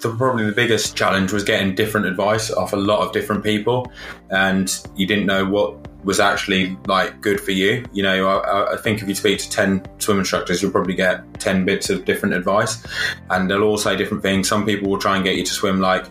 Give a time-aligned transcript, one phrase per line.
[0.00, 3.90] the, probably the biggest challenge was getting different advice off a lot of different people,
[4.30, 7.84] and you didn't know what was actually like good for you.
[7.92, 11.40] You know, I, I, think if you speak to 10 swim instructors, you'll probably get
[11.40, 12.82] 10 bits of different advice
[13.30, 14.48] and they'll all say different things.
[14.48, 16.06] Some people will try and get you to swim like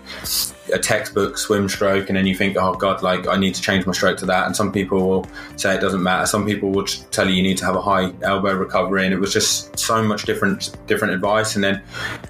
[0.74, 3.86] a textbook swim stroke and then you think, oh God, like I need to change
[3.86, 4.46] my stroke to that.
[4.46, 5.26] And some people will
[5.56, 6.26] say it doesn't matter.
[6.26, 9.20] Some people will tell you you need to have a high elbow recovery and it
[9.20, 11.56] was just so much different, different advice.
[11.56, 11.82] And then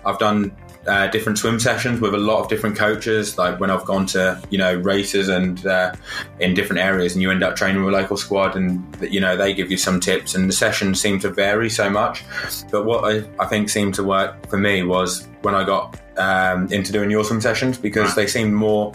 [0.06, 0.56] I've done
[0.88, 3.38] uh, different swim sessions with a lot of different coaches.
[3.38, 5.94] Like when I've gone to you know races and uh,
[6.40, 9.36] in different areas, and you end up training with a local squad, and you know
[9.36, 12.24] they give you some tips, and the sessions seem to vary so much.
[12.72, 16.72] But what I, I think seemed to work for me was when I got um,
[16.72, 18.94] into doing your swim sessions because they seemed more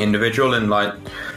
[0.00, 0.94] individual and like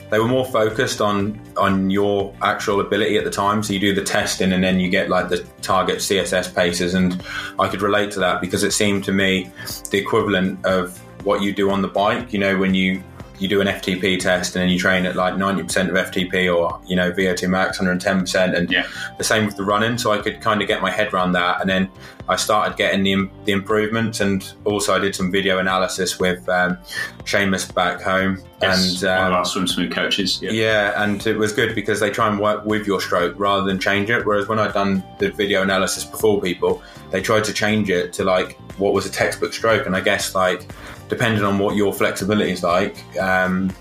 [0.09, 3.63] they were more focused on on your actual ability at the time.
[3.63, 7.23] So you do the testing and then you get like the target CSS paces, and
[7.57, 9.51] I could relate to that because it seemed to me
[9.89, 12.31] the equivalent of what you do on the bike.
[12.31, 13.03] You know, when you
[13.39, 16.79] you do an FTP test and then you train at like 90% of FTP or,
[16.85, 18.55] you know, VO2 max 110%.
[18.55, 18.87] And yeah.
[19.17, 19.97] the same with the running.
[19.97, 21.59] So I could kind of get my head around that.
[21.59, 21.89] And then
[22.29, 24.19] I started getting the, the improvements.
[24.19, 26.77] And also I did some video analysis with um,
[27.23, 28.39] Seamus back home.
[28.61, 30.41] Yes, and um, one of um, our swim smooth coaches.
[30.41, 30.51] Yeah.
[30.51, 31.03] yeah.
[31.03, 34.09] And it was good because they try and work with your stroke rather than change
[34.09, 34.25] it.
[34.25, 38.23] Whereas when I'd done the video analysis before people, they tried to change it to
[38.23, 39.85] like what was a textbook stroke.
[39.85, 40.67] And I guess like,
[41.13, 43.71] depending on what your flexibility is like um,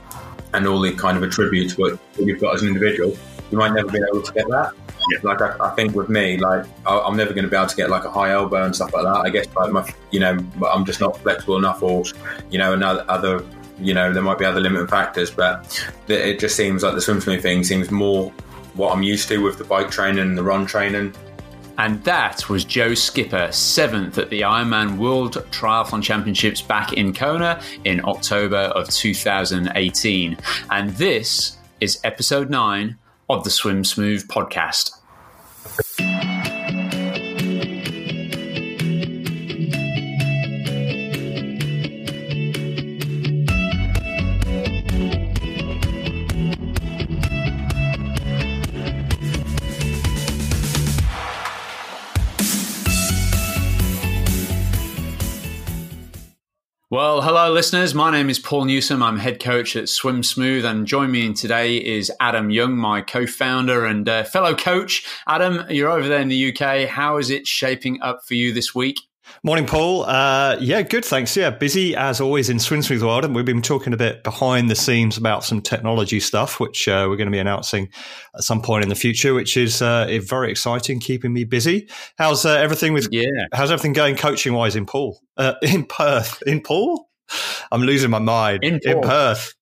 [0.52, 3.16] and all the kind of attributes what you've got as an individual,
[3.50, 4.72] you might never be able to get that.
[5.10, 5.18] Yeah.
[5.22, 7.76] Like I, I, think with me, like I, am never going to be able to
[7.76, 9.16] get like a high elbow and stuff like that.
[9.26, 10.38] I guess like my, you know,
[10.70, 12.04] I'm just not flexible enough, or
[12.50, 13.42] you know, another other,
[13.80, 17.20] you know, there might be other limiting factors, but it just seems like the swim
[17.20, 18.30] smooth thing seems more
[18.74, 21.14] what I'm used to with the bike training and the run training.
[21.78, 27.60] And that was Joe Skipper, seventh at the Ironman World Triathlon Championships back in Kona
[27.84, 30.36] in October of 2018.
[30.70, 35.01] And this is episode nine of the Swim Smooth podcast.
[56.92, 57.94] Well, hello, listeners.
[57.94, 59.02] My name is Paul Newsome.
[59.02, 63.00] I'm head coach at Swim Smooth, and join me in today is Adam Young, my
[63.00, 65.02] co-founder and uh, fellow coach.
[65.26, 66.86] Adam, you're over there in the UK.
[66.86, 69.00] How is it shaping up for you this week?
[69.44, 70.04] Morning, Paul.
[70.04, 71.04] Uh, yeah, good.
[71.04, 71.36] Thanks.
[71.36, 74.70] Yeah, busy as always in Swim Smooth World, and we've been talking a bit behind
[74.70, 77.88] the scenes about some technology stuff, which uh, we're going to be announcing
[78.36, 81.88] at some point in the future, which is uh, very exciting, keeping me busy.
[82.18, 83.08] How's uh, everything with?
[83.10, 83.24] Yeah.
[83.52, 85.18] How's everything going coaching wise in Paul?
[85.36, 86.40] Uh, in Perth?
[86.46, 87.08] In Paul?
[87.72, 88.62] I'm losing my mind.
[88.62, 89.54] In, in Perth.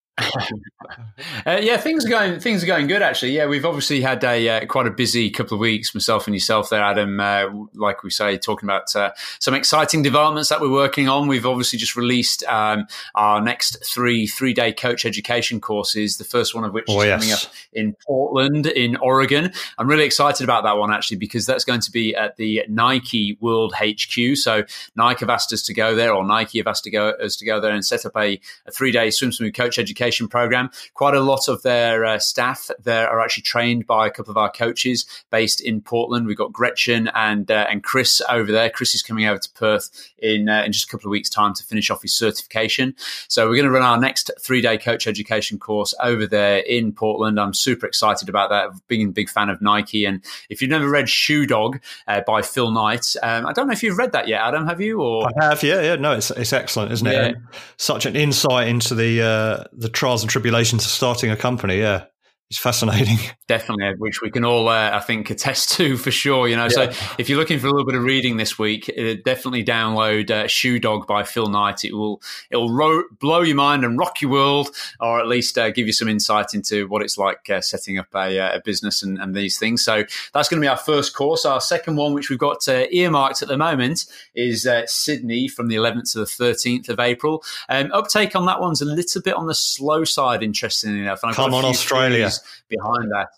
[1.47, 3.33] Uh, yeah, things are going things are going good actually.
[3.33, 5.95] Yeah, we've obviously had a uh, quite a busy couple of weeks.
[5.95, 7.19] Myself and yourself there, Adam.
[7.19, 11.29] Uh, like we say, talking about uh, some exciting developments that we're working on.
[11.29, 16.19] We've obviously just released um, our next three three day coach education courses.
[16.19, 17.21] The first one of which oh, is yes.
[17.21, 17.43] coming up
[17.73, 19.53] in Portland, in Oregon.
[19.79, 23.37] I'm really excited about that one actually because that's going to be at the Nike
[23.41, 24.37] World HQ.
[24.37, 24.65] So
[24.97, 27.45] Nike have asked us to go there, or Nike have asked to go us to
[27.45, 30.71] go there and set up a, a three day swim smooth coach education program.
[30.95, 34.37] Quite a lot of their uh, staff there are actually trained by a couple of
[34.37, 36.27] our coaches based in Portland.
[36.27, 38.71] We've got Gretchen and uh, and Chris over there.
[38.71, 41.55] Chris is coming over to Perth in uh, in just a couple of weeks' time
[41.55, 42.95] to finish off his certification.
[43.29, 46.93] So we're going to run our next three day coach education course over there in
[46.93, 47.39] Portland.
[47.39, 48.71] I'm super excited about that.
[48.89, 52.43] Being a big fan of Nike, and if you've never read Shoe Dog uh, by
[52.43, 54.67] Phil Knight, um, I don't know if you've read that yet, Adam.
[54.67, 55.01] Have you?
[55.01, 55.63] Or I have.
[55.63, 55.97] Yeah, yeah.
[55.97, 57.37] No, it's it's excellent, isn't it?
[57.77, 61.79] Such an insight into the uh, the trials and tribulations of starting a company.
[61.79, 62.07] Yeah
[62.51, 63.19] it's fascinating.
[63.47, 66.49] Definitely, which we can all, uh, I think, attest to for sure.
[66.49, 66.91] You know, yeah.
[66.91, 70.31] so if you're looking for a little bit of reading this week, uh, definitely download
[70.31, 71.85] uh, Shoe Dog by Phil Knight.
[71.85, 72.21] It will
[72.51, 74.71] it will ro- blow your mind and rock your world,
[75.01, 78.09] or at least uh, give you some insight into what it's like uh, setting up
[78.15, 79.85] a, uh, a business and, and, these things.
[79.85, 80.05] So
[80.35, 81.45] that's going to be our first course.
[81.45, 86.13] Our second one, which we've got earmarked at the moment, is Sydney from the 11th
[86.13, 87.45] to the 13th of April.
[87.69, 91.21] Um, uptake on that one's a little bit on the slow side, interestingly enough.
[91.23, 92.31] Come on, Australia
[92.69, 93.29] behind that.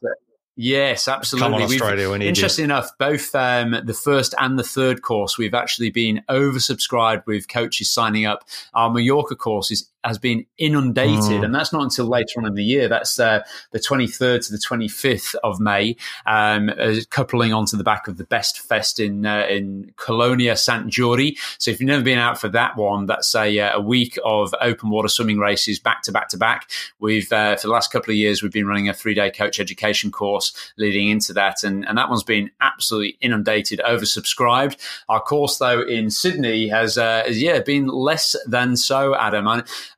[0.55, 1.47] Yes, absolutely.
[1.47, 5.55] Come on, Australia, we interesting enough, both um, the first and the third course, we've
[5.55, 8.45] actually been oversubscribed with coaches signing up.
[8.75, 11.45] Our Mallorca course is has been inundated, mm.
[11.45, 12.89] and that's not until later on in the year.
[12.89, 15.97] That's uh, the 23rd to the 25th of May,
[16.27, 20.89] um, uh, coupling onto the back of the Best Fest in uh, in Colonia Sant
[20.91, 21.37] Jordi.
[21.59, 24.55] So if you've never been out for that one, that's a, uh, a week of
[24.61, 26.71] open water swimming races back to back to back.
[26.99, 29.61] We've uh, for the last couple of years we've been running a three day coach
[29.61, 34.77] education course leading into that, and, and that one's been absolutely inundated, oversubscribed.
[35.09, 39.47] Our course though in Sydney has, uh, has yeah been less than so, Adam.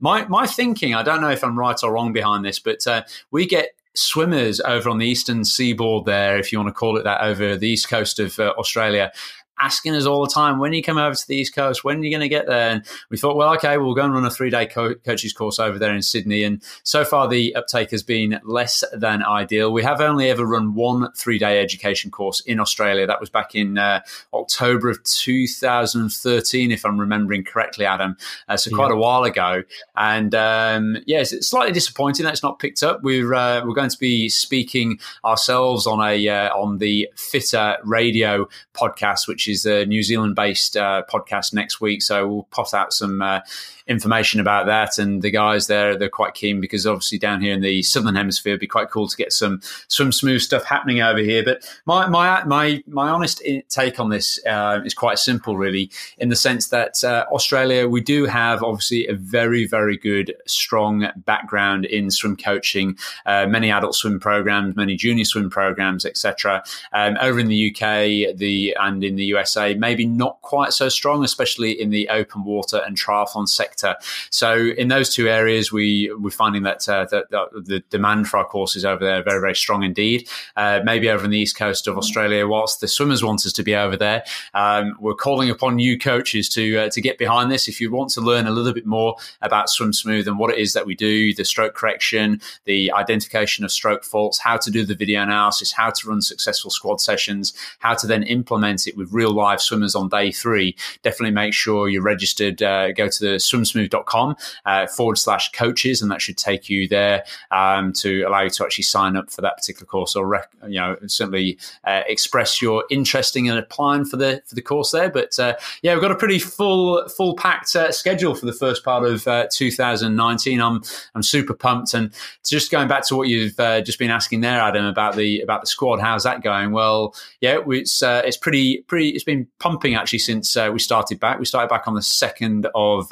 [0.01, 3.03] My my thinking, I don't know if I'm right or wrong behind this, but uh,
[3.31, 7.05] we get swimmers over on the eastern seaboard there, if you want to call it
[7.05, 9.13] that, over the east coast of uh, Australia,
[9.59, 11.85] asking us all the time, when are you come over to the East Coast?
[11.85, 12.71] When are you going to get there?
[12.71, 15.59] And we thought, well, okay, we'll go and run a three day co- coaches course
[15.59, 16.45] over there in Sydney.
[16.45, 19.73] And so far, the uptake has been less than ideal.
[19.73, 23.07] We have only ever run one three day education course in Australia.
[23.07, 24.01] That was back in uh,
[24.33, 28.17] October of 2013, if I'm remembering correctly, Adam.
[28.49, 28.95] Uh, so quite yeah.
[28.95, 29.63] a while ago.
[29.97, 33.03] And um, yes, it's slightly disappointing that it's not picked up.
[33.03, 38.49] We're uh, we're going to be speaking ourselves on a uh, on the Fitter Radio
[38.75, 42.03] podcast, which is a New Zealand based uh, podcast next week.
[42.03, 43.41] So we'll pop out some uh,
[43.87, 44.99] information about that.
[44.99, 48.53] And the guys there, they're quite keen because obviously down here in the southern hemisphere,
[48.53, 51.45] it'd be quite cool to get some swim smooth stuff happening over here.
[51.45, 56.29] But my my my my honest take on this uh, is quite simple, really, in
[56.29, 61.85] the sense that uh, Australia, we do have obviously a very very good strong background
[61.85, 62.97] in swim coaching,
[63.27, 66.63] uh, many adult swim programs, many junior swim programs, etc.
[66.93, 71.23] Um, over in the UK, the and in the USA, maybe not quite so strong,
[71.23, 73.97] especially in the open water and triathlon sector sector.
[74.31, 78.45] So in those two areas, we we're finding that, uh, that, the demand for our
[78.45, 80.29] courses over there very very strong indeed.
[80.57, 83.63] Uh, maybe over on the east coast of Australia, whilst the swimmers want us to
[83.63, 84.25] be over there,
[84.55, 87.69] um, we're calling upon you coaches to uh, to get behind this.
[87.69, 90.59] If you want to learn a little bit more about Swim Smooth and what it
[90.59, 94.85] is that we do, the stroke correction, the identification of stroke faults, how to do
[94.85, 99.13] the video analysis, how to run successful squad sessions, how to then implement it with
[99.13, 102.63] real live swimmers on day three, definitely make sure you're registered.
[102.63, 106.89] Uh, go to the swim swimsmooth.com uh, forward slash coaches, and that should take you
[106.89, 110.51] there um, to allow you to actually sign up for that particular course or rec-
[110.67, 115.11] you know certainly uh, express your interest in applying for the for the course there.
[115.11, 118.85] But uh, yeah, we've got a pretty full full packed uh, schedule for the first
[118.85, 120.61] part of uh, 2019.
[120.61, 120.83] I'm
[121.15, 122.13] I'm super pumped, and
[122.45, 125.61] just going back to what you've uh, just been asking there, Adam, about the about
[125.61, 126.01] the squad.
[126.01, 126.73] How's that going?
[126.73, 129.11] Well, yeah, it's it's pretty pretty.
[129.11, 131.39] It's been pumping actually since we started back.
[131.39, 133.09] We started back on the second of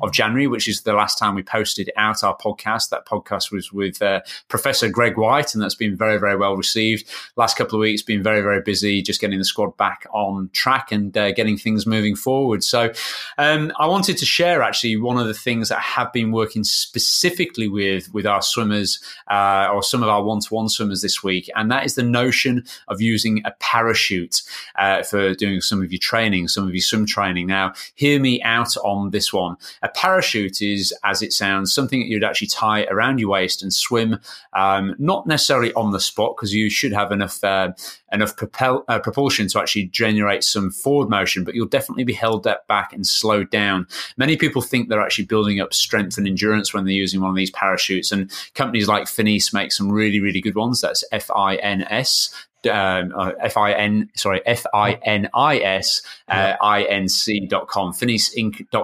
[0.00, 2.90] of January, which is the last time we posted out our podcast.
[2.90, 7.08] That podcast was with uh, Professor Greg White, and that's been very, very well received.
[7.36, 10.92] Last couple of weeks been very, very busy, just getting the squad back on track
[10.92, 12.62] and uh, getting things moving forward.
[12.62, 12.92] So,
[13.38, 16.64] um, I wanted to share actually one of the things that I have been working
[16.64, 18.98] specifically with with our swimmers
[19.30, 22.02] uh, or some of our one to one swimmers this week, and that is the
[22.02, 24.42] notion of using a parachute
[24.78, 27.46] uh, for doing some of your training, some of your swim training.
[27.46, 29.45] Now, hear me out on this one.
[29.82, 33.72] A parachute is, as it sounds, something that you'd actually tie around your waist and
[33.72, 34.18] swim,
[34.52, 37.72] um, not necessarily on the spot because you should have enough uh,
[38.12, 42.46] enough propel, uh, propulsion to actually generate some forward motion, but you'll definitely be held
[42.68, 43.86] back and slowed down.
[44.16, 47.36] Many people think they're actually building up strength and endurance when they're using one of
[47.36, 50.80] these parachutes, and companies like Finis make some really, really good ones.
[50.80, 52.32] That's F I N S
[52.66, 57.46] um, uh, F I N sorry F I N I S uh, I N C
[57.46, 57.68] dot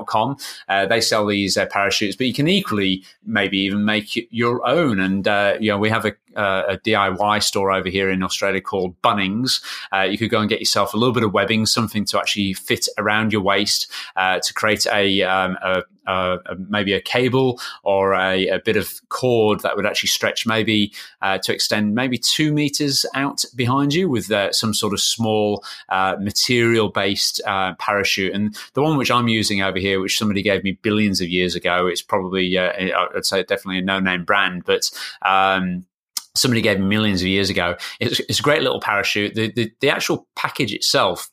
[0.06, 0.37] com.
[0.69, 5.00] Uh, they sell these uh, parachutes, but you can equally maybe even make your own.
[5.00, 8.60] And uh, you know we have a, uh, a, DIY store over here in Australia
[8.60, 9.62] called Bunnings.
[9.92, 12.54] Uh, you could go and get yourself a little bit of webbing, something to actually
[12.54, 18.60] fit around your waist to create a, um, a uh, maybe a cable or a,
[18.64, 23.44] bit of cord that would actually stretch maybe uh, to extend maybe two meters out
[23.56, 28.32] behind you with uh, some sort of small uh, material based uh, parachute.
[28.34, 31.54] And the one which I'm using over here, which somebody gave me billions of years
[31.54, 32.72] ago, it's probably, uh,
[33.16, 34.90] I'd say definitely a no name brand, but
[35.22, 35.86] um,
[36.34, 37.76] somebody gave me millions of years ago.
[38.00, 39.34] It's, it's a great little parachute.
[39.34, 41.30] The, the, the actual package itself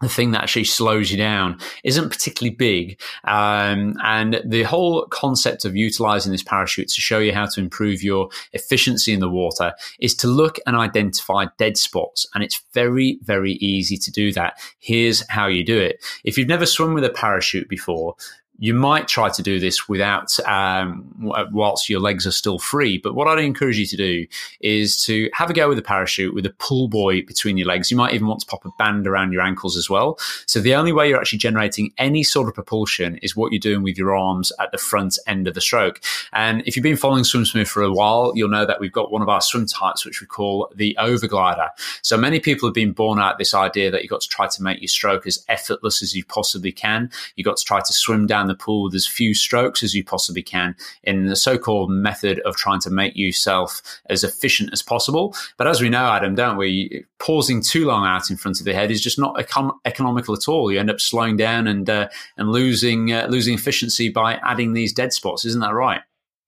[0.00, 3.00] the thing that actually slows you down isn't particularly big.
[3.24, 8.02] Um, and the whole concept of utilizing this parachute to show you how to improve
[8.02, 12.26] your efficiency in the water is to look and identify dead spots.
[12.34, 14.60] And it's very, very easy to do that.
[14.78, 16.04] Here's how you do it.
[16.22, 18.14] If you've never swum with a parachute before,
[18.58, 21.04] you might try to do this without um,
[21.52, 22.98] whilst your legs are still free.
[22.98, 24.26] But what I'd encourage you to do
[24.60, 27.90] is to have a go with a parachute with a pull buoy between your legs.
[27.90, 30.18] You might even want to pop a band around your ankles as well.
[30.46, 33.82] So the only way you're actually generating any sort of propulsion is what you're doing
[33.82, 36.00] with your arms at the front end of the stroke.
[36.32, 39.12] And if you've been following Swim Smooth for a while, you'll know that we've got
[39.12, 41.68] one of our swim types, which we call the overglider.
[42.02, 44.62] So many people have been born out this idea that you've got to try to
[44.62, 47.10] make your stroke as effortless as you possibly can.
[47.36, 50.04] You've got to try to swim down the pool with as few strokes as you
[50.04, 55.34] possibly can in the so-called method of trying to make yourself as efficient as possible.
[55.56, 57.04] But as we know, Adam, don't we?
[57.18, 60.48] Pausing too long out in front of the head is just not econ- economical at
[60.48, 60.72] all.
[60.72, 64.92] You end up slowing down and uh, and losing uh, losing efficiency by adding these
[64.92, 65.44] dead spots.
[65.44, 66.00] Isn't that right?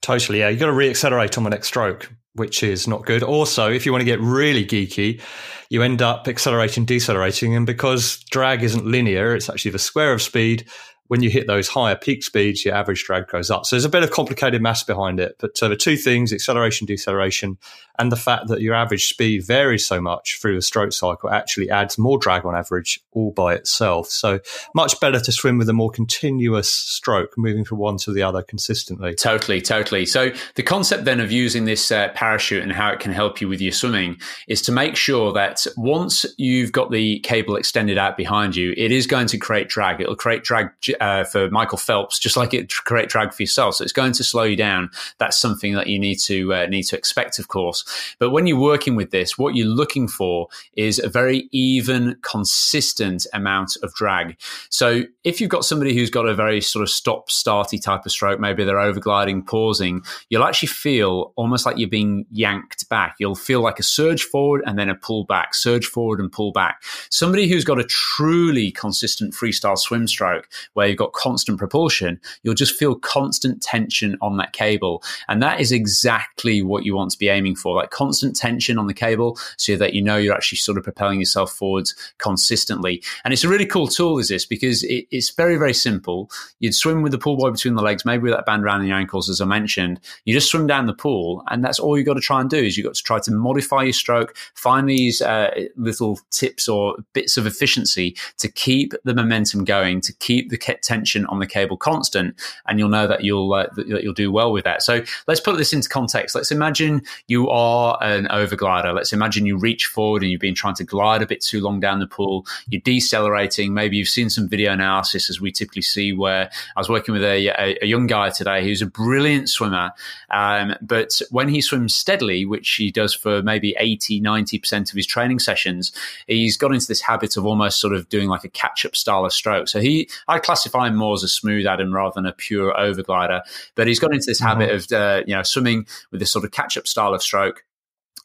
[0.03, 0.49] Totally, yeah.
[0.49, 3.23] You've got to reaccelerate on the next stroke, which is not good.
[3.23, 5.21] Also, if you want to get really geeky,
[5.69, 7.55] you end up accelerating, decelerating.
[7.55, 10.67] And because drag isn't linear, it's actually the square of speed
[11.11, 13.67] when you hit those higher peak speeds, your average drag goes up.
[13.67, 15.35] So there's a bit of complicated maths behind it.
[15.41, 17.59] But uh, the two things, acceleration, deceleration,
[17.99, 21.69] and the fact that your average speed varies so much through the stroke cycle actually
[21.69, 24.07] adds more drag on average all by itself.
[24.07, 24.39] So
[24.73, 28.43] much better to swim with a more continuous stroke, moving from one to the other
[28.43, 29.15] consistently.
[29.15, 30.07] Totally, totally.
[30.07, 33.49] So the concept then of using this uh, parachute and how it can help you
[33.49, 38.17] with your swimming is to make sure that once you've got the cable extended out
[38.17, 40.01] behind you, it is going to create drag.
[40.01, 43.77] It'll create drag uh, for Michael Phelps, just like it create drag for yourself.
[43.77, 44.91] So it's going to slow you down.
[45.19, 47.85] That's something that you need to uh, need to expect, of course.
[48.19, 53.27] But when you're working with this, what you're looking for is a very even, consistent
[53.33, 54.37] amount of drag.
[54.69, 58.13] So if you've got somebody who's got a very sort of stop starty type of
[58.13, 63.17] stroke, maybe they're overgliding, pausing, you'll actually feel almost like you're being yanked back.
[63.19, 66.53] You'll feel like a surge forward and then a pull back, surge forward and pull
[66.53, 66.83] back.
[67.09, 72.55] Somebody who's got a truly consistent freestyle swim stroke where you've got constant propulsion, you'll
[72.55, 75.03] just feel constant tension on that cable.
[75.29, 78.87] And that is exactly what you want to be aiming for, like constant tension on
[78.87, 83.03] the cable so that you know you're actually sort of propelling yourself forwards consistently.
[83.25, 86.31] And it's a really cool tool, is this, because it, it's very, very simple.
[86.59, 88.97] You'd swim with the pull buoy between the legs, maybe with that band around your
[88.97, 90.01] ankles, as I mentioned.
[90.25, 92.59] You just swim down the pool, and that's all you've got to try and do
[92.59, 96.97] is you've got to try to modify your stroke, find these uh, little tips or
[97.13, 101.77] bits of efficiency to keep the momentum going, to keep the tension on the cable
[101.77, 102.35] constant,
[102.67, 104.83] and you'll know that you'll uh, that you'll do well with that.
[104.83, 106.35] So let's put this into context.
[106.35, 108.95] Let's imagine you are an overglider.
[108.95, 111.81] Let's imagine you reach forward and you've been trying to glide a bit too long
[111.81, 112.47] down the pool.
[112.69, 113.75] You're decelerating.
[113.75, 116.13] Maybe you've seen some video analysis as we typically see.
[116.13, 119.93] Where I was working with a, a, a young guy today who's a brilliant swimmer,
[120.31, 125.07] um, but when he swims steadily, which he does for maybe 80, 90% of his
[125.07, 125.93] training sessions,
[126.27, 129.25] he's got into this habit of almost sort of doing like a catch up style
[129.25, 129.69] of stroke.
[129.69, 133.41] So he, I classify him more as a smooth Adam rather than a pure overglider,
[133.75, 134.61] but he's got into this mm-hmm.
[134.61, 137.65] habit of, uh, you know, swimming with this sort of catch up style of stroke.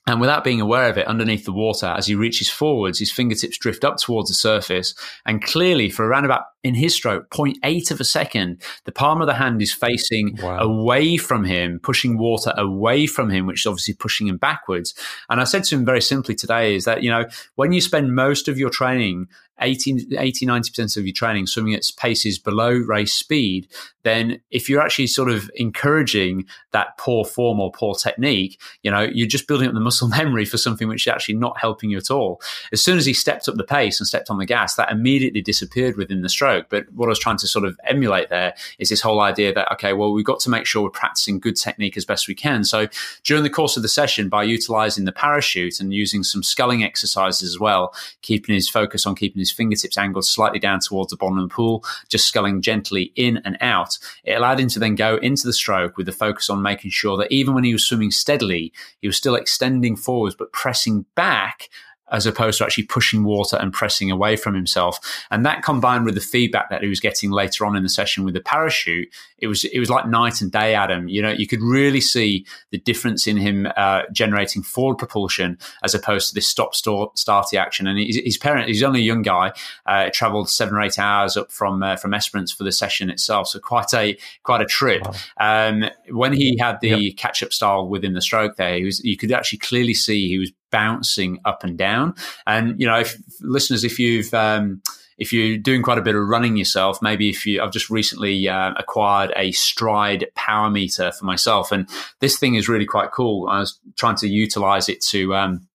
[0.08, 3.58] And without being aware of it, underneath the water, as he reaches forwards, his fingertips
[3.58, 4.94] drift up towards the surface.
[5.25, 9.25] And clearly, for around about in his stroke, 0.8 of a second, the palm of
[9.25, 10.60] the hand is facing wow.
[10.60, 14.94] away from him, pushing water away from him, which is obviously pushing him backwards.
[15.27, 17.25] And I said to him very simply today is that, you know,
[17.56, 19.27] when you spend most of your training
[19.60, 23.68] 80, 80 90% of your training swimming at paces below race speed,
[24.04, 29.02] then if you're actually sort of encouraging that poor form or poor technique, you know,
[29.02, 31.98] you're just building up the muscle memory for something which is actually not helping you
[31.98, 32.40] at all.
[32.72, 35.42] As soon as he stepped up the pace and stepped on the gas, that immediately
[35.42, 36.68] disappeared within the stroke.
[36.70, 39.72] But what I was trying to sort of emulate there is this whole idea that,
[39.74, 42.64] okay, well, we've got to make sure we're practicing good technique as best we can.
[42.64, 42.88] So
[43.24, 47.50] during the course of the session, by utilizing the parachute and using some sculling exercises
[47.50, 51.38] as well, keeping his focus on keeping his fingertips angled slightly down towards the bottom
[51.38, 53.98] of the pool, just sculling gently in and out.
[54.24, 57.18] It allowed him to then go into the stroke with the focus on making sure
[57.18, 61.70] that even when he was swimming steadily, he was still extending forwards but pressing back
[62.12, 65.00] as opposed to actually pushing water and pressing away from himself.
[65.32, 68.24] And that combined with the feedback that he was getting later on in the session
[68.24, 69.10] with the parachute,
[69.40, 71.08] it was it was like night and day, Adam.
[71.08, 75.94] You know, you could really see the difference in him uh, generating forward propulsion as
[75.94, 77.88] opposed to this stop start starty action.
[77.88, 79.52] And his, his, parent, he's only a young guy,
[79.86, 83.48] uh, travelled seven or eight hours up from uh, from Esperance for the session itself,
[83.48, 85.04] so quite a quite a trip.
[85.40, 87.18] Um, when he had the yep.
[87.18, 90.38] catch up style within the stroke, there, he was you could actually clearly see he
[90.38, 92.13] was bouncing up and down.
[92.46, 94.82] And you know, if listeners, if you've um,
[95.17, 98.50] if you're doing quite a bit of running yourself, maybe if you, I've just recently
[98.50, 101.88] uh, acquired a Stryd power meter for myself, and
[102.20, 103.48] this thing is really quite cool.
[103.48, 105.65] I was trying to utilize it to um,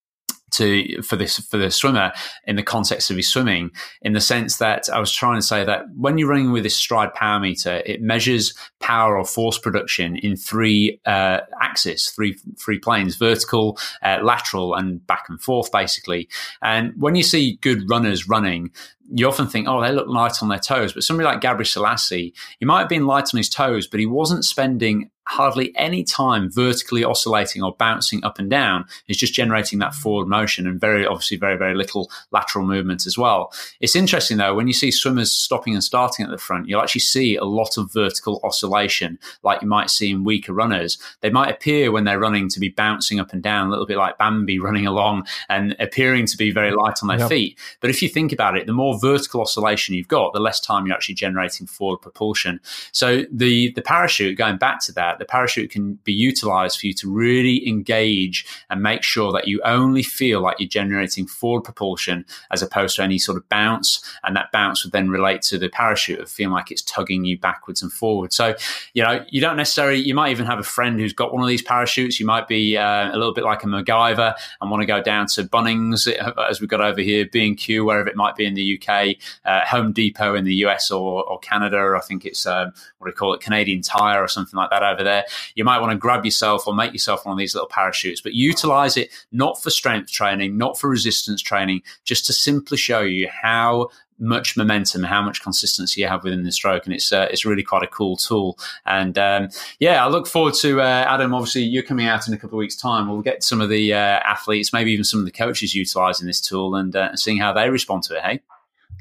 [0.53, 2.13] to for this for the swimmer
[2.45, 3.71] in the context of his swimming
[4.03, 6.81] in the sense that I was trying to say that when you're running with this
[6.81, 12.79] Stryd power meter it measures power or force production in three uh, axes three three
[12.79, 16.29] planes vertical uh, lateral and back and forth basically
[16.63, 18.71] and when you see good runners running
[19.13, 20.93] you often think, oh, they look light on their toes.
[20.93, 24.45] But somebody like Gebrselassie, he might have been light on his toes, but he wasn't
[24.45, 28.85] spending hardly any time vertically oscillating or bouncing up and down.
[29.07, 33.17] It's just generating that forward motion and very obviously very, very little lateral movement as
[33.17, 33.53] well.
[33.79, 37.03] It's interesting though, when you see swimmers stopping and starting at the front, you'll actually
[37.03, 40.99] see a lot of vertical oscillation like you might see in weaker runners.
[41.21, 43.99] They might appear when they're running to be bouncing up and down, a little bit
[43.99, 47.29] like Bambi running along and appearing to be very light on their yep.
[47.29, 47.57] feet.
[47.81, 50.87] But if you think about it, the more vertical oscillation you've got, the less time
[50.87, 52.59] you're actually generating forward propulsion.
[52.91, 56.95] So the the parachute, going back to that, the parachute can be utilized for you
[56.95, 62.25] to really engage and make sure that you only feel like you're generating forward propulsion
[62.51, 64.03] as opposed to any sort of bounce.
[64.25, 67.39] And that bounce would then relate to the parachute of feeling like it's tugging you
[67.39, 68.35] backwards and forwards.
[68.35, 68.55] So,
[68.95, 71.49] you know, you don't necessarily, you might even have a friend who's got one of
[71.49, 72.19] these parachutes.
[72.19, 75.27] You might be uh, a little bit like a MacGyver and want to go down
[75.35, 76.11] to Bunnings,
[76.49, 79.93] as we've got over here, B&Q, wherever it might be in the UK, uh, Home
[79.93, 81.95] Depot in the US or, or Canada.
[81.95, 84.83] I think it's, um, what do you call it, Canadian Tire or something like that
[84.83, 85.10] over there.
[85.55, 88.35] You might want to grab yourself or make yourself one of these little parachutes, but
[88.35, 93.29] utilize it not for strength training, not for resistance training, just to simply show you
[93.29, 93.89] how
[94.21, 97.63] much momentum, how much consistency you have within the stroke, and it's uh, it's really
[97.63, 98.59] quite a cool tool.
[98.85, 99.49] And um,
[99.79, 101.35] yeah, I look forward to uh, Adam.
[101.35, 103.09] Obviously, you're coming out in a couple of weeks' time.
[103.09, 106.41] We'll get some of the uh, athletes, maybe even some of the coaches, utilizing this
[106.41, 108.23] tool and uh, seeing how they respond to it.
[108.23, 108.41] Hey,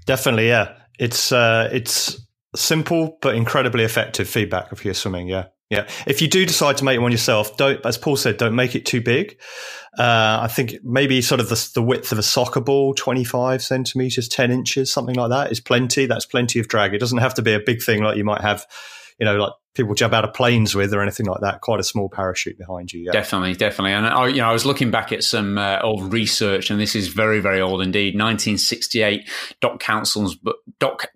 [0.05, 0.75] definitely, yeah.
[0.97, 2.19] It's uh, it's
[2.55, 5.27] simple but incredibly effective feedback of your swimming.
[5.27, 5.47] Yeah.
[5.69, 5.87] Yeah.
[6.07, 8.85] If you do decide to make one yourself, don't, as Paul said, don't make it
[8.85, 9.39] too big.
[9.97, 14.27] Uh, I think maybe sort of the, the, width of a soccer ball, 25 centimeters,
[14.27, 16.05] 10 inches, something like that is plenty.
[16.05, 16.93] That's plenty of drag.
[16.93, 18.65] It doesn't have to be a big thing like you might have,
[19.19, 21.61] you know, like people jump out of planes with or anything like that.
[21.61, 23.01] Quite a small parachute behind you.
[23.01, 23.11] Yeah.
[23.11, 23.93] Definitely, definitely.
[23.93, 26.95] And I, you know, I was looking back at some uh, old research, and this
[26.95, 28.15] is very, very old indeed.
[28.15, 29.29] 1968,
[29.61, 31.07] Doc Counsilman's book, Doc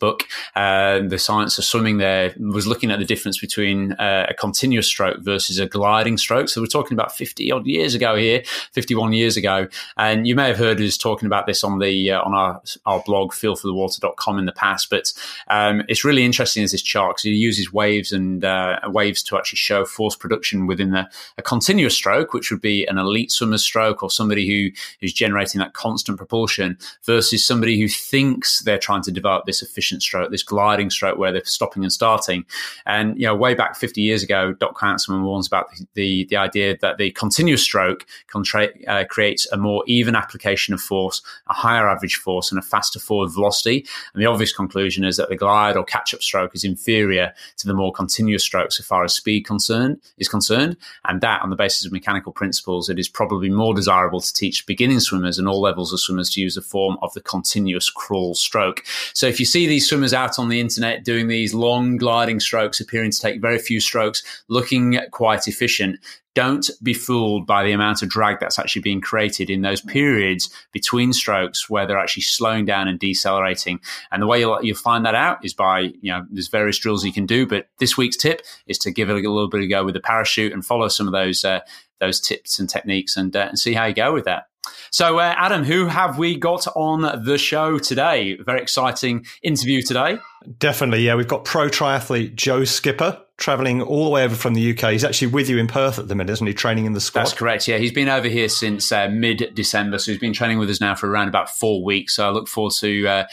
[0.00, 0.24] book,
[0.56, 4.86] uh, "The Science of Swimming." There was looking at the difference between uh, a continuous
[4.86, 6.48] stroke versus a gliding stroke.
[6.48, 10.48] So we're talking about 50 odd years ago here, 51 years ago, and you may
[10.48, 14.46] have heard us talking about this on the uh, on our our blog, feelforthewater.com in
[14.46, 14.88] the past.
[14.90, 15.12] But
[15.48, 19.36] um, it's really interesting as this chart because he uses waves and uh, waves to
[19.36, 23.64] actually show force production within a, a, continuous stroke, which would be an elite swimmer's
[23.64, 29.02] stroke or somebody who is generating that constant propulsion, versus somebody who thinks they're trying
[29.02, 32.44] to develop this efficient stroke, this gliding stroke where they're stopping and starting.
[32.86, 36.36] And you know, way back 50 years ago, Doc Counsilman warns about the, the, the
[36.36, 41.88] idea that the continuous stroke uh, creates a more even application of force, a higher
[41.88, 43.86] average force, and a faster forward velocity.
[44.14, 47.66] And the obvious conclusion is that the glide or catch up stroke is inferior to
[47.66, 50.76] the more continuous stroke so far as speed concerned is concerned.
[51.04, 54.66] And that, on the basis of mechanical principles, it is probably more desirable to teach
[54.66, 58.34] beginning swimmers and all levels of swimmers to use a form of the continuous crawl
[58.34, 58.84] stroke.
[59.14, 62.80] So if you see these swimmers out on the internet doing these long gliding strokes,
[62.80, 65.98] appearing to take very few strokes, looking quite efficient,
[66.38, 70.48] don't be fooled by the amount of drag that's actually being created in those periods
[70.70, 73.80] between strokes where they're actually slowing down and decelerating.
[74.12, 77.04] And the way you'll, you'll find that out is by, you know, there's various drills
[77.04, 79.68] you can do, but this week's tip is to give it a little bit of
[79.68, 81.58] go with the parachute and follow some of those, uh,
[81.98, 84.44] those tips and techniques and, uh, and see how you go with that.
[84.92, 88.36] So, uh, Adam, who have we got on the show today?
[88.36, 90.18] Very exciting interview today.
[90.60, 91.16] Definitely, yeah.
[91.16, 94.92] We've got pro triathlete Joe Skipper traveling all the way over from the UK.
[94.92, 96.52] He's actually with you in Perth at the minute, isn't he?
[96.52, 97.22] Training in the squad.
[97.22, 97.68] That's correct.
[97.68, 100.80] Yeah, he's been over here since uh, mid December, so he's been training with us
[100.80, 102.16] now for around about four weeks.
[102.16, 103.24] So I look forward to uh,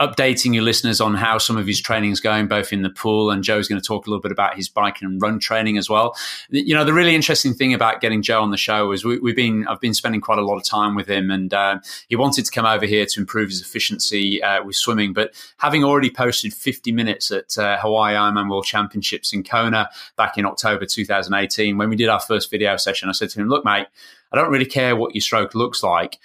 [0.00, 3.30] updating your listeners on how some of his training is going, both in the pool
[3.30, 5.90] and Joe's going to talk a little bit about his bike and run training as
[5.90, 6.16] well.
[6.50, 9.36] You know, the really interesting thing about getting Joe on the show is we, have
[9.36, 12.44] been I've been spending quite a lot of time with him, and uh, he wanted
[12.44, 15.12] to come over here to improve his efficiency uh, with swimming.
[15.12, 20.38] But having already posted 50 minutes at uh, Hawaii Ironman World Championships in Kona back
[20.38, 23.64] in October 2018, when we did our first video session, I said to him, "Look,
[23.64, 23.86] mate."
[24.30, 26.18] I don't really care what your stroke looks like,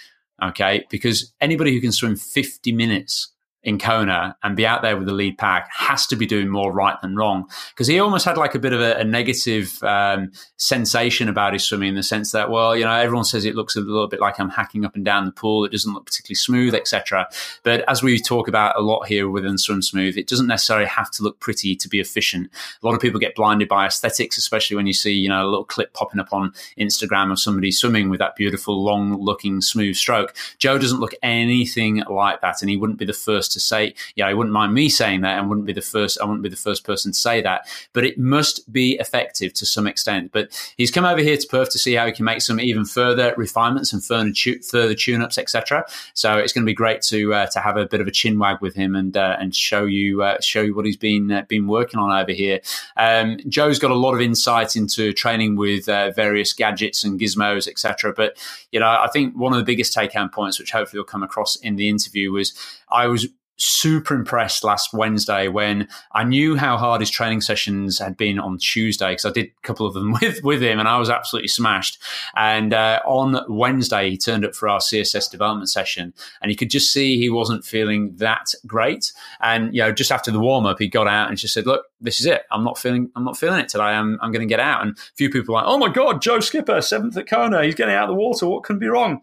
[0.43, 0.85] okay?
[0.89, 3.32] Because anybody who can swim 50 minutes
[3.63, 6.71] in Kona and be out there with the lead pack has to be doing more
[6.71, 7.49] right than wrong.
[7.69, 11.63] Because he almost had like a bit of a, a negative um, sensation about his
[11.63, 14.19] swimming in the sense that, well, you know, everyone says it looks a little bit
[14.19, 15.63] like I'm hacking up and down the pool.
[15.63, 17.29] It doesn't look particularly smooth, etc.
[17.63, 21.09] But as we talk about a lot here within Swim Smooth, it doesn't necessarily have
[21.11, 22.49] to look pretty to be efficient.
[22.81, 25.49] A lot of people get blinded by aesthetics, especially when you see, you know, a
[25.49, 29.95] little clip popping up on Instagram of somebody swimming with that beautiful, long looking, smooth
[29.95, 30.35] stroke.
[30.57, 32.61] Joe doesn't look anything like that.
[32.61, 35.39] And he wouldn't be the first to say, yeah, I wouldn't mind me saying that
[35.39, 38.03] and wouldn't be the first, I wouldn't be the first person to say that, but
[38.03, 40.31] it must be effective to some extent.
[40.31, 42.85] But he's come over here to Perth to see how he can make some even
[42.85, 45.85] further refinements and further, tune-ups, etc.
[46.13, 48.39] So it's going to be great to uh, to have a bit of a chin
[48.39, 51.43] wag with him and uh, and show you uh, show you what he's been uh,
[51.47, 52.59] been working on over here.
[52.97, 57.67] Um, Joe's got a lot of insight into training with uh, various gadgets and gizmos,
[57.67, 58.13] etc.
[58.13, 58.37] But
[58.71, 61.55] you know, I think one of the biggest take-home points, which hopefully will come across
[61.57, 62.53] in the interview, was
[62.89, 63.27] I was
[63.63, 68.57] super impressed last Wednesday when I knew how hard his training sessions had been on
[68.57, 71.47] Tuesday because I did a couple of them with with him and I was absolutely
[71.47, 71.97] smashed.
[72.35, 76.69] And uh, on Wednesday he turned up for our CSS development session and you could
[76.69, 79.13] just see he wasn't feeling that great.
[79.41, 81.85] And you know, just after the warm up, he got out and just said, "Look,
[82.01, 82.43] this is it.
[82.51, 83.83] I'm not feeling I'm not feeling it today.
[83.83, 86.21] I'm I'm going to get out." And a few people were like, "Oh my god,
[86.21, 88.47] Joe Skipper, seventh at Kona, he's getting out of the water.
[88.47, 89.21] What can be wrong?"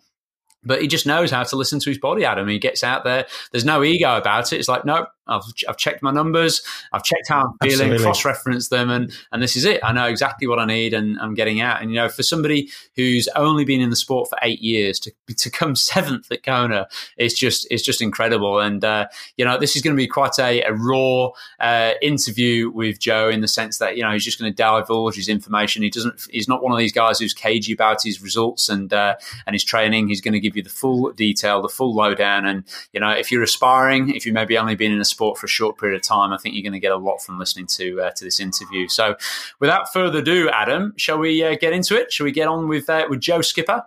[0.63, 2.49] But he just knows how to listen to his body, Adam.
[2.49, 3.27] He gets out there.
[3.53, 4.59] There's no ego about it.
[4.59, 6.63] It's like, no, I've, I've checked my numbers.
[6.93, 9.81] I've checked how I'm feeling, cross-referenced them, and, and this is it.
[9.83, 11.81] I know exactly what I need, and I'm getting out.
[11.81, 15.13] And, you know, for somebody who's only been in the sport for eight years to,
[15.37, 18.61] to come seventh at Kona, it's just, it's just incredible.
[18.61, 22.71] And, uh, you know, this is going to be quite a, a raw uh, interview
[22.71, 25.83] with Joe in the sense that, you know, he's just going to divulge his information.
[25.83, 29.17] He doesn't, he's not one of these guys who's cagey about his results and, uh,
[29.47, 30.09] and his training.
[30.09, 32.47] He's going to give you the full detail, the full lowdown.
[32.47, 35.45] And, you know, if you're aspiring, if you maybe only been in a sport for
[35.45, 37.67] a short period of time, I think you're going to get a lot from listening
[37.67, 38.89] to uh, to this interview.
[38.89, 39.17] So,
[39.61, 42.11] without further ado, Adam, shall we uh, get into it?
[42.11, 43.83] Shall we get on with uh, with Joe Skipper?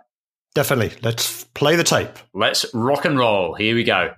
[0.54, 0.96] Definitely.
[1.02, 2.16] Let's play the tape.
[2.32, 3.54] Let's rock and roll.
[3.54, 4.14] Here we go.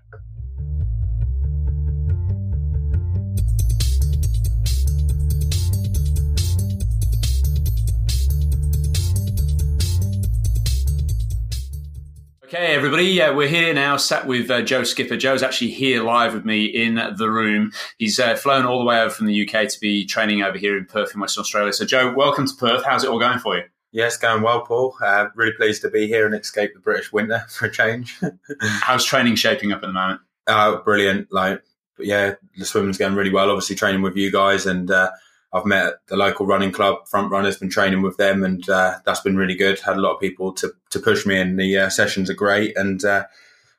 [12.56, 15.18] Okay, everybody, uh, we're here now, sat with uh, Joe Skipper.
[15.18, 17.70] Joe's actually here live with me in the room.
[17.98, 20.74] He's uh, flown all the way over from the UK to be training over here
[20.78, 21.74] in Perth in Western Australia.
[21.74, 22.82] So, Joe, welcome to Perth.
[22.82, 23.64] How's it all going for you?
[23.92, 24.96] Yes, going well, Paul.
[25.04, 28.18] Uh, really pleased to be here and escape the British winter for a change.
[28.62, 30.22] How's training shaping up at the moment?
[30.46, 31.30] Uh, brilliant.
[31.30, 31.62] Like,
[31.98, 33.50] yeah, the swimming's going really well.
[33.50, 35.10] Obviously, training with you guys and uh,
[35.52, 39.20] I've met the local running club front runners, been training with them, and uh, that's
[39.20, 39.78] been really good.
[39.80, 42.76] Had a lot of people to to push me, and the uh, sessions are great.
[42.76, 43.24] And uh,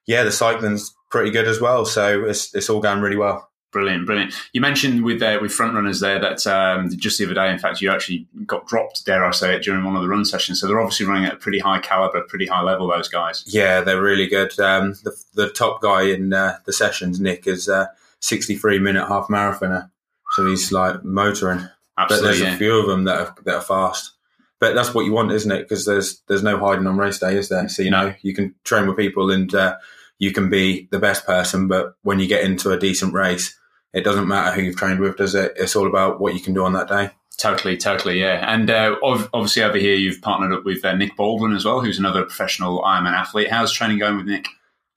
[0.06, 1.86] yeah, the cycling's pretty good as well.
[1.86, 3.50] So it's it's all going really well.
[3.72, 4.34] Brilliant, brilliant.
[4.54, 7.60] You mentioned with uh, with front runners there that um, just the other day, in
[7.60, 10.62] fact, you actually got dropped, dare I say it, during one of the run sessions.
[10.62, 12.88] So they're obviously running at a pretty high caliber, pretty high level.
[12.88, 13.44] Those guys.
[13.46, 14.58] Yeah, they're really good.
[14.60, 19.28] Um, the, the top guy in uh, the sessions, Nick, is a 63 minute half
[19.28, 19.92] marathoner.
[20.38, 21.68] So he's like motoring.
[21.98, 22.54] Absolutely, but there's yeah.
[22.54, 24.12] a few of them that are, that are fast.
[24.60, 25.64] But that's what you want, isn't it?
[25.64, 27.68] Because there's there's no hiding on race day, is there?
[27.68, 29.78] So you know you can train with people and uh,
[30.20, 33.58] you can be the best person, but when you get into a decent race,
[33.94, 35.54] it doesn't matter who you've trained with, does it?
[35.56, 37.10] It's all about what you can do on that day.
[37.38, 38.46] Totally, totally, yeah.
[38.48, 41.98] And uh, obviously over here you've partnered up with uh, Nick Baldwin as well, who's
[41.98, 43.50] another professional Ironman athlete.
[43.50, 44.48] How's training going with Nick?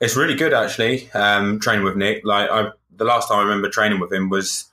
[0.03, 1.11] It's really good actually.
[1.12, 4.69] Um, training with Nick, like I, the last time I remember training with him was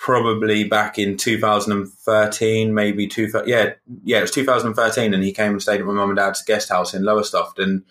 [0.00, 3.30] probably back in 2013, maybe two.
[3.46, 6.42] Yeah, yeah, it was 2013, and he came and stayed at my mum and dad's
[6.42, 7.84] guest house in Lowestoft, and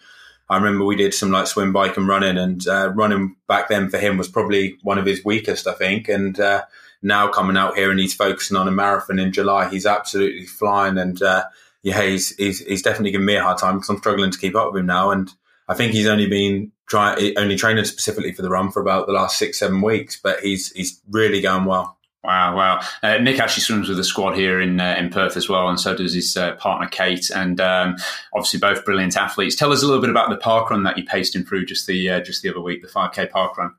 [0.49, 3.89] I remember we did some like swim, bike, and running, and uh, running back then
[3.89, 6.37] for him was probably one of his weakest, I think, and.
[6.39, 6.63] Uh,
[7.01, 10.97] now coming out here and he's focusing on a marathon in July, he's absolutely flying,
[10.97, 11.45] and uh,
[11.81, 14.53] yeah, he's, he's he's definitely giving me a hard time because I'm struggling to keep
[14.53, 15.31] up with him now, and
[15.69, 19.13] I think he's only been trying only training specifically for the run for about the
[19.13, 21.98] last six seven weeks, but he's he's really going well.
[22.21, 22.81] Wow, wow!
[23.01, 25.79] Uh, Nick actually swims with the squad here in uh, in Perth as well, and
[25.79, 27.95] so does his uh, partner Kate, and um,
[28.33, 29.55] obviously both brilliant athletes.
[29.55, 31.87] Tell us a little bit about the park run that you paced him through just
[31.87, 33.73] the uh, just the other week, the five k park run.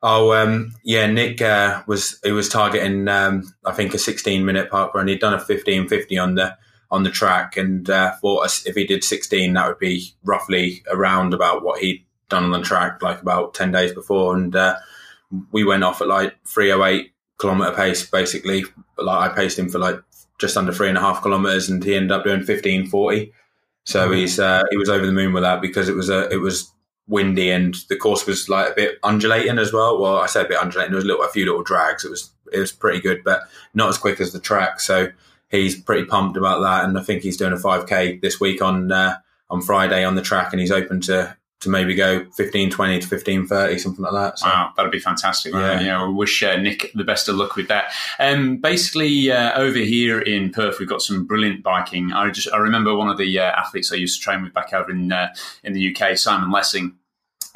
[0.00, 4.70] Oh, um, yeah, Nick uh, was he was targeting um, I think a 16 minute
[4.70, 5.08] park run.
[5.08, 6.56] He'd done a 15:50 on the
[6.92, 11.34] on the track, and uh, thought if he did 16, that would be roughly around
[11.34, 14.54] about what he'd done on the track, like about 10 days before, and
[15.50, 17.11] we went off at like 308
[17.42, 18.64] kilometer pace basically.
[18.96, 20.00] Like I paced him for like
[20.38, 23.32] just under three and a half kilometers, and he ended up doing fifteen forty.
[23.84, 24.14] So mm-hmm.
[24.14, 26.72] he's uh, he was over the moon with that because it was a it was
[27.08, 30.00] windy and the course was like a bit undulating as well.
[30.00, 30.92] Well, I say a bit undulating.
[30.92, 32.04] There was a, little, a few little drags.
[32.04, 33.42] It was it was pretty good, but
[33.74, 34.80] not as quick as the track.
[34.80, 35.08] So
[35.50, 38.92] he's pretty pumped about that, and I think he's doing a 5k this week on
[38.92, 39.16] uh,
[39.50, 43.06] on Friday on the track, and he's open to to maybe go 15 20 to
[43.06, 44.46] 15 30 something like that so.
[44.46, 47.68] wow that'd be fantastic yeah, yeah we wish uh, nick the best of luck with
[47.68, 47.92] that.
[48.18, 52.12] Um, basically uh, over here in perth we've got some brilliant biking.
[52.12, 54.72] I just i remember one of the uh, athletes i used to train with back
[54.72, 56.94] over in uh, in the uk simon lessing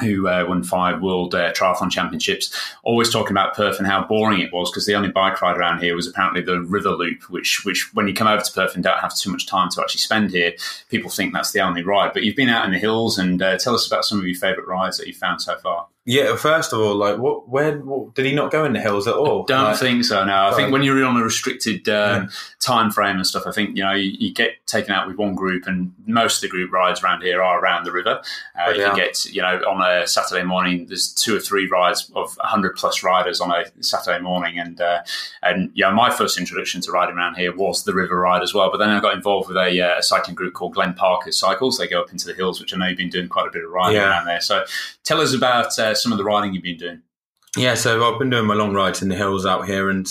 [0.00, 4.40] who uh, won five world uh, triathlon championships, always talking about Perth and how boring
[4.40, 7.64] it was because the only bike ride around here was apparently the river loop, which,
[7.64, 10.00] which when you come over to Perth and don't have too much time to actually
[10.00, 10.52] spend here,
[10.90, 12.12] people think that's the only ride.
[12.12, 14.36] But you've been out in the hills and uh, tell us about some of your
[14.36, 15.86] favourite rides that you've found so far.
[16.08, 19.08] Yeah, first of all, like, what, where, what, did he not go in the hills
[19.08, 19.42] at all?
[19.42, 20.24] I don't like, think so.
[20.24, 22.28] No, I think when you're on a restricted um, yeah.
[22.60, 25.34] time frame and stuff, I think you know you, you, get taken out with one
[25.34, 28.22] group, and most of the group rides around here are around the river.
[28.54, 28.86] Uh, you yeah.
[28.86, 32.76] can get, you know, on a Saturday morning, there's two or three rides of 100
[32.76, 35.02] plus riders on a Saturday morning, and uh,
[35.42, 38.70] and yeah, my first introduction to riding around here was the river ride as well.
[38.70, 41.78] But then I got involved with a, uh, a cycling group called Glen Parker Cycles.
[41.78, 43.64] They go up into the hills, which I know you've been doing quite a bit
[43.64, 44.08] of riding yeah.
[44.08, 44.40] around there.
[44.40, 44.64] So
[45.02, 47.02] tell us about uh, some of the riding you've been doing?
[47.56, 50.06] Yeah, so I've been doing my long rides in the hills out here, and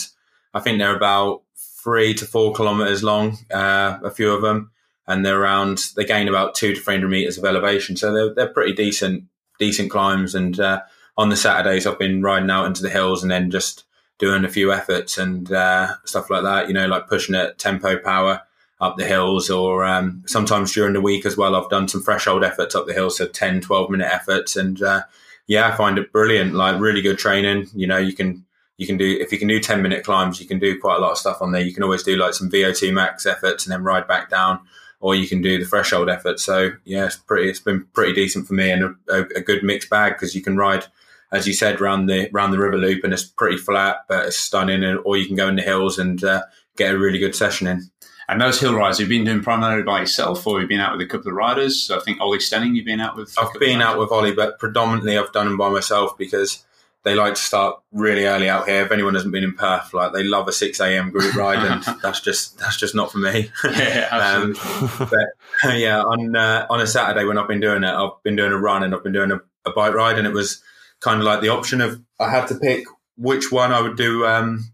[0.54, 4.72] I think they're about three to four kilometers long, uh, a few of them,
[5.08, 5.80] and they're around.
[5.96, 9.26] They gain about two to three hundred meters of elevation, so they're they're pretty decent
[9.60, 10.34] decent climbs.
[10.34, 10.82] And uh,
[11.18, 13.84] on the Saturdays, I've been riding out into the hills and then just
[14.18, 16.68] doing a few efforts and uh, stuff like that.
[16.68, 18.42] You know, like pushing it tempo power
[18.82, 22.44] up the hills or um, sometimes during the week as well i've done some threshold
[22.44, 25.02] efforts up the hills so 10 12 minute efforts and uh,
[25.48, 26.54] yeah, I find it brilliant.
[26.54, 27.68] Like really good training.
[27.74, 28.46] You know, you can
[28.78, 31.00] you can do if you can do ten minute climbs, you can do quite a
[31.00, 31.62] lot of stuff on there.
[31.62, 34.60] You can always do like some VO2 max efforts and then ride back down,
[35.00, 36.40] or you can do the threshold effort.
[36.40, 37.50] So yeah, it's pretty.
[37.50, 40.42] It's been pretty decent for me and a, a, a good mixed bag because you
[40.42, 40.86] can ride,
[41.32, 44.38] as you said, round the round the river loop and it's pretty flat, but it's
[44.38, 44.84] stunning.
[44.84, 46.44] And, or you can go in the hills and uh,
[46.76, 47.90] get a really good session in.
[48.28, 51.06] And those hill rides, you've been doing primarily by yourself, or you've been out with
[51.06, 51.80] a couple of riders.
[51.82, 53.36] So I think Ollie Stenning, you've been out with.
[53.38, 56.66] I've been out with Ollie, but predominantly I've done them by myself because
[57.06, 58.82] they like to start really early out here.
[58.82, 61.12] If anyone hasn't been in Perth, like they love a six a.m.
[61.12, 63.52] group ride, and that's just that's just not for me.
[63.64, 64.56] Yeah, um,
[64.98, 68.52] but yeah, on uh, on a Saturday when I've been doing it, I've been doing
[68.52, 70.64] a run and I've been doing a, a bike ride, and it was
[71.00, 72.86] kind of like the option of I had to pick
[73.18, 74.72] which one I would do um,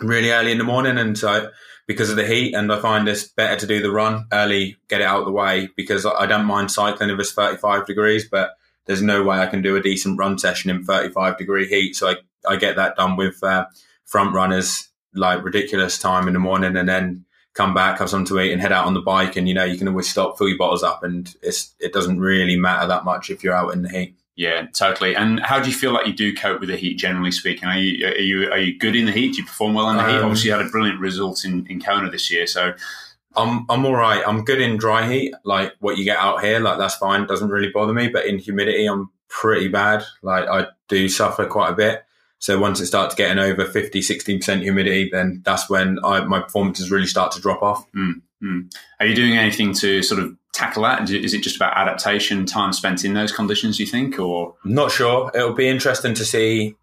[0.00, 1.50] really early in the morning, and so
[1.86, 2.54] because of the heat.
[2.54, 5.32] And I find it's better to do the run early, get it out of the
[5.32, 9.46] way because I don't mind cycling if it's 35 degrees, but there's no way I
[9.46, 11.96] can do a decent run session in 35 degree heat.
[11.96, 12.16] So I,
[12.48, 13.66] I get that done with uh,
[14.04, 18.40] front runners like ridiculous time in the morning and then come back, have something to
[18.40, 19.36] eat and head out on the bike.
[19.36, 22.18] And, you know, you can always stop, fill your bottles up and it's, it doesn't
[22.18, 24.16] really matter that much if you're out in the heat.
[24.36, 25.14] Yeah, totally.
[25.14, 27.68] And how do you feel like you do cope with the heat, generally speaking?
[27.68, 29.34] Are you are you, are you good in the heat?
[29.34, 30.18] Do you perform well in the um, heat?
[30.18, 32.74] Obviously, you had a brilliant result in, in Kona this year, so
[33.36, 34.22] I'm I'm all right.
[34.26, 36.58] I'm good in dry heat, like what you get out here.
[36.58, 38.08] Like that's fine, doesn't really bother me.
[38.08, 40.04] But in humidity, I'm pretty bad.
[40.22, 42.04] Like I do suffer quite a bit.
[42.38, 46.90] So once it starts getting over 50, 16% humidity, then that's when I, my performances
[46.90, 47.90] really start to drop off.
[47.92, 48.74] Mm, mm.
[49.00, 51.10] Are you doing anything to sort of tackle that?
[51.10, 53.78] Is it just about adaptation, time spent in those conditions?
[53.78, 55.30] You think, or not sure?
[55.34, 56.76] It'll be interesting to see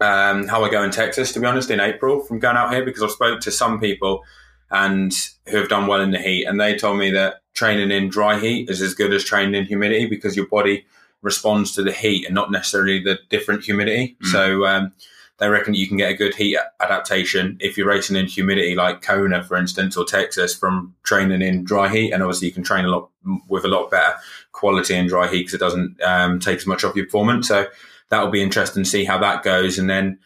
[0.00, 1.32] um, how I go in Texas.
[1.32, 4.24] To be honest, in April from going out here because I've spoke to some people
[4.70, 5.12] and
[5.48, 8.38] who have done well in the heat, and they told me that training in dry
[8.38, 10.86] heat is as good as training in humidity because your body
[11.22, 14.16] responds to the heat and not necessarily the different humidity.
[14.22, 14.26] Mm.
[14.28, 14.92] So um,
[15.40, 19.00] they reckon you can get a good heat adaptation if you're racing in humidity, like
[19.00, 22.12] Kona, for instance, or Texas, from training in dry heat.
[22.12, 23.08] And obviously, you can train a lot
[23.48, 24.14] with a lot better
[24.52, 27.48] quality in dry heat because it doesn't um, take as much off your performance.
[27.48, 27.66] So
[28.10, 29.78] that will be interesting to see how that goes.
[29.78, 30.18] And then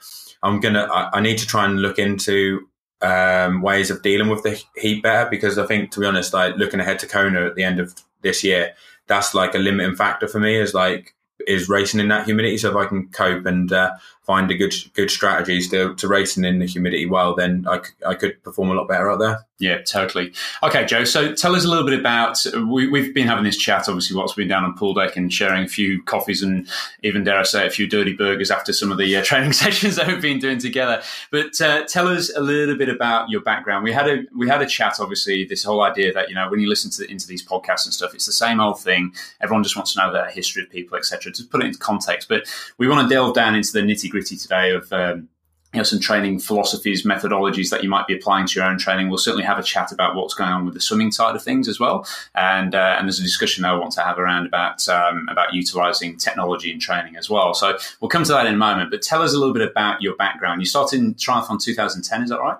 [0.42, 2.68] I'm gonna, I, I need to try and look into
[3.00, 6.56] um, ways of dealing with the heat better because I think, to be honest, like
[6.56, 8.74] looking ahead to Kona at the end of this year,
[9.06, 10.56] that's like a limiting factor for me.
[10.56, 11.14] Is like
[11.46, 12.58] is racing in that humidity.
[12.58, 16.44] So if I can cope and uh, find a good good strategies to, to racing
[16.44, 19.46] in the humidity well, then I, I could perform a lot better out there.
[19.60, 20.32] Yeah, totally.
[20.64, 21.04] Okay, Joe.
[21.04, 22.44] So tell us a little bit about.
[22.66, 25.64] We, have been having this chat, obviously, we've been down on pool deck and sharing
[25.64, 26.68] a few coffees and
[27.04, 29.94] even dare I say a few dirty burgers after some of the uh, training sessions
[29.94, 31.02] that we've been doing together.
[31.30, 33.84] But uh, tell us a little bit about your background.
[33.84, 36.58] We had a we had a chat, obviously, this whole idea that you know when
[36.58, 39.14] you listen to into these podcasts and stuff, it's the same old thing.
[39.40, 41.30] Everyone just wants to know the history of people, etc.
[41.32, 44.36] To put it into context, but we want to delve down into the nitty gritty
[44.36, 44.92] today of.
[44.92, 45.28] Um,
[45.74, 49.08] you know, some training philosophies, methodologies that you might be applying to your own training.
[49.08, 51.66] We'll certainly have a chat about what's going on with the swimming side of things
[51.66, 52.06] as well.
[52.36, 56.16] And uh, and there's a discussion I want to have around about um, about utilizing
[56.16, 57.54] technology in training as well.
[57.54, 58.92] So we'll come to that in a moment.
[58.92, 60.60] But tell us a little bit about your background.
[60.60, 62.56] You started in triathlon 2010, is that right?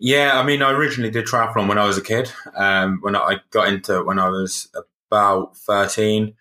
[0.00, 2.32] Yeah, I mean, I originally did triathlon when I was a kid.
[2.56, 4.68] Um, when I got into it when I was
[5.10, 6.34] about 13,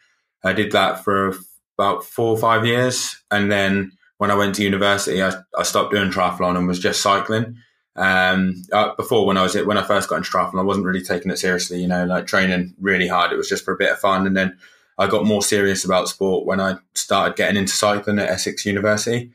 [0.44, 1.36] I did that for
[1.78, 5.94] about four or five years, and then when I went to university, I, I stopped
[5.94, 7.58] doing triathlon and was just cycling.
[7.96, 11.02] Um, uh, before when I was when I first got into triathlon, I wasn't really
[11.02, 13.32] taking it seriously, you know, like training really hard.
[13.32, 14.28] It was just for a bit of fun.
[14.28, 14.58] And then
[14.98, 19.32] I got more serious about sport when I started getting into cycling at Essex University.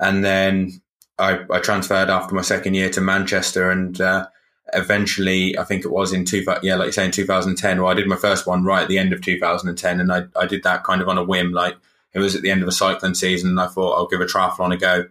[0.00, 0.80] And then
[1.18, 4.26] I, I transferred after my second year to Manchester and, uh,
[4.72, 7.94] eventually, I think it was in two, yeah, like you say, in 2010, well, I
[7.94, 10.00] did my first one right at the end of 2010.
[10.00, 11.76] And I, I did that kind of on a whim, like,
[12.16, 14.24] it was at the end of a cycling season, and I thought I'll give a
[14.24, 15.04] triathlon a go.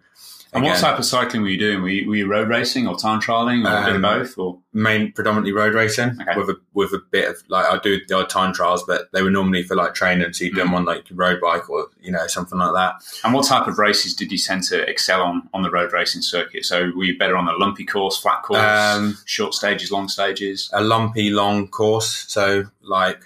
[0.54, 1.82] And what type of cycling were you doing?
[1.82, 4.38] Were you, were you road racing or time trialing or um, a bit of both?
[4.38, 6.38] Or main predominantly road racing okay.
[6.38, 9.22] with a with a bit of like I do the odd time trials, but they
[9.22, 10.32] were normally for like training.
[10.32, 10.64] So you do mm.
[10.64, 13.04] them on like road bike or you know something like that.
[13.26, 16.22] And what type of races did you tend to excel on on the road racing
[16.22, 16.64] circuit?
[16.64, 20.70] So were you better on a lumpy course, flat course, um, short stages, long stages?
[20.72, 23.20] A lumpy long course, so like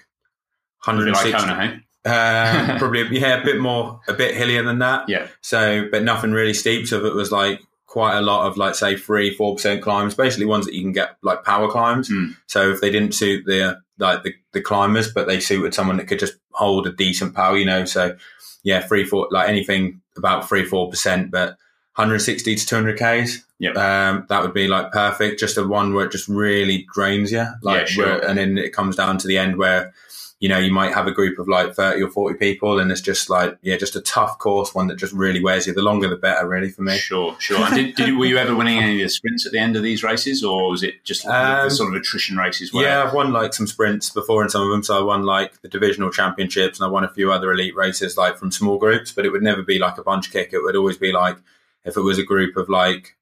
[0.84, 1.32] 160.
[1.32, 1.80] Like Kona, hey?
[2.10, 5.08] Uh, probably yeah, a bit more, a bit hillier than that.
[5.08, 5.28] Yeah.
[5.42, 6.88] So, but nothing really steep.
[6.88, 10.46] So it was like quite a lot of like say three, four percent climbs, basically
[10.46, 12.10] ones that you can get like power climbs.
[12.10, 12.36] Mm.
[12.48, 16.08] So if they didn't suit the like the, the climbers, but they suited someone that
[16.08, 17.86] could just hold a decent power, you know.
[17.86, 18.16] So
[18.64, 21.58] yeah, three, four, like anything about three, four percent, but
[21.96, 23.46] 160 to 200 k's.
[23.60, 23.76] Yep.
[23.76, 25.40] Um, that would be like perfect.
[25.40, 28.06] Just a one where it just really drains you, like, yeah, sure.
[28.06, 29.94] where, and then it comes down to the end where
[30.40, 33.02] you know, you might have a group of like 30 or 40 people and it's
[33.02, 35.74] just like, yeah, just a tough course, one that just really wears you.
[35.74, 36.98] The longer, the better, really, for me.
[36.98, 37.70] Sure, sure.
[37.72, 40.02] did, did, were you ever winning any of the sprints at the end of these
[40.02, 42.72] races or was it just um, the sort of attrition races?
[42.72, 44.82] Where- yeah, I've won like some sprints before in some of them.
[44.82, 48.16] So I won like the divisional championships and I won a few other elite races
[48.16, 50.54] like from small groups, but it would never be like a bunch kick.
[50.54, 51.38] It would always be like,
[51.84, 53.18] if it was a group of like,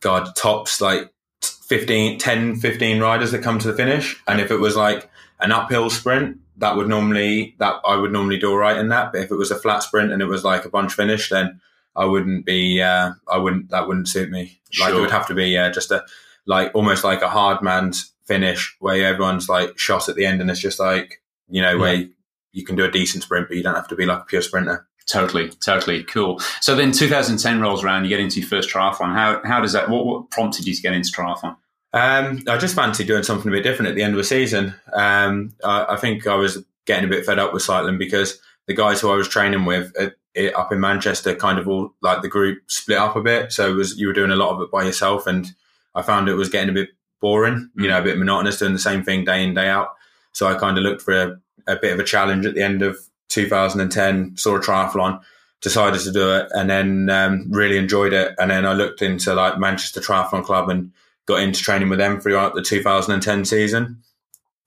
[0.00, 4.22] God, tops like 15, 10, 15 riders that come to the finish.
[4.26, 8.38] And if it was like, an uphill sprint, that would normally that I would normally
[8.38, 9.12] do all right in that.
[9.12, 11.60] But if it was a flat sprint and it was like a bunch finish, then
[11.94, 12.80] I wouldn't be.
[12.82, 13.70] Uh, I wouldn't.
[13.70, 14.60] That wouldn't suit me.
[14.80, 14.98] Like sure.
[14.98, 16.04] it would have to be uh, just a
[16.46, 20.50] like almost like a hard man's finish where everyone's like shot at the end and
[20.50, 21.80] it's just like you know yeah.
[21.80, 22.08] where
[22.52, 24.42] you can do a decent sprint, but you don't have to be like a pure
[24.42, 24.86] sprinter.
[25.06, 26.40] Totally, totally cool.
[26.60, 29.12] So then 2010 rolls around, you get into your first triathlon.
[29.12, 29.88] How how does that?
[29.88, 31.56] What, what prompted you to get into triathlon?
[31.96, 34.74] Um, I just fancied doing something a bit different at the end of the season.
[34.92, 38.74] Um, I, I, think I was getting a bit fed up with cycling because the
[38.74, 42.20] guys who I was training with at, at, up in Manchester kind of all like
[42.20, 43.50] the group split up a bit.
[43.50, 45.50] So it was you were doing a lot of it by yourself, and
[45.94, 46.90] I found it was getting a bit
[47.22, 49.94] boring, you know, a bit monotonous doing the same thing day in day out.
[50.32, 52.82] So I kind of looked for a, a bit of a challenge at the end
[52.82, 52.98] of
[53.30, 54.36] 2010.
[54.36, 55.22] Saw a triathlon
[55.62, 58.34] decided to do it and then um, really enjoyed it.
[58.38, 60.92] And then I looked into like Manchester Triathlon Club and
[61.26, 64.02] got into training with them throughout the 2010 season.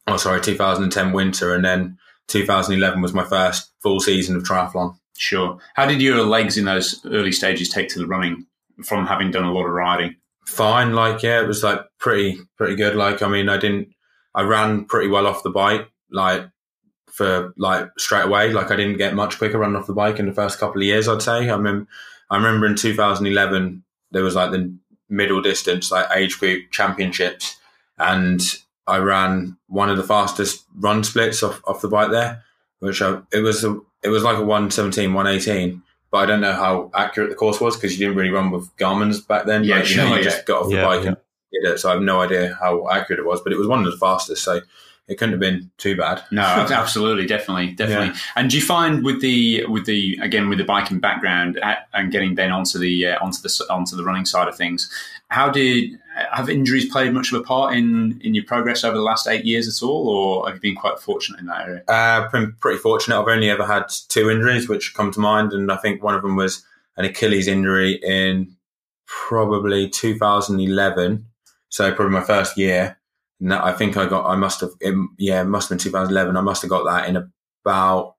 [0.08, 4.98] Oh, sorry, 2010 winter, and then 2011 was my first full season of triathlon.
[5.18, 5.60] Sure.
[5.76, 8.46] How did your legs in those early stages take to the running
[8.86, 10.16] from having done a lot of riding?
[10.46, 12.96] Fine, like yeah, it was like pretty pretty good.
[12.96, 13.90] Like I mean, I didn't,
[14.34, 16.50] I ran pretty well off the bike, like
[17.12, 18.52] for like straight away.
[18.52, 20.86] Like I didn't get much quicker running off the bike in the first couple of
[20.86, 21.08] years.
[21.08, 21.50] I'd say.
[21.50, 21.86] I mean,
[22.30, 24.74] I remember in 2011 there was like the
[25.10, 27.58] middle distance, like age group championships,
[27.98, 28.42] and
[28.88, 32.44] I ran one of the fastest run splits off, off the bike there,
[32.80, 35.82] which I, it was a, it was like a 117, 118.
[36.12, 38.76] But I don't know how accurate the course was because you didn't really run with
[38.78, 39.64] Garmin's back then.
[39.64, 40.30] Yeah, like, sure, you, know, you yeah.
[40.30, 41.08] just got off the yeah, bike yeah.
[41.10, 41.18] and
[41.54, 41.78] did it.
[41.80, 43.98] So I have no idea how accurate it was, but it was one of the
[43.98, 44.44] fastest.
[44.44, 44.62] So
[45.10, 46.24] it couldn't have been too bad.
[46.32, 48.08] No, absolutely, definitely, definitely.
[48.08, 48.16] Yeah.
[48.36, 51.60] And do you find with the with the again with the biking background
[51.94, 54.90] and getting then onto the uh, onto the onto the running side of things,
[55.30, 56.00] how did
[56.32, 59.44] have injuries played much of a part in in your progress over the last eight
[59.44, 61.84] years at all, or have you been quite fortunate in that area?
[61.88, 63.20] Uh, been pretty fortunate.
[63.20, 66.22] I've only ever had two injuries which come to mind, and I think one of
[66.22, 66.64] them was
[66.96, 68.56] an Achilles injury in
[69.08, 71.26] probably 2011.
[71.70, 72.99] So probably my first year.
[73.40, 75.84] And that, I think I got, I must have, it, yeah, it must have been
[75.84, 76.36] 2011.
[76.36, 77.32] I must have got that in
[77.64, 78.16] about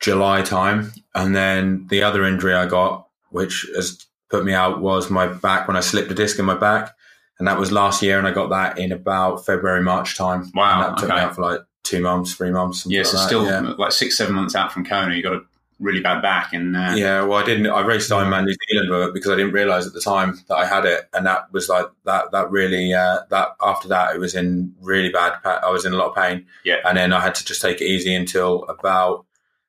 [0.00, 0.92] July time.
[1.14, 5.68] And then the other injury I got, which has put me out was my back
[5.68, 6.94] when I slipped a disc in my back.
[7.38, 8.18] And that was last year.
[8.18, 10.50] And I got that in about February, March time.
[10.54, 10.72] Wow.
[10.72, 11.18] And that took okay.
[11.18, 12.86] me out for like two months, three months.
[12.86, 13.74] Yeah, so like still yeah.
[13.78, 15.42] like six, seven months out from Kona, you got to
[15.80, 16.52] really bad back.
[16.52, 17.66] And uh, yeah, well, I didn't.
[17.66, 20.56] I raced Ironman New Zealand with it because I didn't realize at the time that
[20.56, 22.30] I had it, and that was like that.
[22.32, 25.38] That really uh, that after that, it was in really bad.
[25.44, 26.46] I was in a lot of pain.
[26.64, 29.24] Yeah, and then I had to just take it easy until about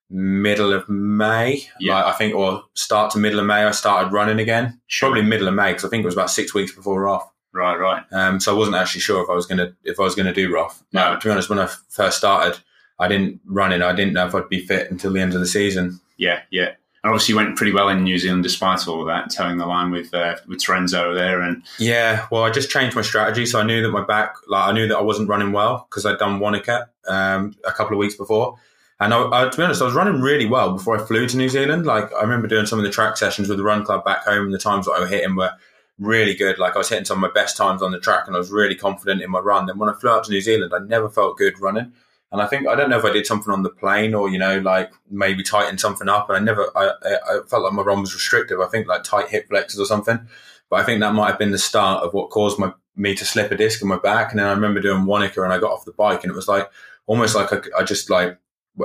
[0.10, 1.68] middle of May.
[1.80, 3.64] Yeah, like, I think, or start to middle of May.
[3.64, 4.80] I started running again.
[4.88, 5.10] Sure.
[5.10, 7.32] Probably middle of May because I think it was about six weeks before off.
[7.54, 8.04] Right, right.
[8.14, 10.54] Um, so I wasn't actually sure if I was gonna if I was gonna do
[10.54, 10.84] Roth.
[10.94, 12.62] No, to be honest, when I first started,
[13.00, 13.82] I didn't run it.
[13.82, 16.00] I didn't know if I'd be fit until the end of the season.
[16.22, 16.76] Yeah, yeah.
[17.04, 19.90] And obviously, went pretty well in New Zealand despite all of that, towing the line
[19.90, 21.42] with uh, with Terenzo there.
[21.42, 24.70] And yeah, well, I just changed my strategy, so I knew that my back, like,
[24.70, 27.98] I knew that I wasn't running well because I'd done Wanaka um, a couple of
[27.98, 28.56] weeks before.
[29.00, 31.38] And I, I, to be honest, I was running really well before I flew to
[31.38, 31.88] New Zealand.
[31.88, 34.46] Like I remember doing some of the track sessions with the run club back home,
[34.46, 35.54] and the times that I was hitting were
[35.98, 36.60] really good.
[36.60, 38.52] Like I was hitting some of my best times on the track, and I was
[38.52, 39.66] really confident in my run.
[39.66, 41.94] Then when I flew out to New Zealand, I never felt good running.
[42.32, 44.38] And I think I don't know if I did something on the plane or you
[44.38, 46.30] know like maybe tighten something up.
[46.30, 48.60] And I never I, I felt like my run was restrictive.
[48.60, 50.28] I think like tight hip flexors or something.
[50.70, 53.26] But I think that might have been the start of what caused my me to
[53.26, 54.32] slip a disc in my back.
[54.32, 56.48] And then I remember doing Wanaka and I got off the bike and it was
[56.48, 56.70] like
[57.08, 58.38] almost like I, I just like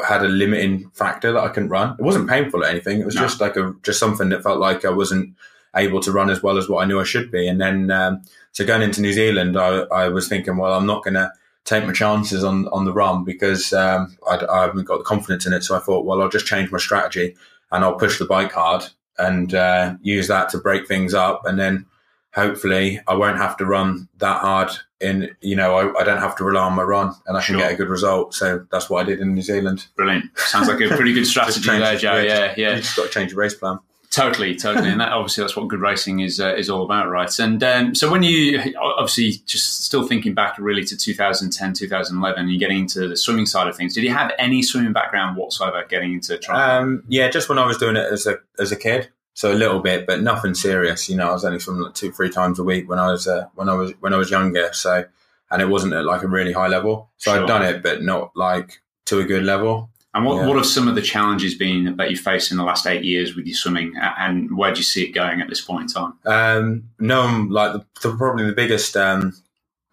[0.07, 1.97] had a limiting factor that I couldn't run.
[1.99, 3.01] It wasn't painful or anything.
[3.01, 3.23] It was no.
[3.23, 5.37] just like a just something that felt like I wasn't
[5.77, 7.47] able to run as well as what I knew I should be.
[7.47, 8.23] And then um,
[8.53, 11.31] so going into New Zealand, I, I was thinking, well, I'm not going to
[11.67, 15.47] take my chances on on the run because um, I, I, haven't got the confidence
[15.47, 15.63] in it.
[15.65, 17.37] So I thought, well, I'll just change my strategy
[17.71, 18.85] and I'll push the bike hard
[19.19, 21.87] and uh, use that to break things up, and then
[22.35, 24.71] hopefully I won't have to run that hard.
[24.99, 27.55] In you know, I, I don't have to rely on my run, and I can
[27.55, 27.59] sure.
[27.59, 28.33] get a good result.
[28.35, 29.87] So that's what I did in New Zealand.
[29.95, 30.25] Brilliant.
[30.39, 32.17] Sounds like a pretty good strategy there, Joe.
[32.17, 32.77] Yeah, yeah.
[32.77, 33.79] You just got to change your race plan.
[34.17, 37.31] Totally, totally, and that obviously that's what good racing is uh, is all about, right?
[37.39, 42.59] And um, so when you obviously just still thinking back really to 2010, 2011, you're
[42.59, 43.93] getting into the swimming side of things.
[43.93, 46.81] Did you have any swimming background whatsoever getting into triathlon?
[46.81, 49.55] Um, yeah, just when I was doing it as a as a kid, so a
[49.55, 51.11] little bit, but nothing serious.
[51.11, 53.29] You know, I was only swimming like two, three times a week when I was
[53.29, 54.71] uh, when I was when I was younger.
[54.73, 55.05] So,
[55.51, 57.11] and it wasn't at like a really high level.
[57.19, 57.43] So sure.
[57.43, 59.91] I'd done it, but not like to a good level.
[60.17, 60.47] And what, yeah.
[60.47, 63.37] what have some of the challenges been that you faced in the last eight years
[63.37, 66.15] with your swimming, and where do you see it going at this point in time?
[66.25, 69.37] Um, no, like the, the, probably the biggest um,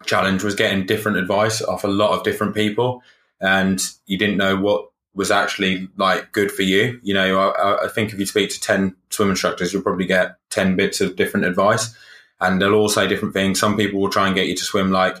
[0.06, 3.02] challenge was getting different advice off a lot of different people,
[3.38, 6.98] and you didn't know what was actually like good for you.
[7.02, 10.36] You know, I, I think if you speak to ten swim instructors, you'll probably get
[10.48, 11.94] ten bits of different advice,
[12.40, 13.60] and they'll all say different things.
[13.60, 15.18] Some people will try and get you to swim like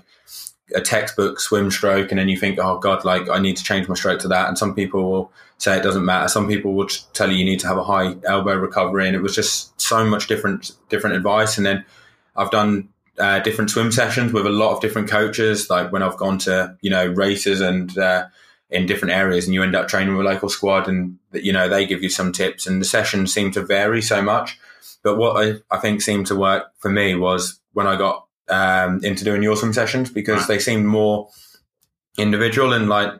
[0.74, 3.88] a textbook swim stroke and then you think oh god like i need to change
[3.88, 4.48] my stroke to that.
[4.48, 6.28] And some people will say it doesn't matter.
[6.28, 9.22] Some people will tell you you need to have a high elbow recovery and it
[9.22, 11.56] was just so much different different advice.
[11.56, 11.84] And then
[12.36, 12.88] i've done
[13.18, 15.68] uh, different swim sessions with a lot of different coaches.
[15.68, 18.26] Like when i've gone to you know races and uh,
[18.70, 21.68] in different areas and you end up training with a local squad and you know
[21.68, 24.58] they give you some tips and the sessions seem to vary so much.
[25.02, 29.02] But what I, I think seemed to work for me was when i got um,
[29.02, 30.48] into doing your swim sessions because right.
[30.48, 31.28] they seemed more
[32.18, 33.12] individual and like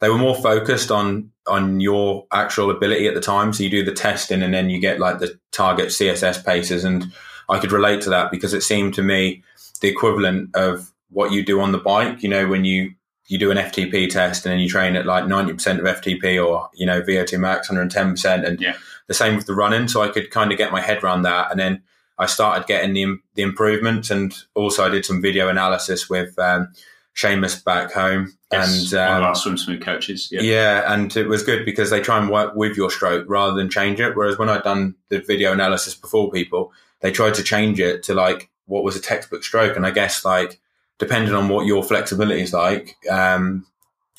[0.00, 3.52] they were more focused on on your actual ability at the time.
[3.52, 7.12] So you do the testing and then you get like the target CSS paces, and
[7.48, 9.42] I could relate to that because it seemed to me
[9.80, 12.22] the equivalent of what you do on the bike.
[12.22, 12.92] You know, when you
[13.28, 16.70] you do an FTP test and then you train at like 90% of FTP or,
[16.72, 18.46] you know, VO2 max 110%.
[18.46, 18.74] And yeah.
[19.06, 19.86] the same with the running.
[19.86, 21.50] So I could kind of get my head around that.
[21.50, 21.82] And then
[22.18, 26.72] I started getting the, the improvements, and also I did some video analysis with um,
[27.16, 28.36] Seamus back home.
[28.52, 30.28] Yes, and um, one of um, our swim smooth coaches.
[30.30, 30.40] Yeah.
[30.40, 33.70] yeah, and it was good because they try and work with your stroke rather than
[33.70, 34.16] change it.
[34.16, 38.14] Whereas when I'd done the video analysis before people, they tried to change it to
[38.14, 39.76] like what was a textbook stroke.
[39.76, 40.60] And I guess like
[40.98, 43.66] depending on what your flexibility is like um,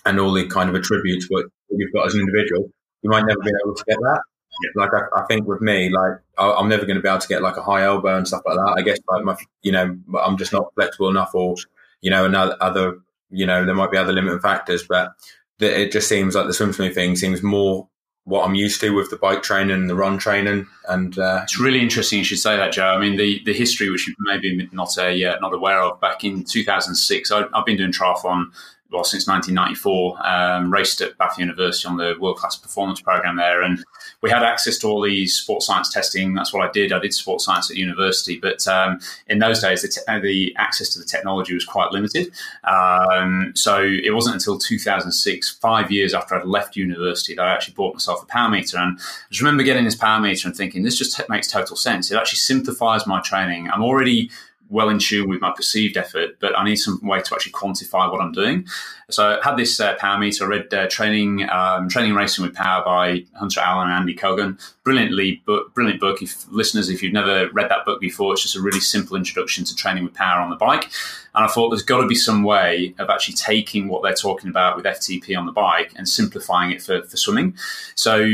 [0.05, 2.69] and all the kind of attributes what you've got as an individual,
[3.01, 4.21] you might never be able to get that.
[4.75, 7.27] Like I, I, think with me, like I, am never going to be able to
[7.27, 8.75] get like a high elbow and stuff like that.
[8.77, 11.55] I guess like my, you know, I'm just not flexible enough, or
[12.01, 12.99] you know, another other,
[13.29, 15.11] you know, there might be other limiting factors, but
[15.59, 17.87] the, it just seems like the swim thing seems more
[18.29, 20.67] what I'm used to with the bike training and the run training.
[20.87, 22.85] And uh, it's really interesting you should say that, Joe.
[22.85, 26.43] I mean, the, the history, which you maybe not uh, not aware of, back in
[26.43, 28.51] 2006, I, I've been doing triathlon
[28.91, 30.27] well since 1994.
[30.27, 33.83] Um, raced at Bath University on the world class performance program there, and
[34.21, 36.33] we had access to all these sports science testing.
[36.33, 36.91] That's what I did.
[36.91, 40.89] I did sports science at university, but um, in those days, the, te- the, access
[40.89, 42.31] to the technology was quite limited.
[42.63, 47.75] Um, so it wasn't until 2006, five years after I'd left university, that I actually
[47.75, 48.77] bought myself a power meter.
[48.77, 51.75] And I just remember getting this power meter and thinking, this just t- makes total
[51.75, 52.11] sense.
[52.11, 53.69] It actually simplifies my training.
[53.69, 54.31] I'm already
[54.69, 58.11] well in tune with my perceived effort, but I need some way to actually quantify
[58.11, 58.67] what I'm doing.
[59.09, 60.45] So I had this uh, power meter.
[60.45, 64.59] I read uh, training um, training racing with power by Hunter Allen and Andy Coggan.
[64.83, 65.43] Brilliantly,
[65.73, 66.21] brilliant book.
[66.21, 69.63] If listeners, if you've never read that book before, it's just a really simple introduction
[69.65, 70.91] to training with power on the bike.
[71.35, 74.49] And I thought there's got to be some way of actually taking what they're talking
[74.49, 77.55] about with FTP on the bike and simplifying it for, for swimming.
[77.95, 78.27] So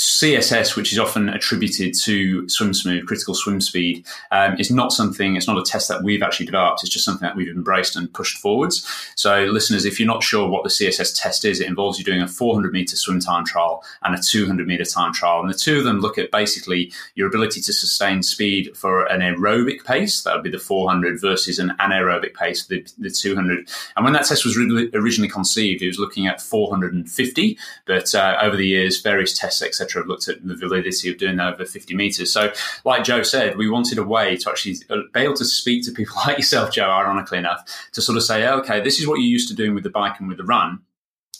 [0.00, 5.36] CSS, which is often attributed to swim smooth, critical swim speed, um, is not something,
[5.36, 6.82] it's not a test that we've actually developed.
[6.82, 8.86] It's just something that we've embraced and pushed forwards.
[9.14, 12.22] So, listeners, if you're not sure what the CSS test is, it involves you doing
[12.22, 15.40] a 400 meter swim time trial and a 200 meter time trial.
[15.40, 19.20] And the two of them look at basically your ability to sustain speed for an
[19.20, 23.68] aerobic pace, that would be the 400, versus an anaerobic pace, the, the 200.
[23.96, 27.58] And when that test was originally conceived, it was looking at 450.
[27.86, 31.36] But uh, over the years, various tests, etc., have looked at the validity of doing
[31.36, 32.32] that over 50 meters.
[32.32, 32.52] So,
[32.84, 35.92] like Joe said, we wanted a way to actually uh, be able to speak to
[35.92, 39.24] people like yourself, Joe, ironically enough, to sort of say, okay, this is what you're
[39.24, 40.80] used to doing with the bike and with the run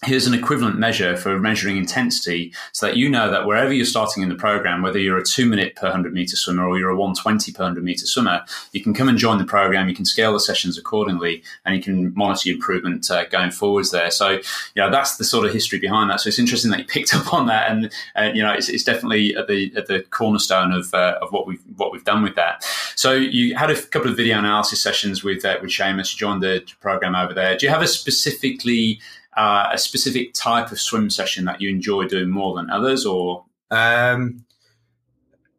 [0.04, 4.22] here's an equivalent measure for measuring intensity so that you know that wherever you're starting
[4.22, 6.96] in the program, whether you're a two minute per 100 meter swimmer or you're a
[6.96, 8.42] 120 per 100 meter swimmer,
[8.72, 9.88] you can come and join the program.
[9.90, 14.10] You can scale the sessions accordingly and you can monitor improvement uh, going forwards there.
[14.10, 14.42] So, you
[14.76, 16.20] know, that's the sort of history behind that.
[16.20, 17.70] So it's interesting that you picked up on that.
[17.70, 21.30] And, uh, you know, it's, it's, definitely at the, at the cornerstone of, uh, of
[21.30, 22.64] what we've, what we've done with that.
[22.96, 26.14] So you had a couple of video analysis sessions with, uh, with Seamus.
[26.14, 27.58] You joined the program over there.
[27.58, 29.00] Do you have a specifically
[29.36, 33.44] uh, a specific type of swim session that you enjoy doing more than others, or
[33.70, 34.44] um,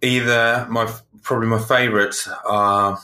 [0.01, 0.91] either my
[1.22, 2.99] probably my favourites are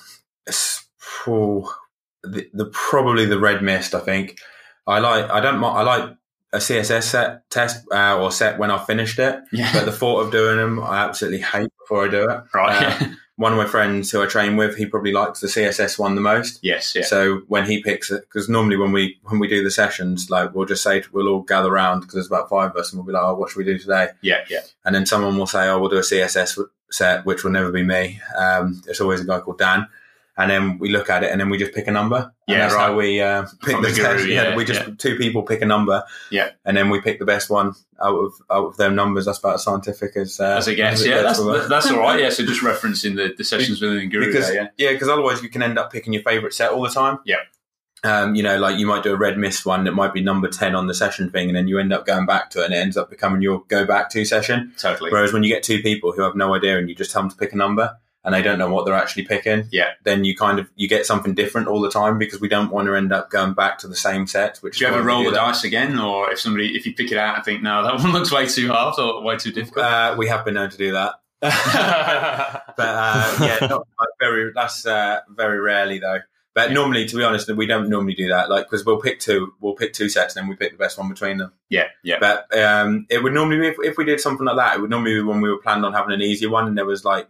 [1.28, 1.76] oh,
[2.24, 3.94] the, the, probably the red mist.
[3.94, 4.40] I think
[4.86, 5.30] I like.
[5.30, 5.64] I don't.
[5.64, 6.16] I like
[6.54, 9.40] a CSS set test uh, or set when I finished it.
[9.52, 9.72] Yeah.
[9.74, 12.44] But the thought of doing them, I absolutely hate before I do it.
[12.54, 13.02] Right.
[13.02, 13.08] Uh,
[13.38, 16.22] one of my friends who I train with, he probably likes the CSS one the
[16.22, 16.60] most.
[16.64, 17.04] Yes, yeah.
[17.04, 20.54] So when he picks it, because normally when we when we do the sessions, like
[20.56, 23.06] we'll just say we'll all gather around because there's about five of us, and we'll
[23.06, 24.62] be like, "Oh, what should we do today?" Yeah, yeah.
[24.86, 26.60] And then someone will say, "Oh, we'll do a CSS
[26.90, 28.20] set," which will never be me.
[28.36, 29.88] Um, it's always a guy called Dan,
[30.38, 32.32] and then we look at it and then we just pick a number.
[32.48, 32.82] Yeah, that's right.
[32.82, 34.26] how we uh, pick the, the guru.
[34.26, 34.94] Yeah, yeah, we just yeah.
[34.98, 36.04] two people pick a number.
[36.30, 36.52] Yeah.
[36.64, 39.26] and then we pick the best one out of out of their numbers.
[39.26, 42.00] That's about as scientific as uh, As I guess, it yeah, gets that's, that's all
[42.00, 42.20] right.
[42.20, 44.68] Yeah, so just referencing the, the sessions within the Guru because there, yeah.
[44.78, 47.20] yeah, because otherwise you can end up picking your favorite set all the time.
[47.26, 47.38] Yeah.
[48.04, 50.48] Um, you know, like you might do a red mist one that might be number
[50.48, 52.74] ten on the session thing, and then you end up going back to it, and
[52.76, 54.72] it ends up becoming your go back to session.
[54.78, 55.12] Totally.
[55.12, 57.32] Whereas when you get two people who have no idea and you just tell them
[57.32, 59.92] to pick a number and they don't know what they're actually picking, Yeah.
[60.04, 62.88] then you kind of you get something different all the time because we don't want
[62.88, 64.58] to end up going back to the same set.
[64.58, 65.38] Which Do you ever roll the that.
[65.38, 68.12] dice again, or if somebody, if you pick it out and think, no, that one
[68.12, 69.86] looks way too hard or way too difficult?
[69.86, 71.14] Uh, we have been known to do that.
[71.42, 71.52] but
[72.78, 74.52] uh, yeah, not like very.
[74.54, 76.20] That's uh, very rarely though.
[76.54, 78.50] But normally, to be honest, we don't normally do that.
[78.50, 80.98] Like because we'll pick two, we'll pick two sets, and then we pick the best
[80.98, 81.54] one between them.
[81.70, 82.18] yeah, yeah.
[82.20, 84.76] But um, it would normally be if, if we did something like that.
[84.76, 86.86] It would normally be when we were planned on having an easier one, and there
[86.86, 87.28] was like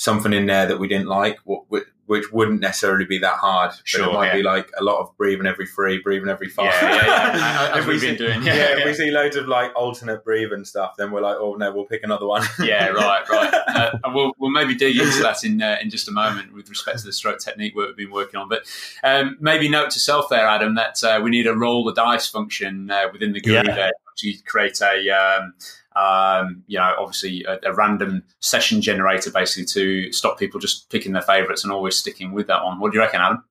[0.00, 3.70] something in there that we didn't like, wh- wh- which wouldn't necessarily be that hard.
[3.72, 4.36] But Sure, it might yeah.
[4.36, 6.72] be like a lot of breathing every three, breathing every five.
[6.80, 7.70] Yeah, yeah, yeah.
[7.74, 8.42] As if we we've been see, doing.
[8.42, 11.54] yeah, Yeah, if we see loads of like alternate breathing stuff, then we're like, oh
[11.56, 12.42] no, we'll pick another one.
[12.60, 13.52] yeah, right, right.
[13.54, 16.70] Uh, and we'll, we'll maybe dig into that in uh, in just a moment with
[16.70, 18.48] respect to the stroke technique work we've been working on.
[18.48, 18.62] But
[19.04, 22.26] um, maybe note to self there, Adam, that uh, we need a roll the dice
[22.26, 23.74] function uh, within the Guru Yeah.
[23.74, 25.10] there to create a.
[25.10, 25.52] Um,
[26.00, 31.12] um, you know, obviously a, a random session generator basically to stop people just picking
[31.12, 32.78] their favourites and always sticking with that one.
[32.80, 33.44] What do you reckon, Adam?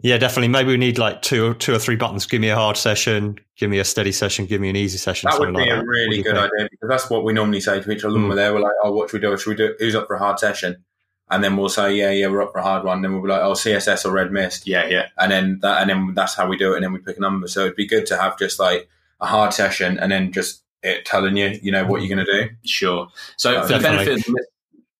[0.00, 0.48] Yeah, definitely.
[0.48, 2.24] Maybe we need like two, two or three buttons.
[2.24, 3.36] Give me a hard session.
[3.56, 4.46] Give me a steady session.
[4.46, 5.28] Give me an easy session.
[5.28, 5.84] That would be like a that.
[5.84, 6.52] Really good think?
[6.54, 8.14] idea because that's what we normally say to each other.
[8.14, 8.28] When Mm.
[8.28, 9.36] we're there, we're like, "Oh, what should we do?
[9.36, 9.74] Should we do?
[9.80, 10.84] Who's up for a hard session?"
[11.30, 13.28] And then we'll say, "Yeah, yeah, we're up for a hard one." Then we'll be
[13.28, 16.46] like, "Oh, CSS or Red Mist," Yeah, yeah, and then that, and then that's how
[16.46, 16.76] we do it.
[16.76, 17.48] And then we pick a number.
[17.48, 18.88] So it'd be good to have just like
[19.20, 22.32] a hard session, and then just it telling you, you know, what you're going to
[22.32, 22.50] do.
[22.64, 23.08] sure.
[23.36, 24.46] So Uh, for the benefit of the,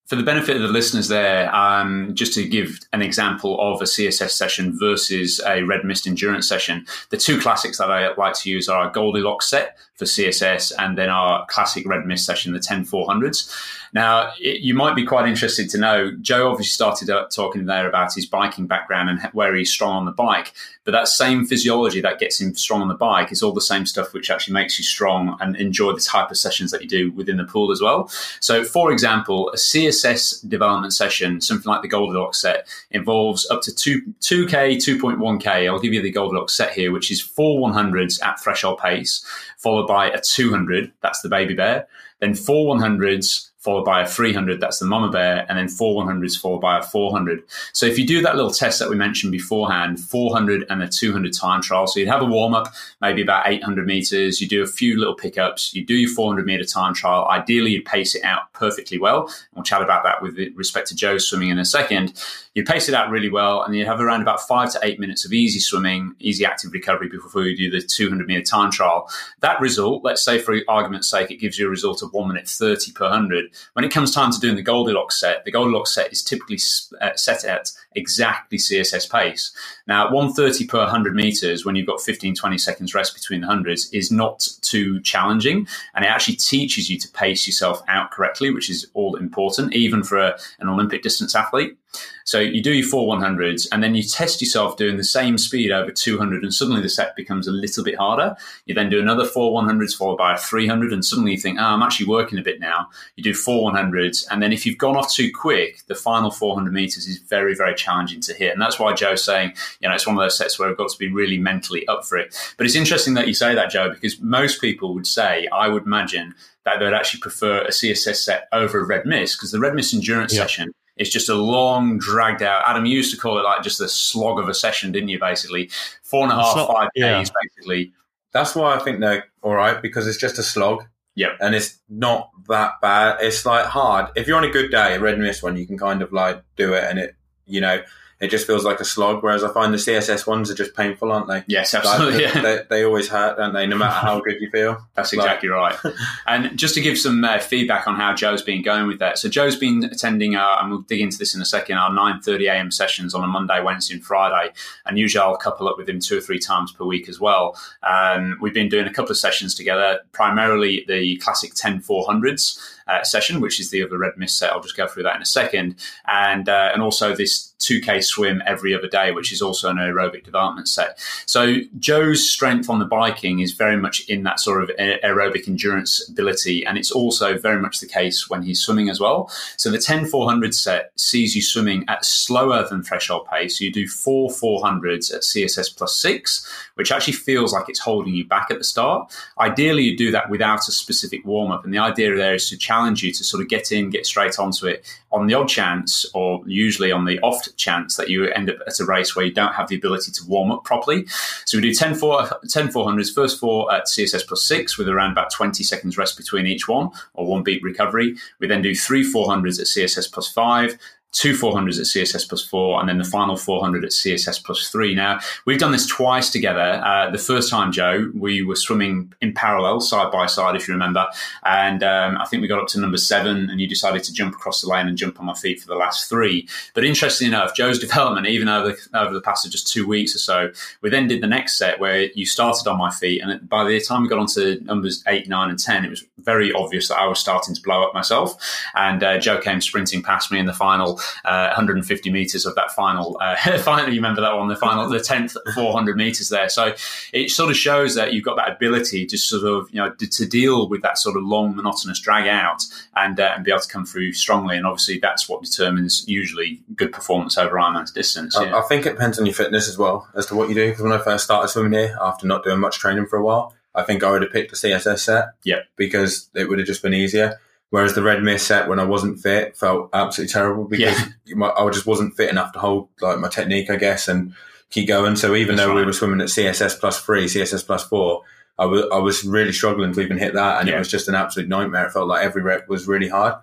[0.07, 3.85] for the benefit of the listeners there, um, just to give an example of a
[3.85, 8.49] CSS session versus a Red Mist endurance session, the two classics that I like to
[8.49, 12.59] use are our Goldilocks set for CSS and then our classic Red Mist session, the
[12.59, 13.53] 10400s.
[13.93, 18.13] Now, it, you might be quite interested to know, Joe obviously started talking there about
[18.13, 20.53] his biking background and where he's strong on the bike,
[20.85, 23.85] but that same physiology that gets him strong on the bike is all the same
[23.85, 27.11] stuff which actually makes you strong and enjoy the type of sessions that you do
[27.11, 28.07] within the pool as well.
[28.39, 33.75] So, for example, a CSS development session, something like the Goldilocks set, involves up to
[33.75, 35.67] 2, 2K, 2.1K.
[35.67, 39.25] I'll give you the Goldilocks set here, which is four 100s at threshold pace,
[39.57, 41.87] followed by a 200, that's the baby bear,
[42.19, 46.39] then four 100s, followed by a 300, that's the mama bear, and then four 100s
[46.39, 47.43] followed by a 400.
[47.73, 51.33] So if you do that little test that we mentioned beforehand, 400 and a 200
[51.33, 52.67] time trial, so you'd have a warm up,
[53.01, 56.63] maybe about 800 meters, you do a few little pickups, you do your 400 meter
[56.63, 57.27] time trial.
[57.29, 59.29] Ideally, you'd pace it out perfectly well.
[59.53, 62.13] We'll chat about that with respect to Joe's swimming in a second.
[62.59, 65.23] You'd pace it out really well, and you'd have around about five to eight minutes
[65.23, 69.09] of easy swimming, easy active recovery before you do the 200 meter time trial.
[69.39, 72.49] That result, let's say for argument's sake, it gives you a result of one minute
[72.49, 76.11] 30 per 100 when it comes time to doing the Goldilocks set, the Goldilocks set
[76.11, 76.59] is typically
[76.99, 79.51] uh, set at exactly CSS pace.
[79.87, 83.89] Now, 130 per 100 meters, when you've got 15, 20 seconds rest between the hundreds,
[83.91, 85.67] is not too challenging.
[85.93, 90.03] And it actually teaches you to pace yourself out correctly, which is all important, even
[90.03, 91.77] for a, an Olympic distance athlete.
[92.23, 95.71] So you do your four 100s and then you test yourself doing the same speed
[95.71, 98.35] over 200 and suddenly the set becomes a little bit harder.
[98.65, 101.63] You then do another four 100s followed by a 300 and suddenly you think, oh,
[101.63, 102.89] I'm actually working a bit now.
[103.15, 106.71] You do four 100s and then if you've gone off too quick, the final 400
[106.71, 107.88] meters is very, very challenging
[108.21, 108.53] to hit.
[108.53, 110.89] And that's why Joe's saying, you know, it's one of those sets where we've got
[110.89, 112.35] to be really mentally up for it.
[112.57, 115.83] But it's interesting that you say that, Joe, because most people would say, I would
[115.83, 116.35] imagine
[116.65, 119.93] that they'd actually prefer a CSS set over a red mist because the red mist
[119.93, 120.41] endurance yeah.
[120.41, 122.63] session it's just a long, dragged out.
[122.67, 125.17] Adam you used to call it like just a slog of a session, didn't you?
[125.17, 125.71] Basically,
[126.03, 127.17] four and a half, five yeah.
[127.17, 127.93] days, basically.
[128.33, 130.83] That's why I think they're all right because it's just a slog.
[131.15, 133.17] Yeah, and it's not that bad.
[133.21, 134.11] It's like hard.
[134.15, 136.43] If you're on a good day, a red mist one, you can kind of like
[136.57, 137.15] do it, and it,
[137.49, 137.81] you know,
[138.19, 139.23] it just feels like a slog.
[139.23, 141.43] Whereas I find the CSS ones are just painful, aren't they?
[141.47, 142.25] Yes, absolutely.
[142.25, 142.41] Like, yeah.
[142.41, 143.65] they, they, always hurt, don't they?
[143.65, 144.85] No matter how good you feel.
[144.95, 145.93] That's exactly like, right.
[146.27, 149.17] and just to give some uh, feedback on how Joe's been going with that.
[149.17, 152.51] So Joe's been attending, our, and we'll dig into this in a second, our 9.30
[152.51, 152.71] a.m.
[152.71, 154.53] sessions on a Monday, Wednesday and Friday.
[154.85, 157.57] And usually I'll couple up with him two or three times per week as well.
[157.83, 162.59] Um, we've been doing a couple of sessions together, primarily the classic 10 400s
[162.89, 164.51] uh, session, which is the other red mist set.
[164.51, 165.75] I'll just go through that in a second.
[166.07, 170.23] And, uh, and also this 2K swim every other day, which is also an aerobic
[170.23, 170.97] development set.
[171.25, 176.07] So Joe's strength on the biking is very much in that sort of aerobic endurance
[176.09, 176.65] ability.
[176.65, 179.29] And it's also very much the case when he's swimming as well.
[179.57, 183.59] So the 10 400 set sees you swimming at slower than threshold pace.
[183.59, 188.25] You do four 400s at CSS plus six, which actually feels like it's holding you
[188.25, 189.13] back at the start.
[189.37, 191.65] Ideally, you do that without a specific warm up.
[191.65, 194.39] And the idea there is to challenge you to sort of get in, get straight
[194.39, 198.49] onto it on the odd chance, or usually on the off chance that you end
[198.49, 201.05] up at a race where you don't have the ability to warm up properly.
[201.45, 205.11] So we do 10, 4, 10 400s, first four at CSS plus six with around
[205.11, 208.15] about 20 seconds rest between each one or one beat recovery.
[208.39, 210.77] We then do three 400s at CSS plus five,
[211.11, 214.93] two 400s at CSS plus four, and then the final 400 at CSS plus three.
[214.93, 216.81] Now, we've done this twice together.
[216.85, 220.73] Uh, the first time, Joe, we were swimming in parallel, side by side, if you
[220.73, 221.07] remember.
[221.43, 224.35] And um, I think we got up to number seven, and you decided to jump
[224.35, 226.47] across the lane and jump on my feet for the last three.
[226.75, 230.15] But interestingly enough, Joe's development, even over the, over the past of just two weeks
[230.15, 230.51] or so,
[230.81, 233.21] we then did the next set where you started on my feet.
[233.21, 236.53] And by the time we got onto numbers eight, nine, and 10, it was very
[236.53, 238.35] obvious that I was starting to blow up myself.
[238.75, 242.71] And uh, Joe came sprinting past me in the final uh, 150 meters of that
[242.71, 243.17] final.
[243.21, 246.49] Uh, finally, you remember that one, the final, the 10th 400 meters there.
[246.49, 246.73] So
[247.13, 250.07] it sort of shows that you've got that ability to sort of, you know, to,
[250.07, 252.63] to deal with that sort of long, monotonous drag out
[252.95, 254.57] and, uh, and be able to come through strongly.
[254.57, 258.37] And obviously, that's what determines usually good performance over Ironman's distance.
[258.39, 258.55] Yeah.
[258.55, 260.69] I, I think it depends on your fitness as well as to what you do.
[260.69, 263.55] Because when I first started swimming here, after not doing much training for a while,
[263.75, 265.25] I think I would have picked the CSS set.
[265.43, 265.61] Yeah.
[265.75, 267.39] Because it would have just been easier.
[267.71, 271.51] Whereas the red mist set when I wasn't fit felt absolutely terrible because yeah.
[271.55, 274.33] I just wasn't fit enough to hold like my technique, I guess, and
[274.71, 275.15] keep going.
[275.15, 275.81] So even That's though right.
[275.81, 278.23] we were swimming at CSS plus three, CSS plus four,
[278.57, 280.75] I was I was really struggling to even hit that, and yeah.
[280.75, 281.85] it was just an absolute nightmare.
[281.85, 283.35] It felt like every rep was really hard.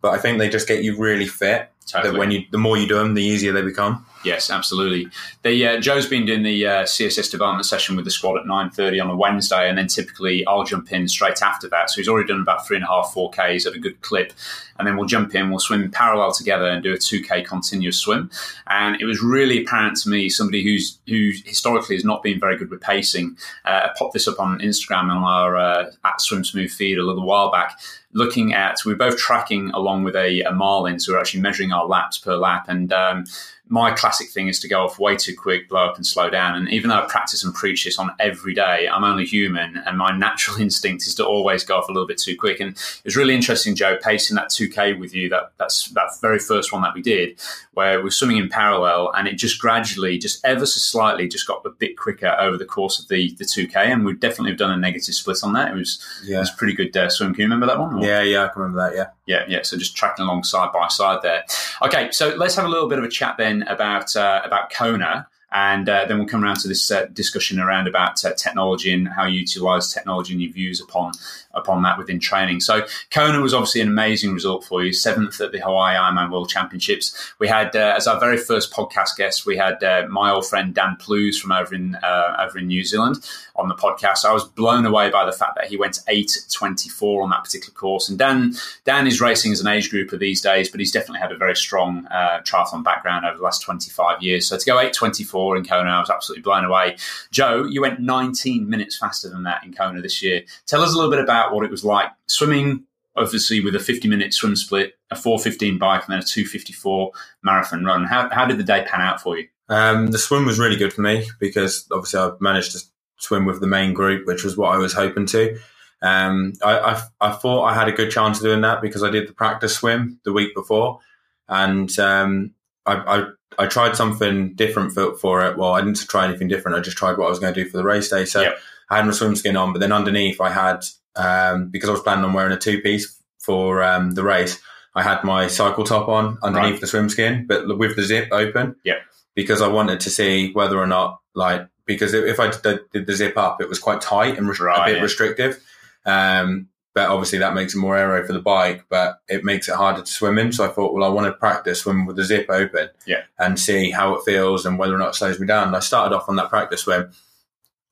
[0.00, 1.70] But I think they just get you really fit.
[1.86, 2.12] Totally.
[2.12, 4.06] That when you the more you do them, the easier they become.
[4.24, 5.10] Yes, absolutely.
[5.42, 8.70] The uh, Joe's been doing the uh, CSS development session with the squad at nine
[8.70, 11.90] thirty on a Wednesday, and then typically I'll jump in straight after that.
[11.90, 14.32] So he's already done about three and a half, four Ks at a good clip,
[14.78, 17.98] and then we'll jump in, we'll swim parallel together and do a two K continuous
[17.98, 18.30] swim.
[18.66, 22.56] And it was really apparent to me, somebody who's who historically has not been very
[22.56, 23.36] good with pacing.
[23.66, 27.04] Uh, I popped this up on Instagram on our uh, at Swim Smooth feed a
[27.04, 27.78] little while back
[28.14, 31.72] looking at we are both tracking along with a, a Marlin, so we're actually measuring
[31.74, 32.66] our laps per lap.
[32.68, 33.24] And um,
[33.68, 36.54] my classic thing is to go off way too quick, blow up and slow down.
[36.54, 39.96] And even though I practice and preach this on every day, I'm only human and
[39.96, 42.60] my natural instinct is to always go off a little bit too quick.
[42.60, 46.38] And it was really interesting, Joe, pacing that 2K with you, that that's that very
[46.38, 47.40] first one that we did,
[47.72, 51.46] where we are swimming in parallel and it just gradually, just ever so slightly, just
[51.46, 53.76] got a bit quicker over the course of the, the 2K.
[53.76, 55.72] And we've definitely have done a negative split on that.
[55.72, 56.36] It was, yeah.
[56.36, 57.32] it was pretty good uh, swim.
[57.32, 57.94] Can you remember that one?
[57.94, 58.04] Or?
[58.04, 59.06] Yeah, yeah, I can remember that, yeah.
[59.26, 59.62] Yeah, yeah.
[59.62, 61.44] So just tracking along side by side there.
[61.80, 65.28] Okay, so let's have a little bit of a chat then about uh, about Kona.
[65.52, 69.06] And uh, then we'll come around to this uh, discussion around about uh, technology and
[69.06, 71.12] how you utilize technology and your views upon
[71.54, 72.60] upon that within training.
[72.60, 76.48] So Kona was obviously an amazing result for you, seventh at the Hawaii Ironman World
[76.48, 77.34] Championships.
[77.38, 80.74] We had uh, as our very first podcast guest, we had uh, my old friend
[80.74, 84.24] Dan Plews from over in uh, over in New Zealand on the podcast.
[84.24, 87.44] I was blown away by the fact that he went eight twenty four on that
[87.44, 88.08] particular course.
[88.08, 91.32] And Dan Dan is racing as an age grouper these days, but he's definitely had
[91.32, 92.06] a very strong
[92.44, 94.48] triathlon background over the last twenty five years.
[94.48, 95.90] So to go eight twenty four in Kona.
[95.90, 96.96] I was absolutely blown away.
[97.30, 100.42] Joe, you went 19 minutes faster than that in Kona this year.
[100.66, 102.84] Tell us a little bit about what it was like swimming,
[103.16, 107.84] obviously with a 50 minute swim split, a 415 bike, and then a 254 marathon
[107.84, 108.04] run.
[108.04, 109.48] How, how did the day pan out for you?
[109.68, 112.80] Um, the swim was really good for me because obviously I managed to
[113.18, 115.58] swim with the main group, which was what I was hoping to.
[116.02, 119.10] Um, I, I, I, thought I had a good chance of doing that because I
[119.10, 121.00] did the practice swim the week before,
[121.48, 122.50] and um,
[122.84, 123.26] I, I
[123.58, 125.56] I tried something different for, for it.
[125.56, 126.76] Well, I didn't try anything different.
[126.76, 128.24] I just tried what I was going to do for the race day.
[128.24, 128.58] So yep.
[128.90, 130.84] I had my swim skin on, but then underneath I had,
[131.16, 134.60] um, because I was planning on wearing a two piece for um, the race,
[134.94, 136.80] I had my cycle top on underneath right.
[136.80, 138.76] the swim skin, but with the zip open.
[138.84, 138.98] Yeah.
[139.34, 142.50] Because I wanted to see whether or not, like, because if I
[142.92, 145.02] did the zip up, it was quite tight and right, a bit yeah.
[145.02, 145.62] restrictive.
[146.06, 149.74] Um, but obviously that makes it more aero for the bike, but it makes it
[149.74, 150.52] harder to swim in.
[150.52, 153.22] So I thought, well, I want to practice swimming with the zip open yeah.
[153.36, 155.66] and see how it feels and whether or not it slows me down.
[155.66, 157.10] And I started off on that practice swim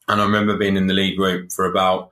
[0.06, 2.11] and I remember being in the lead group for about,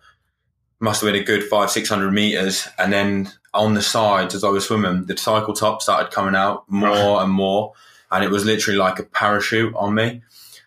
[0.81, 2.69] must have been a good five, 600 meters.
[2.79, 6.65] And then on the sides as I was swimming, the cycle top started coming out
[6.69, 7.23] more right.
[7.23, 7.73] and more.
[8.11, 10.23] And it was literally like a parachute on me.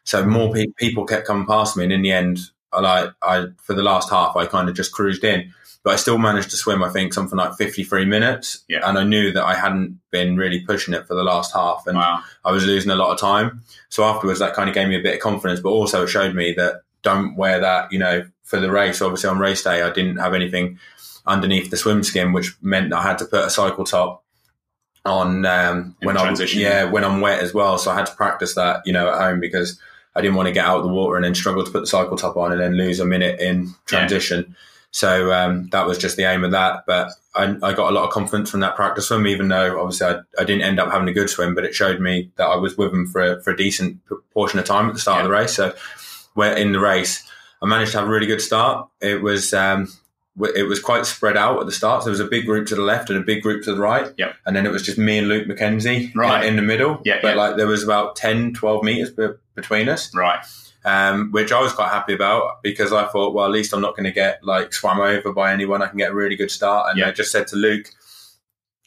[0.06, 0.54] So more mm.
[0.54, 1.84] pe- people kept coming past me.
[1.84, 2.40] And in the end,
[2.72, 5.54] I like, I, for the last half, I kind of just cruised in
[5.84, 8.64] but I still managed to swim, I think, something like 53 minutes.
[8.70, 8.88] Yeah.
[8.88, 11.98] And I knew that I hadn't been really pushing it for the last half and
[11.98, 12.22] wow.
[12.46, 13.62] I was losing a lot of time.
[13.90, 16.34] So afterwards, that kind of gave me a bit of confidence, but also it showed
[16.34, 19.02] me that don't wear that, you know, for the race.
[19.02, 20.80] Obviously, on race day, I didn't have anything
[21.26, 24.24] underneath the swim skin, which meant I had to put a cycle top
[25.06, 27.78] on um, when I'm yeah when I'm wet as well.
[27.78, 29.80] So I had to practice that, you know, at home because
[30.16, 31.88] I didn't want to get out of the water and then struggle to put the
[31.88, 34.46] cycle top on and then lose a minute in transition.
[34.48, 34.56] Yeah.
[34.92, 36.84] So um, that was just the aim of that.
[36.86, 40.06] But I, I, got a lot of confidence from that practice swim, even though obviously
[40.06, 42.56] I, I, didn't end up having a good swim, but it showed me that I
[42.58, 43.98] was with them for a, for a decent
[44.34, 45.22] portion of time at the start yeah.
[45.24, 45.56] of the race.
[45.56, 45.74] So
[46.36, 47.28] we're in the race.
[47.64, 48.90] I managed to have a really good start.
[49.02, 49.88] It was um,
[50.56, 52.02] it was quite spread out at the start.
[52.02, 53.80] So there was a big group to the left and a big group to the
[53.80, 54.12] right.
[54.18, 54.36] Yep.
[54.46, 56.44] And then it was just me and Luke McKenzie right.
[56.44, 57.02] in, in the middle.
[57.06, 60.14] Yeah, but like there was about 10, 12 meters be- between us.
[60.14, 60.44] Right
[60.86, 63.96] um, which I was quite happy about because I thought, well, at least I'm not
[63.96, 65.82] going to get like swam over by anyone.
[65.82, 66.90] I can get a really good start.
[66.90, 67.08] And yeah.
[67.08, 67.88] I just said to Luke,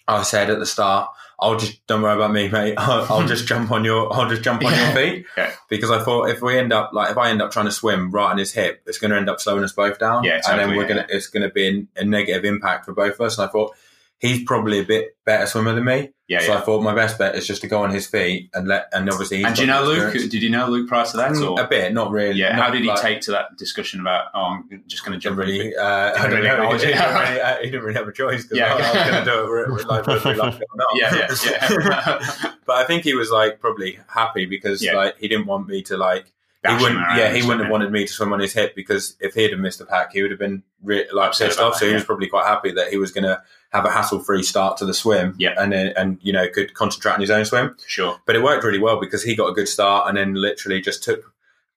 [0.07, 2.75] I said at the start, I'll just don't worry about me, mate.
[2.79, 4.87] I'll, I'll just jump on your, I'll just jump on yeah.
[4.87, 5.27] your feet.
[5.37, 5.53] Yeah.
[5.69, 8.11] Because I thought if we end up like if I end up trying to swim
[8.11, 10.25] right on his hip, it's going to end up slowing us both down.
[10.25, 10.89] Yeah, totally, and then we're yeah.
[10.89, 13.39] gonna, it's going to be a negative impact for both of us.
[13.39, 13.75] And I thought
[14.19, 16.11] he's probably a bit better swimmer than me.
[16.29, 16.59] Yeah, so yeah.
[16.59, 19.09] I thought my best bet is just to go on his feet and let, and
[19.09, 19.45] obviously.
[19.45, 20.13] and do you know Luke?
[20.13, 21.31] Did you know Luke prior to that?
[21.31, 21.61] Mm, or?
[21.61, 22.37] A bit, not really.
[22.41, 22.57] Yeah.
[22.57, 24.27] Not How did he like, take to that discussion about?
[24.35, 25.77] Oh, I'm just going to jump really.
[25.77, 25.85] Uh,
[26.19, 26.73] I don't know.
[26.73, 28.75] He didn't, really, uh, he didn't really have a choice because Yeah.
[28.75, 30.89] I, I was going to do it like, whether he liked it or not.
[30.95, 32.53] Yeah, yeah, yeah.
[32.67, 34.97] but I think he was like probably happy because Yeah.
[34.97, 36.33] like he didn't want me to like.
[36.75, 39.35] He wouldn't, yeah, he wouldn't have wanted me to swim on his hip because if
[39.35, 41.75] he'd have missed the pack, he would have been re- like pissed off.
[41.77, 43.43] So that, he was probably quite happy that he was going to
[43.73, 45.55] have a hassle-free start to the swim, Yeah.
[45.59, 47.77] and then and you know could concentrate on his own swim.
[47.87, 48.19] Sure.
[48.27, 51.03] But it worked really well because he got a good start and then literally just
[51.05, 51.33] took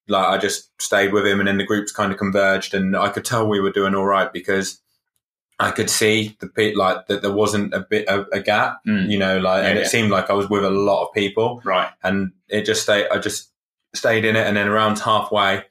[0.08, 3.10] like I just stayed with him and then the groups kind of converged and I
[3.10, 4.80] could tell we were doing all right because
[5.60, 9.10] I could see the like that there wasn't a bit of a gap, Mm.
[9.12, 9.90] you know, like and Yeah, it yeah.
[9.90, 11.90] seemed like I was with a lot of people Right.
[12.02, 13.50] and it just stayed I just
[13.96, 15.64] stayed in it and then around halfway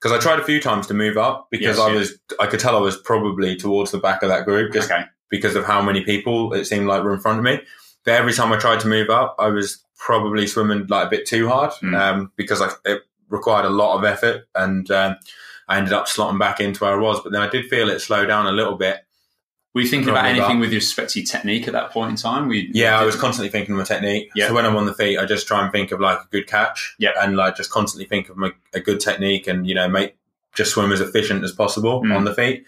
[0.00, 1.98] because I tried a few times to move up because Yes, I yeah.
[1.98, 5.04] was I could tell I was probably towards the back of that group just okay.
[5.30, 7.60] because of how many people it seemed like were in front of me.
[8.04, 11.26] But every time I tried to move up, I was probably swimming like a bit
[11.26, 11.96] too hard Mm.
[11.96, 15.16] um, because I, it required a lot of effort, and um,
[15.68, 17.20] I ended up slotting back into where I was.
[17.22, 18.98] But then I did feel it slow down a little bit
[19.74, 20.66] Were you thinking about anything that.
[20.66, 22.46] with respect to your technique at that point in time?
[22.46, 24.30] Were you, Yeah, I was constantly thinking of my technique.
[24.34, 24.48] Yeah.
[24.48, 26.46] So when I'm on the feet, I just try and think of like a good
[26.46, 26.94] catch.
[26.98, 27.12] Yeah.
[27.20, 30.14] And like just constantly think of my, a good technique and, you know, make
[30.54, 32.14] just swim as efficient as possible Mm.
[32.14, 32.66] on the feet.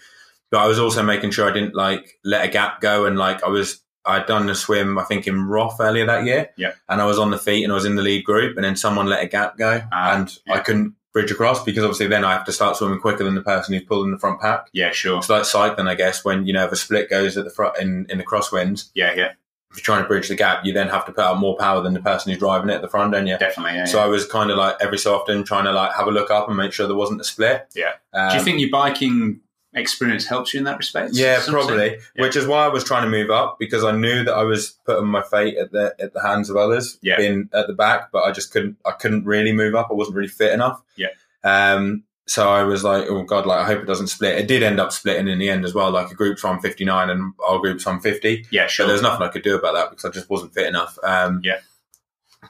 [0.49, 3.05] But I was also making sure I didn't like let a gap go.
[3.05, 6.49] And like I was, I'd done a swim, I think in Roth earlier that year.
[6.57, 6.71] Yeah.
[6.89, 8.75] And I was on the feet and I was in the lead group and then
[8.75, 10.53] someone let a gap go Ah, and yeah.
[10.55, 13.41] I couldn't bridge across because obviously then I have to start swimming quicker than the
[13.41, 14.67] person who's pulling the front pack.
[14.73, 15.17] Yeah, sure.
[15.17, 17.77] It's like cycling, I guess, when, you know, if a split goes at the front
[17.79, 19.31] in, in the crosswinds, Yeah, yeah,
[19.71, 21.81] if you're trying to bridge the gap, you then have to put out more power
[21.81, 23.37] than the person who's driving it at the front, don't you?
[23.37, 23.77] definitely.
[23.77, 26.11] Yeah, So I was kind of like every so often trying to like have a
[26.11, 27.65] look up and make sure there wasn't a split.
[27.73, 27.93] Yeah.
[28.13, 29.39] Um, Do you think your biking
[29.75, 31.11] experience helps you in that respect?
[31.13, 31.67] Yeah, To some extent?
[31.77, 31.89] probably.
[32.15, 32.21] Yeah.
[32.21, 34.71] Which is why I was trying to move up because I knew that I was
[34.85, 37.17] putting my fate at the at the hands of others, Yeah.
[37.17, 38.77] being at the back, but I just couldn't.
[38.85, 39.87] I couldn't really move up.
[39.91, 40.81] I wasn't really fit enough.
[40.95, 41.07] Yeah.
[41.43, 42.03] Um.
[42.27, 44.39] So I was like, oh god, like I hope it doesn't split.
[44.39, 45.91] It did end up splitting in the end as well.
[45.91, 48.45] Like a group's on fifty nine and our group's on fifty.
[48.49, 48.87] Yeah, But sure.
[48.87, 50.97] there's nothing I could do about that because I just wasn't fit enough.
[51.03, 51.59] Um, Yeah.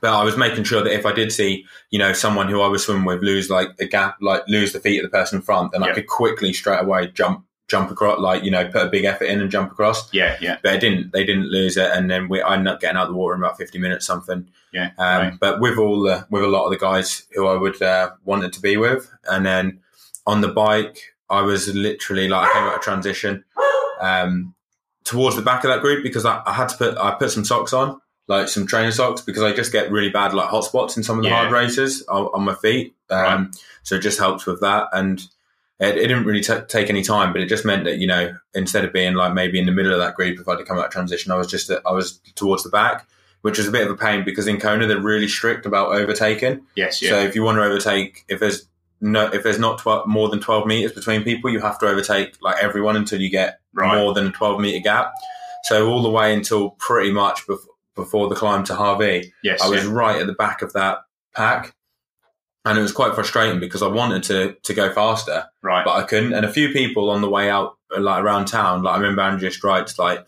[0.01, 2.67] But I was making sure that if I did see, you know, someone who I
[2.67, 5.41] was swimming with lose like a gap, like lose the feet of the person in
[5.41, 5.89] front, then Yeah.
[5.89, 9.25] I could quickly straight away jump, jump across, like you know, put a big effort
[9.25, 10.13] in and jump across.
[10.13, 11.11] Yeah, yeah, But it didn't.
[11.13, 13.35] They didn't lose it, and then we I ended up getting out of the water
[13.35, 14.47] in about fifty minutes, something.
[14.71, 14.91] yeah.
[14.97, 15.33] Um, right.
[15.39, 18.53] But with all the with a lot of the guys who I would uh, wanted
[18.53, 19.79] to be with, and then
[20.27, 23.43] on the bike, I was literally like I came out of transition
[23.99, 24.53] um,
[25.03, 27.45] towards the back of that group because I, I had to put I put some
[27.45, 30.97] socks on, like some training socks, because I just get really bad like hot spots
[30.97, 31.41] in some of the Yeah.
[31.41, 32.95] hard races on, on my feet.
[33.09, 33.55] Um, Right.
[33.83, 35.19] So it just helps with that, and
[35.79, 38.35] it, it didn't really ta take any time, but it just meant that you know
[38.55, 40.63] instead of being like maybe in the middle of that group, if I had to
[40.65, 43.07] come out of transition, I was just I was towards the back.
[43.41, 46.61] Which was a bit of a pain because in Kona they're really strict about overtaking.
[46.75, 47.11] Yes, yeah.
[47.11, 48.65] So if you want to overtake, if there's
[49.01, 52.37] no, if there's not 12, more than twelve meters between people, you have to overtake
[52.41, 53.95] like everyone until you get Right.
[54.01, 55.13] more than a twelve meter gap.
[55.65, 59.69] So all the way until pretty much bef- before the climb to Hawi, yes, I
[59.69, 59.91] was yeah.
[59.91, 60.99] right at the back of that
[61.35, 61.75] pack,
[62.65, 65.85] and it was quite frustrating because I wanted to to go faster, right.
[65.85, 66.33] but I couldn't.
[66.33, 69.59] And a few people on the way out, like around town, like I remember Andreas
[69.59, 70.25] Dreitz, like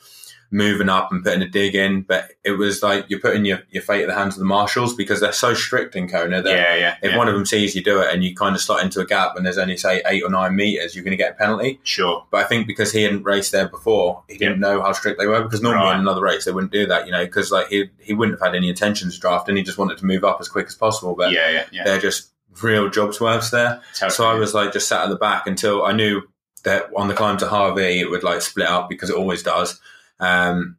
[0.49, 3.83] moving up and putting a dig in, but it was like you're putting your, your
[3.83, 6.75] fate at the hands of the marshals because they're so strict in Kona that yeah,
[6.75, 6.95] yeah.
[7.01, 7.17] if yeah.
[7.17, 9.35] one of them sees you do it and you kind of slot into a gap
[9.35, 11.79] and there's only say eight or nine meters, you're going to get a penalty.
[11.83, 12.25] Sure.
[12.31, 15.27] But I think because he hadn't raced there before, he didn't know how strict they
[15.27, 15.43] were.
[15.43, 15.95] Because normally Right.
[15.95, 18.47] in another race they wouldn't do that, you know, because like he he wouldn't have
[18.47, 20.75] had any intentions to draft and he just wanted to move up as quick as
[20.75, 21.15] possible.
[21.15, 21.83] But yeah, yeah, yeah.
[21.83, 22.31] they're just
[22.63, 23.81] real job swerves there.
[23.93, 24.11] Totally.
[24.11, 26.21] So I was like just sat at the back until I knew
[26.63, 29.79] that on the climb to Hawi it would like split up because it always does.
[30.19, 30.77] Um,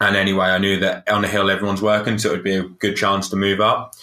[0.00, 2.62] and anyway, I knew that on the hill everyone's working, so it would be a
[2.64, 3.94] good chance to move up.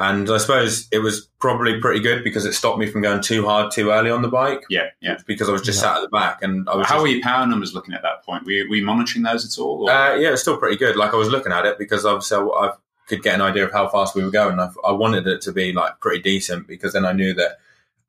[0.00, 3.44] And I suppose it was probably pretty good because it stopped me from going too
[3.44, 5.18] hard too early on the bike yeah, yeah.
[5.26, 5.88] because I was just Yeah.
[5.94, 8.02] sat at the back and I was How just, were your power numbers looking at
[8.02, 8.44] that point?
[8.44, 9.90] Were you, were you monitoring those at all?
[9.90, 10.94] uh, yeah, it's still pretty good.
[10.94, 12.72] Like I was looking at it because obviously I, I
[13.08, 14.60] could get an idea of how fast we were going.
[14.60, 17.58] I, I wanted it to be like pretty decent because then I knew that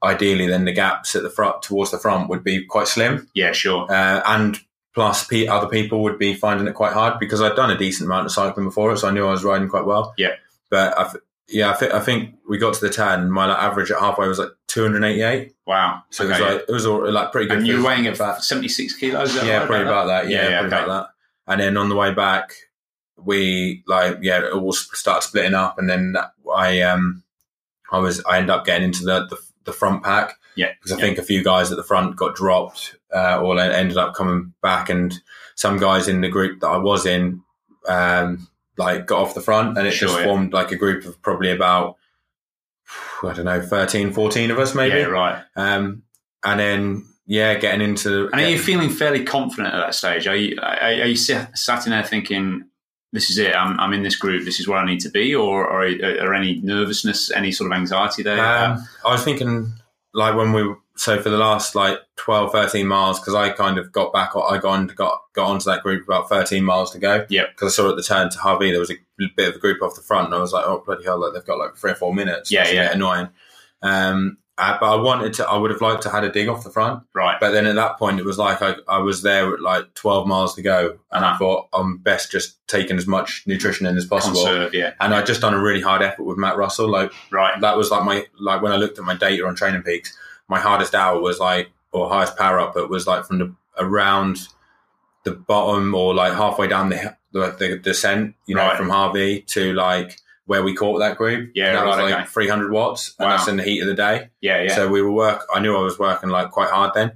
[0.03, 3.27] ideally then the gaps at the front towards the front would be quite slim.
[3.34, 3.91] yeah, sure.
[3.91, 4.59] uh, and
[4.94, 8.08] plus pe- other people would be finding it quite hard because I'd done a decent
[8.08, 10.14] amount of cycling before it, so I knew I was riding quite well.
[10.18, 10.36] Yeah.
[10.70, 11.12] but I
[11.52, 13.32] yeah, I, th- I think we got to the ten.
[13.32, 16.04] My like, average at halfway was like two hundred eighty-eight, Wow.
[16.12, 17.58] so Okay, it was like it was all, like pretty good.
[17.60, 19.36] and you were weighing at 76 kilos?
[19.36, 20.30] Yeah, right, probably about that.
[20.30, 20.84] Yeah, Yeah, yeah, probably okay.
[20.86, 21.08] about
[21.48, 21.52] that.
[21.52, 22.54] And then on the way back,
[23.18, 26.16] we like yeah, it all started splitting up, and then
[26.56, 27.24] I um
[27.92, 30.72] I was I end up getting into the the, the front pack Yeah.
[30.74, 31.02] because I yeah.
[31.02, 34.89] think a few guys at the front got dropped uh, or ended up coming back,
[34.89, 35.14] and
[35.55, 37.41] some guys in the group that I was in,
[37.88, 38.47] um,
[38.78, 40.26] like got off the front, and it Sure, just yeah.
[40.26, 41.97] formed like a group of probably about
[43.24, 45.43] I don't know 13, 14 of us maybe, Yeah, right.
[45.55, 46.03] um,
[46.43, 50.26] and then yeah, getting into And are you feeling fairly confident at that stage?
[50.28, 52.64] Are you are, are you sat, sat in there thinking,
[53.12, 53.55] "This is it.
[53.55, 54.45] I'm, I'm in this group.
[54.45, 57.72] This is where I need to be," or, or are, are any nervousness, any sort
[57.72, 58.43] of anxiety there?
[58.43, 59.72] Um, I was thinking,
[60.16, 63.91] like when we so for the last like 12, 13 miles, because I kind of
[63.91, 67.26] got back, I got on, got got onto that group about thirteen miles to go.
[67.30, 67.45] Yeah.
[67.50, 68.95] Because I saw at the turn to Hawi there was a
[69.38, 71.34] bit of a group off the front, and I was like, oh bloody hell, like
[71.34, 72.52] they've got like three or four minutes.
[72.52, 72.88] Yeah, yeah.
[72.88, 73.30] bit annoying.
[73.82, 76.66] Um, uh, but I wanted to, I would have liked to had a dig off
[76.66, 77.38] the front, right.
[77.39, 80.28] but then at that point it was like I, I was there at like twelve
[80.28, 81.38] miles to go, and I Uh-huh.
[81.39, 84.36] thought I'm best just taking as much nutrition in as possible.
[84.43, 84.95] Conserve, yeah.
[85.00, 87.54] And I'd just done a really hard effort with Matt Russell, like Right.
[87.62, 90.18] that was like my like when I looked at my data on Training Peaks,
[90.50, 94.47] my hardest hour was like or highest power output was like from the around
[95.24, 98.78] the bottom or like halfway down the the, the descent, you know, Right.
[98.78, 101.52] from Hawi to like where we caught that group.
[101.54, 102.26] Yeah, And that was like okay.
[102.26, 103.38] 300 watts, and Wow.
[103.38, 104.30] that's in the heat of the day.
[104.41, 104.74] Yeah, yeah.
[104.76, 105.45] So we were work.
[105.54, 107.12] I knew I was working like quite hard then.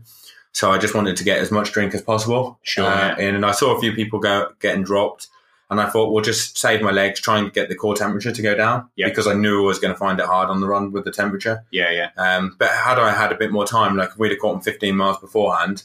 [0.52, 2.60] So I just wanted to get as much drink as possible.
[2.62, 3.26] Sure, Uh, yeah.
[3.26, 5.30] And I saw a few people go getting dropped.
[5.74, 8.42] And I thought, well, just save my legs, try and get the core temperature to
[8.42, 9.08] go down Yeah.
[9.10, 11.12] because I knew I was going to find it hard on the run with the
[11.12, 11.66] temperature.
[11.72, 12.10] Yeah, yeah.
[12.18, 14.62] Um, but had I had a bit more time, like if we'd have caught them
[14.62, 15.84] 15 miles beforehand,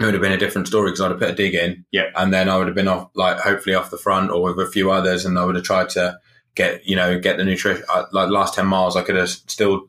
[0.00, 1.84] it would have been a different story because I'd have put a dig in.
[1.90, 2.10] Yeah.
[2.14, 4.70] And then I would have been off, like, hopefully off the front or with a
[4.70, 5.24] few others.
[5.24, 6.18] And I would have tried to
[6.54, 7.84] get, you know, get the nutrition.
[7.88, 9.88] Uh, like, last 10 miles, I could have still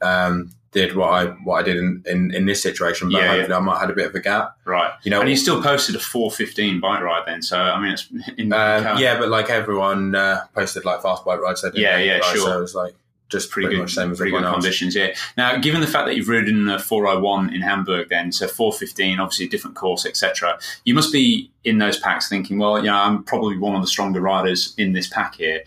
[0.00, 3.10] um, did what I what I did in, in, in this situation.
[3.10, 4.56] But Yeah, hopefully I might have had a bit of a gap.
[4.64, 4.92] Right.
[5.02, 7.42] You know, And you still posted a 415 bike ride then.
[7.42, 11.40] So, I mean, it's in um, yeah, but like everyone uh, posted like fast bike
[11.40, 11.62] rides.
[11.62, 12.24] They Yeah, yeah, right?
[12.24, 12.44] sure.
[12.44, 12.94] So it was like
[13.28, 14.54] just pretty, pretty, good, much same as pretty good else.
[14.54, 14.94] conditions.
[14.94, 15.14] Yeah.
[15.36, 19.46] Now, given the fact that you've ridden a 401 in Hamburg, then so 415, obviously
[19.46, 20.58] a different course, etc.
[20.84, 23.86] You must be in those packs thinking, well, you know, I'm probably one of the
[23.86, 25.62] stronger riders in this pack here.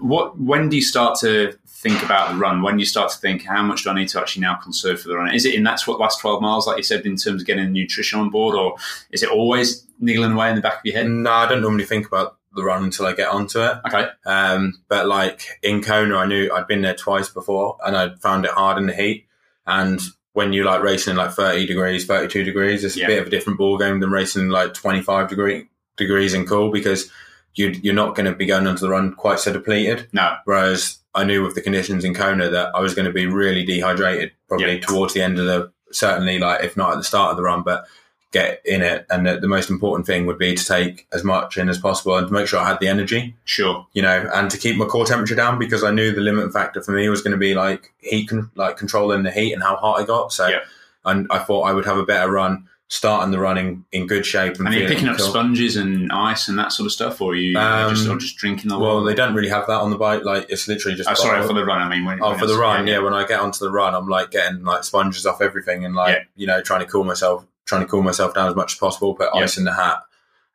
[0.00, 0.38] What?
[0.38, 2.62] When do you start to think about the run?
[2.62, 5.08] When you start to think, how much do I need to actually now conserve for
[5.08, 5.34] the run?
[5.34, 7.72] Is it in that tw- last 12 miles, like you said, in terms of getting
[7.72, 8.76] nutrition on board, or
[9.10, 11.08] is it always niggling away in the back of your head?
[11.08, 13.76] No, I don't normally think about the run until I get onto it.
[13.86, 14.08] Okay.
[14.24, 18.44] Um, but like in Kona, I knew I'd been there twice before, and I found
[18.46, 19.26] it hard in the heat.
[19.66, 20.00] And
[20.32, 23.04] when you like racing in like thirty degrees, thirty two degrees, it's Yeah.
[23.06, 26.32] a bit of a different ball game than racing in like twenty five degree degrees
[26.34, 27.10] in cool because
[27.54, 30.08] you you're not going to be going onto the run quite so depleted.
[30.12, 30.36] No.
[30.44, 33.64] Whereas I knew with the conditions in Kona that I was going to be really
[33.64, 34.80] dehydrated probably Yeah.
[34.80, 37.62] towards the end of the certainly like if not at the start of the run,
[37.62, 37.86] but
[38.32, 39.06] get in it.
[39.08, 42.16] And the, the most important thing would be to take as much in as possible
[42.16, 43.86] and to make sure I had the energy Sure.
[43.94, 46.82] you know, and to keep my core temperature down because I knew the limit factor
[46.82, 49.76] for me was going to be like heat, con- like controlling the heat and how
[49.76, 50.32] hot I got.
[50.32, 50.58] So, Yeah.
[51.04, 54.56] and I thought I would have a better run starting the running in good shape.
[54.58, 55.26] And, And are you picking up cool.
[55.26, 58.36] sponges and ice and that sort of stuff, or are you Um, just, or just
[58.36, 60.24] drinking the Well, they don't really have that on the bike.
[60.24, 61.08] Like it's literally just.
[61.10, 61.80] Oh, sorry for the run.
[61.82, 63.94] I mean, when, Oh, when for the run, yeah, When I get onto the run,
[63.94, 66.22] I'm like getting like sponges off everything and like Yeah.
[66.36, 69.14] you know trying to cool myself, trying to cool myself down as much as possible.
[69.14, 69.40] Put Yeah.
[69.42, 70.02] ice in the hat,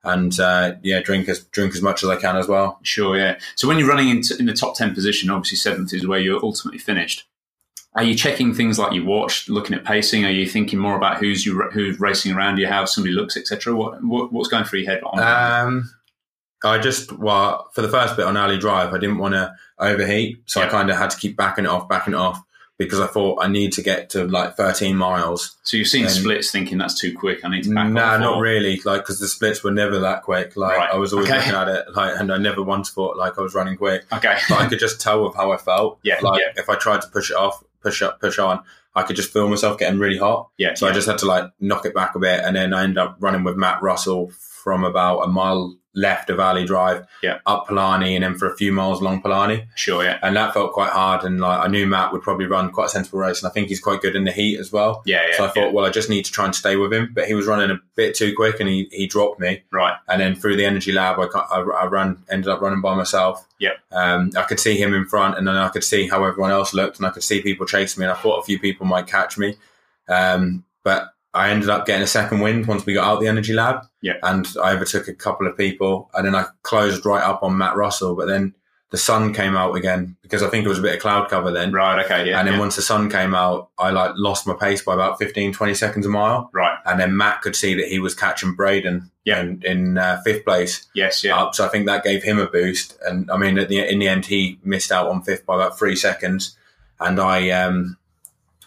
[0.05, 2.79] and uh, yeah, drink as drink as much as I can as well.
[2.81, 3.39] Sure, yeah.
[3.55, 6.39] So when you're running into, in the top ten position, obviously seventh is where you're
[6.41, 7.27] ultimately finished.
[7.93, 10.23] Are you checking things like you watch, looking at pacing?
[10.25, 13.75] Are you thinking more about who's you who's racing around you, how somebody looks, etc.?
[13.75, 15.03] What, what what's going through your head?
[15.03, 15.19] On
[15.67, 15.91] Um,
[16.63, 20.41] I just well for the first bit on Ali'i Drive, I didn't want to overheat,
[20.45, 22.41] so I kind of had to keep backing it off, backing it off
[22.77, 25.55] because I thought I need to get to like 13 miles.
[25.61, 27.43] so you've seen and- splits, thinking that's too quick.
[27.43, 28.19] I need to back off.
[28.21, 30.55] not really, like because the splits were never that quick.
[30.55, 30.89] Like Right.
[30.91, 31.37] I was always Okay.
[31.39, 34.05] looking at it, like, and I never once thought like I was running quick.
[34.13, 34.37] Okay.
[34.49, 35.99] But I could just tell with how I felt.
[36.03, 36.53] Yeah, like yeah.
[36.61, 38.63] if I tried to push it off, push up, push on,
[38.95, 40.49] I could just feel myself getting really hot.
[40.57, 40.73] yeah.
[40.75, 40.91] So yeah.
[40.91, 43.17] I just had to like knock it back a bit, and then I ended up
[43.19, 47.39] running with Matt Russell from about a mile left of Ali'i Drive, Yeah.
[47.45, 50.19] up Palani, and then for a few miles along Palani, sure, yeah.
[50.23, 51.23] and that felt quite hard.
[51.23, 53.67] And like I knew Matt would probably run quite a sensible race, and I think
[53.67, 55.03] he's quite good in the heat as well.
[55.05, 55.37] Yeah, yeah.
[55.37, 55.71] so I thought, yeah.
[55.71, 57.79] well, I just need to try and stay with him, but he was running a
[57.95, 59.63] bit too quick, and he, he dropped me.
[59.71, 59.95] Right.
[60.07, 63.45] And then through the energy lab, I, I, I ran, ended up running by myself.
[63.59, 63.77] Yep.
[63.91, 66.73] Um, I could see him in front, and then I could see how everyone else
[66.73, 68.05] looked, and I could see people chasing me.
[68.05, 69.57] And I thought a few people might catch me,
[70.07, 73.53] um, but I ended up getting a second wind once we got out the energy
[73.53, 73.85] lab.
[74.01, 74.19] Yep.
[74.23, 77.75] And I overtook a couple of people, and then I closed right up on Matt
[77.75, 78.15] Russell.
[78.15, 78.53] But then
[78.89, 81.49] the sun came out again because I think it was a bit of cloud cover
[81.49, 81.71] then.
[81.71, 82.03] Right.
[82.03, 82.29] Okay.
[82.29, 82.39] Yeah.
[82.39, 82.59] and then yeah.
[82.59, 86.05] once the sun came out, I like lost my pace by about 15, 20 seconds
[86.05, 86.49] a mile.
[86.51, 86.77] right.
[86.85, 89.39] And then Matt could see that he was catching Braden Yeah.
[89.39, 91.23] in, in uh, fifth place Yes.
[91.23, 91.37] Yeah.
[91.41, 91.55] up.
[91.55, 92.97] So I think that gave him a boost.
[93.05, 95.79] And I mean, at the, in the end, he missed out on fifth by about
[95.79, 96.57] three seconds.
[96.99, 97.97] And I, um,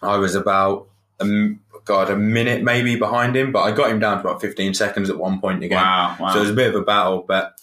[0.01, 0.89] I was about,
[1.21, 4.75] um, God, a minute maybe behind him, but I got him down to about 15
[4.75, 5.83] seconds at one point again.
[5.83, 6.17] Wow.
[6.19, 6.31] Wow.
[6.33, 7.55] So it was a bit of a battle, but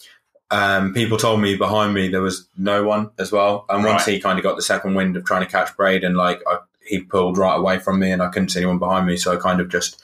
[0.50, 3.64] um, people told me behind me there was no one as well.
[3.68, 4.14] And once Right.
[4.14, 7.00] he kind of got the second wind of trying to catch Braden, like I, he
[7.00, 9.16] pulled right away from me, and I couldn't see anyone behind me.
[9.16, 10.00] So I kind of just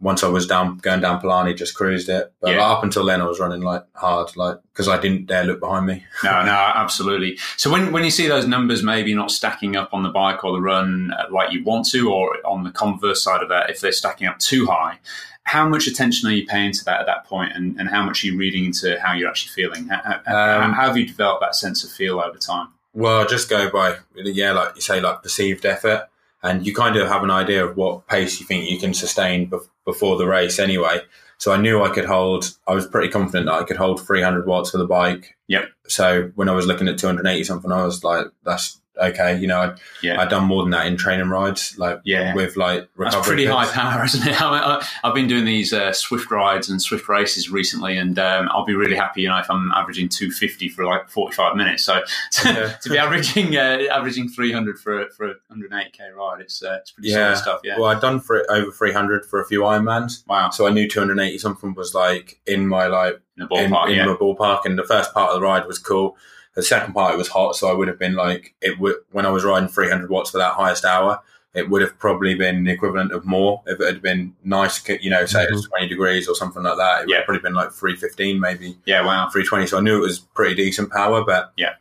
[0.00, 2.32] once I was down going down Palani, just cruised it.
[2.40, 2.62] But Yeah.
[2.70, 5.86] up until then, I was running like hard, like because I didn't dare look behind
[5.86, 6.04] me.
[6.24, 7.38] No, no, absolutely.
[7.56, 10.52] So when, when you see those numbers maybe not stacking up on the bike or
[10.52, 13.80] the run uh, like you want to, or on the converse side of that, if
[13.80, 14.98] they're stacking up too high,
[15.44, 18.22] how much attention are you paying to that at that point, and, and how much
[18.22, 19.88] are you reading into how you're actually feeling?
[19.88, 22.68] How, how, Um, how have you developed that sense of feel over time?
[22.92, 26.08] Well, I just go by yeah, like you say, like perceived effort,
[26.42, 29.48] and you kind of have an idea of what pace you think you can sustain
[29.50, 31.00] bef- before the race, anyway.
[31.38, 32.56] So I knew I could hold.
[32.66, 35.36] I was pretty confident that I could hold 300 watts for the bike.
[35.46, 35.68] Yep.
[35.86, 39.38] So when I was looking at 280 something, I was like, "That's okay.
[39.38, 40.20] You know, I'd, Yeah.
[40.20, 42.34] I'd done more than that in training rides, like Yeah.
[42.34, 43.16] with like recovery.
[43.18, 44.40] That's pretty high power, isn't it?
[44.40, 48.18] I mean, I, I've been doing these uh, Zwift rides and Zwift races recently, and
[48.18, 51.84] um, I'll be really happy, you know, if I'm averaging 250 for like 45 minutes.
[51.84, 52.00] So
[52.32, 52.68] to, Yeah.
[52.82, 56.90] to be averaging uh, averaging 300 for a, for a 108k ride, it's uh, it's
[56.90, 57.34] pretty Yeah.
[57.34, 57.60] solid stuff.
[57.64, 57.76] Yeah.
[57.78, 60.26] Well, I've done for it over 300 for a few Ironmans.
[60.26, 60.50] wow.
[60.50, 63.88] So I knew 280 something was like in my like In the ballpark.
[63.90, 64.06] in yeah.
[64.06, 64.64] my ballpark.
[64.64, 66.16] And the first part of the ride was cool.
[66.58, 69.24] The second part it was hot, so I would have been like it would when
[69.24, 71.20] I was riding 300 watts for that highest hour.
[71.54, 75.08] It would have probably been the equivalent of more if it had been nice, you
[75.08, 75.76] know, say it was mm-hmm.
[75.84, 76.98] 20 degrees or something like that.
[76.98, 77.16] It would Yeah.
[77.18, 79.02] have probably been like 315, maybe yeah.
[79.06, 79.28] Wow.
[79.30, 79.68] 320.
[79.68, 81.74] So I knew it was pretty decent power, but Yeah.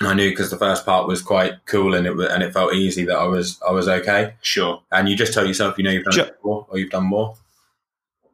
[0.00, 2.72] I knew because the first part was quite cool and it wa- and it felt
[2.72, 4.36] easy that I was I was okay.
[4.40, 4.82] Sure.
[4.90, 7.04] And you just tell yourself, you know, you've done Ju- it before or you've done
[7.04, 7.36] more.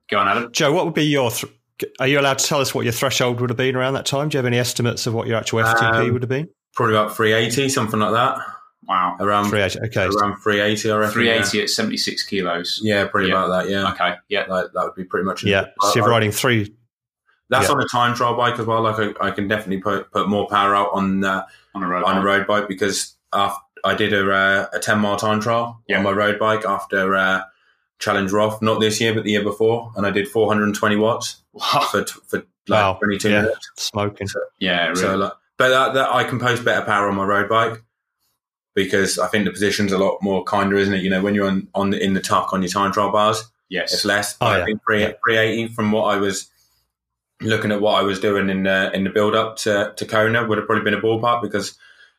[0.08, 0.52] Go on, Adam.
[0.52, 1.32] Joe, what would be your?
[1.32, 1.52] Th-
[1.98, 4.28] are you allowed to tell us what your threshold would have been around that time?
[4.28, 6.48] Do you have any estimates of what your actual FTP Um, would have been?
[6.74, 8.38] Probably about 380, something like that.
[8.88, 9.16] Wow.
[9.20, 9.78] Around Three eighty.
[9.86, 10.04] Okay.
[10.04, 11.12] around 380, I reckon.
[11.12, 12.80] 380 at 76 kilos.
[12.82, 13.44] Yeah, yeah pretty Yeah.
[13.44, 13.70] about that.
[13.70, 14.14] Yeah, Okay.
[14.28, 14.44] Yeah.
[14.48, 15.44] like that would be pretty much.
[15.44, 15.66] Yeah.
[15.82, 16.74] So you're I- riding three.
[17.50, 17.74] That's yeah.
[17.74, 18.80] on a time trial bike as well.
[18.82, 22.04] Like I, I can definitely put put more power out on uh, On a road.
[22.04, 22.24] on a bike.
[22.24, 25.98] road bike because after, I did a uh, a 10 mile time trial Yeah.
[25.98, 27.42] on my road bike after uh,
[27.98, 31.86] Challenge Roth, not this year but the year before, and I did 420 watts Wow.
[31.90, 32.38] for for
[32.68, 32.94] like Wow.
[33.02, 33.40] 22 Yeah.
[33.42, 33.70] minutes.
[33.76, 34.28] Smoking.
[34.58, 34.86] Yeah.
[34.88, 35.00] Really.
[35.00, 37.82] So, like, but that, that I can post better power on my road bike
[38.74, 41.02] because I think the position's a lot more kinder, isn't it?
[41.02, 43.42] You know, when you're on, on the, in the tuck on your time trial bars,
[43.68, 44.36] yes, it's less.
[44.40, 44.64] Oh, I yeah.
[44.66, 45.12] think 3, Yeah.
[45.26, 46.48] 380 from what I was
[47.42, 50.46] looking at what I was doing in the, in the build up to, to Kona
[50.46, 51.76] would have probably been a ballpark because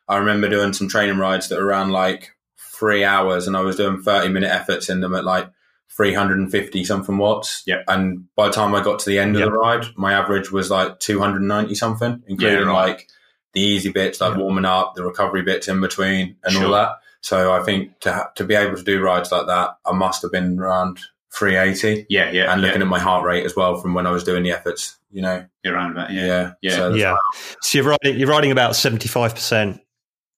[0.08, 3.76] I remember doing some training rides that were around like three hours and I was
[3.76, 5.48] doing 30 minute efforts in them at like
[5.96, 7.62] 350 something watts.
[7.66, 7.82] Yeah.
[7.88, 9.44] And by the time I got to the end Yeah.
[9.46, 12.88] of the ride, my average was like 290 something, including Yeah, right.
[12.90, 13.08] like
[13.52, 14.38] the easy bits like Yeah.
[14.38, 16.64] warming up, the recovery bits in between, and Sure.
[16.66, 16.96] all that.
[17.20, 20.22] So I think to ha- to be able to do rides like that, I must
[20.22, 20.98] have been around
[21.32, 22.30] 380, Yeah.
[22.30, 22.52] Yeah.
[22.52, 22.86] and looking yeah.
[22.86, 24.96] at my heart rate as well from when I was doing the efforts.
[25.10, 26.10] You know, You're around that.
[26.10, 26.26] Yeah.
[26.26, 26.70] yeah, Yeah.
[26.76, 27.16] So that's- Yeah.
[27.60, 29.80] So you're riding, you're riding about 75%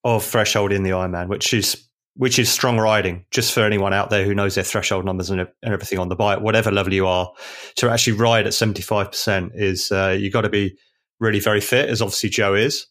[0.03, 1.83] of threshold in the Ironman, which is
[2.17, 3.25] which is strong riding.
[3.31, 6.17] Just for anyone out there who knows their threshold numbers and, and everything on the
[6.17, 7.31] bike, whatever level you are,
[7.77, 10.77] to actually ride at 75% is uh, you got to be
[11.21, 12.87] really very fit, as obviously Joe is.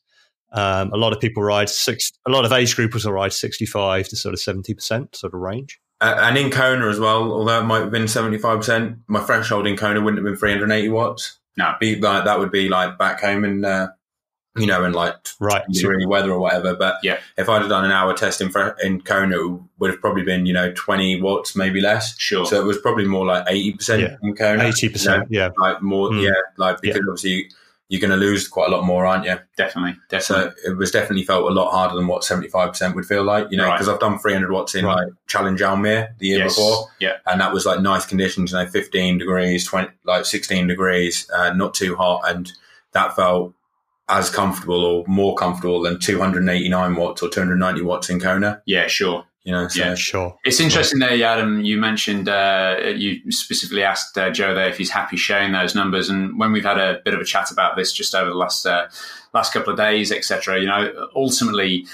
[0.52, 2.12] Um, a lot of people ride six.
[2.28, 5.80] A lot of age groupers will ride 65 to sort of 70% sort of range.
[6.00, 9.78] Uh, and in Kona as well, although it might have been 75%, my threshold in
[9.78, 11.40] Kona wouldn't have been 380 watts.
[11.58, 11.74] No.
[11.80, 13.88] Be like that would be like back home in, uh,
[14.56, 15.64] you know, in like Right.
[15.72, 16.76] So, degree weather or whatever.
[16.76, 17.18] But Yeah.
[17.38, 18.52] if I'd have done an hour test in,
[18.84, 22.18] in Kona, it would have probably been, you know, 20 watts, maybe less.
[22.20, 22.46] Sure.
[22.46, 24.16] So it was probably more like 80% Yeah.
[24.22, 24.64] in Kona.
[24.66, 25.28] 80%.
[25.30, 25.50] Yeah.
[25.58, 26.24] Like more, Mm.
[26.24, 27.50] yeah, like because obviously
[27.90, 29.38] you're going to lose quite a lot more, aren't you?
[29.58, 29.96] definitely.
[30.10, 30.52] Definitely.
[30.64, 33.58] So it was definitely felt a lot harder than what 75% would feel like, you
[33.58, 33.74] know, Right.
[33.78, 34.96] because I've done 300 watts in Right.
[34.96, 36.56] like Challenge Almere the year yes.
[36.56, 37.18] before, Yeah.
[37.28, 41.54] and that was like nice conditions, you know, 15 degrees, 20, like 16 degrees, uh,
[41.54, 42.52] not too hot, and
[42.94, 43.54] that felt
[44.10, 48.88] as comfortable or more comfortable than 289 watts or 290 watts in Kona, Yeah.
[48.88, 49.26] Sure.
[49.44, 49.68] you know.
[49.70, 49.96] So, Yeah.
[49.96, 50.38] Sure.
[50.44, 51.62] It's interesting there, Adam.
[51.62, 56.10] You mentioned uh, you specifically asked uh, Joe there if he's happy sharing those numbers,
[56.10, 58.66] and when we've had a bit of a chat about this just over the last
[58.66, 58.88] uh,
[59.34, 60.60] last couple of days, etc.
[60.60, 61.86] You know, ultimately.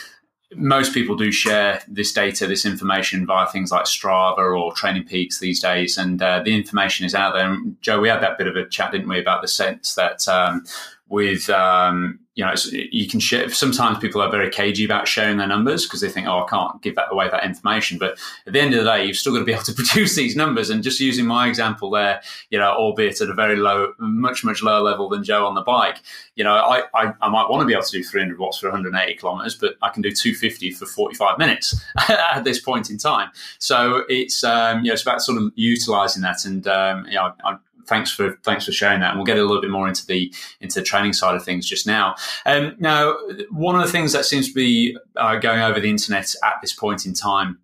[0.55, 5.37] Most people do share this data, this information via things like Strava or Training Peaks
[5.37, 7.47] these days, and uh, the information is out there.
[7.47, 10.27] And Joe, we had that bit of a chat, didn't we, about the sense that
[10.27, 10.65] um,
[11.09, 13.49] with um, you know you can share.
[13.49, 16.81] Sometimes people are very cagey about sharing their numbers because they think, oh, I can't
[16.81, 17.97] give that away that information.
[17.97, 20.15] But at the end of the day, you've still got to be able to produce
[20.15, 20.69] these numbers.
[20.69, 24.61] And just using my example there, you know, albeit at a very low, much much
[24.61, 25.97] lower level than Joe on the bike,
[26.35, 28.67] you know, I I, I might want to be able to do 300 watts for
[28.67, 33.31] 180 kilometers, but I can do 250 for 45 minutes at this point in time.
[33.57, 37.33] So it's um, you know it's about sort of utilizing that and um, you know.
[37.43, 37.57] I,
[37.89, 40.33] Thanks for thanks for sharing that, and we'll get a little bit more into the
[40.61, 42.15] into the training side of things just now.
[42.45, 43.17] Um, now,
[43.49, 46.71] one of the things that seems to be uh, going over the internet at this
[46.71, 47.57] point in time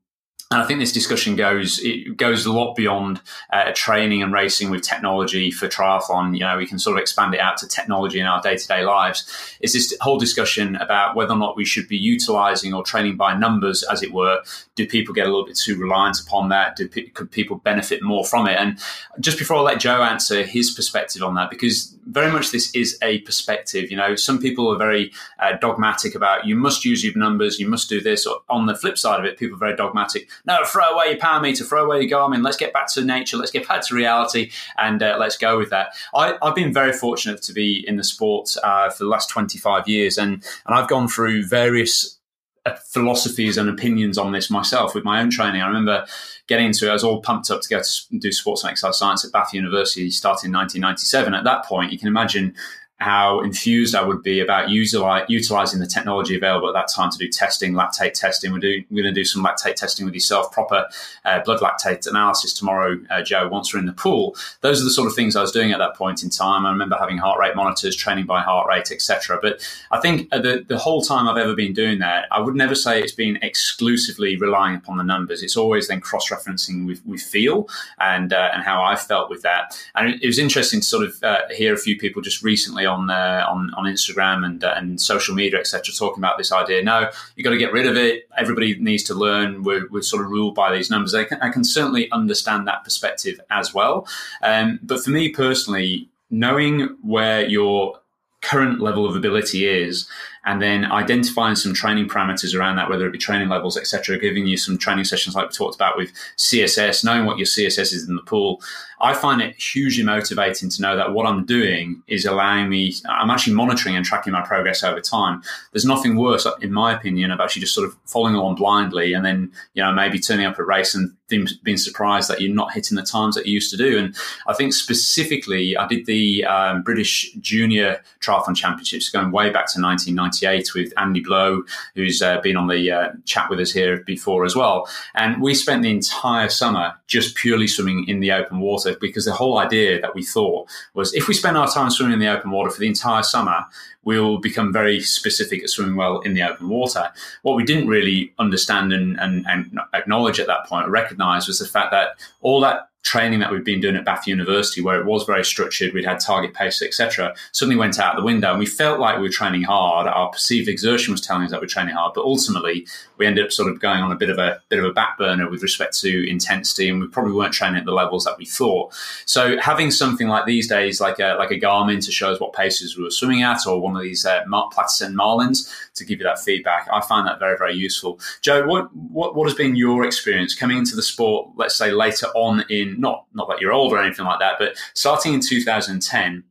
[0.52, 3.20] and I think this discussion goes it goes a lot beyond
[3.52, 6.36] uh, training and racing with technology for triathlon.
[6.36, 8.68] You know, we can sort of expand it out to technology in our day to
[8.68, 9.58] day lives.
[9.60, 13.36] It's this whole discussion about whether or not we should be utilizing or training by
[13.36, 14.44] numbers, as it were?
[14.76, 16.76] Do people get a little bit too reliant upon that?
[16.76, 18.58] Do pe- could people benefit more from it?
[18.58, 18.78] And
[19.20, 23.00] just before I let Joe answer his perspective on that, because very much this is
[23.02, 23.90] a perspective.
[23.90, 27.68] You know, some people are very uh, dogmatic about you must use your numbers, you
[27.68, 28.28] must do this.
[28.28, 30.30] Or on the flip side of it, people are very dogmatic.
[30.46, 32.44] No, throw away your power meter, throw away your Garmin.
[32.44, 33.38] Let's get back to nature.
[33.38, 35.96] Let's get back to reality, and uh, let's go with that.
[36.14, 39.58] I, I've been very fortunate to be in the sport uh, for the last twenty
[39.58, 42.20] five years, and and I've gone through various
[42.66, 45.62] uh, philosophies and opinions on this myself with my own training.
[45.62, 46.06] I remember
[46.48, 46.90] getting into it.
[46.90, 49.54] I was all pumped up to go to do sports and exercise science at Bath
[49.54, 51.34] University, starting in 1997.
[51.34, 52.56] At that point, you can imagine
[53.00, 57.28] how enthused I would be about utilizing the technology available at that time to do
[57.28, 58.54] testing, lactate testing.
[58.54, 60.88] We're, we're going to do some lactate testing with yourself, proper
[61.26, 64.36] uh, blood lactate analysis tomorrow, uh, Joe, once we're in the pool.
[64.62, 66.66] Those are the sort of things I was doing at that point in time.
[66.66, 69.40] I remember having heart rate monitors, training by heart rate, etc.
[69.42, 72.56] But I think uh, the, the whole time I've ever been doing that, I would
[72.56, 75.44] never say it's been exclusively relying upon the numbers.
[75.44, 77.68] It's always then cross-referencing with, with feel
[78.00, 79.78] and, uh, and how I felt with that.
[79.96, 83.10] And it was interesting to sort of uh, hear a few people just recently on
[83.10, 86.84] uh, on on Instagram and uh, and social media, etc., talking about this idea.
[86.84, 88.28] No, you've got to get rid of it.
[88.38, 89.64] Everybody needs to learn.
[89.64, 91.14] We're, we're sort of ruled by these numbers.
[91.14, 94.08] I can, I can certainly understand that perspective as well.
[94.42, 98.00] Um, but for me personally, knowing where your
[98.46, 100.08] current level of ability is
[100.46, 104.46] and then identifying some training parameters around that, whether it be training levels, etc., giving
[104.46, 108.08] you some training sessions like we talked about with CSS, knowing what your CSS is
[108.08, 108.62] in the pool.
[109.00, 113.30] I find it hugely motivating to know that what I'm doing is allowing me, I'm
[113.30, 115.44] actually monitoring and tracking my progress over time.
[115.72, 119.26] There's nothing worse, in my opinion, of actually just sort of following along blindly and
[119.26, 122.96] then, you know, maybe turning up a race and being surprised that you're not hitting
[122.96, 123.98] the times that you used to do.
[123.98, 124.16] And
[124.48, 129.82] I think specifically, I did the um, British Junior Triathlon Championships going way back to
[129.82, 131.64] 1998 with Andy Blow,
[131.96, 134.88] who's uh, been on the uh, chat with us here before as well.
[135.16, 139.34] And we spent the entire summer just purely swimming in the open water because the
[139.34, 142.52] whole idea that we thought was if we spend our time swimming in the open
[142.52, 143.66] water for the entire summer,
[144.04, 147.12] we'll become very specific at swimming well in the open water.
[147.42, 151.60] What we didn't really understand and, and, and acknowledge at that point or recognize was
[151.60, 155.06] the fact that all that training that we'd been doing at Bath University, where it
[155.06, 158.66] was very structured, we'd had target pace, etc., suddenly went out the window, and we
[158.66, 160.08] felt like we were training hard.
[160.08, 162.88] Our perceived exertion was telling us that we we're training hard, but ultimately
[163.18, 165.20] we ended up sort of going on a bit of a bit of a back
[165.20, 168.46] burner with respect to intensity, and we probably weren't training at the levels that we
[168.46, 168.92] thought.
[169.26, 172.54] So having something like these days, like a like a Garmin to show us what
[172.54, 176.26] paces we were swimming at, or one of these uh, Platysens Marlins to give you
[176.26, 178.20] that feedback, I find that very very useful.
[178.42, 181.52] Joe, what what what has been your experience coming into the sport?
[181.56, 184.76] Let's say later on in not not that you're old or anything like that, but
[184.94, 186.44] starting in 2010,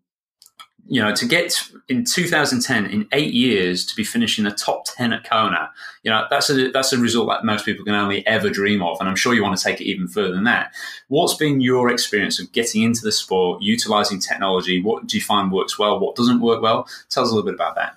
[0.86, 1.58] you know, to get
[1.88, 5.70] in 2010 in eight years to be finishing the top 10 at Kona,
[6.02, 8.98] you know, that's a that's a result that most people can only ever dream of,
[9.00, 10.72] and I'm sure you want to take it even further than that.
[11.08, 14.82] What's been your experience of getting into the sport, utilizing technology?
[14.82, 15.98] What do you find works well?
[15.98, 16.88] What doesn't work well?
[17.08, 17.96] Tell us a little bit about that.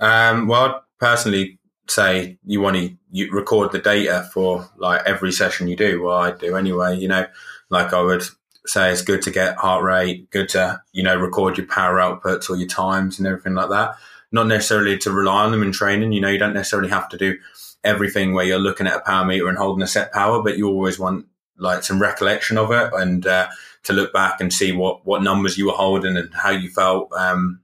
[0.00, 1.58] Um, well, I'd personally
[1.88, 6.02] say you want to you record the data for like every session you do.
[6.02, 6.96] Well, I do anyway.
[6.96, 7.26] You know,
[7.72, 8.22] like I would
[8.66, 12.50] say, it's good to get heart rate, good to you know record your power outputs
[12.50, 13.96] or your times and everything like that.
[14.30, 16.12] Not necessarily to rely on them in training.
[16.12, 17.38] You know, you don't necessarily have to do
[17.82, 20.68] everything where you're looking at a power meter and holding a set power, but you
[20.68, 21.26] always want
[21.56, 23.48] like some recollection of it and uh,
[23.84, 27.10] to look back and see what what numbers you were holding and how you felt.
[27.12, 27.60] Um,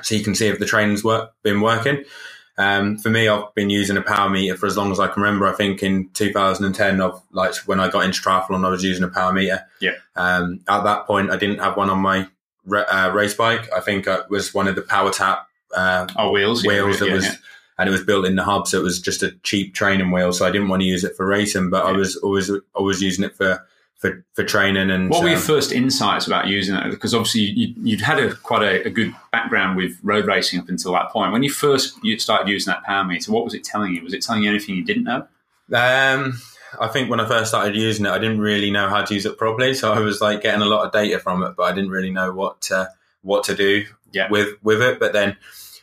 [0.00, 2.04] so you can see if the training's work been working.
[2.60, 5.22] Um, for me, I've been using a power meter for as long as I can
[5.22, 5.46] remember.
[5.46, 9.08] I think in 2010, of like when I got into triathlon, I was using a
[9.08, 9.64] power meter.
[9.80, 9.94] Yeah.
[10.14, 12.28] Um, at that point, I didn't have one on my
[12.70, 13.72] uh, race bike.
[13.74, 16.62] I think it was one of the power tap uh, oh, wheels.
[16.62, 17.34] Wheels yeah, that yeah, was, yeah.
[17.78, 20.34] and it was built in the hub, so it was just a cheap training wheel.
[20.34, 23.24] So I didn't want to use it for racing, but I was always always using
[23.24, 23.66] it for
[24.00, 27.42] for, for training and what were your um, first insights about using it because obviously
[27.42, 31.10] you, would had a quite a, a, good background with road racing up until that
[31.10, 31.32] point.
[31.32, 34.02] When you first you started using that power meter what was it telling you?
[34.02, 35.26] Was it telling you anything you didn't know?
[35.72, 36.40] Um,
[36.80, 39.26] I think when I first started using it I didn't really know how to use
[39.26, 39.74] it properly.
[39.74, 42.10] So I was like getting a lot of data from it but I didn't really
[42.10, 42.88] know what to,
[43.20, 44.30] what to do yeah.
[44.30, 44.98] with with it.
[44.98, 45.36] But then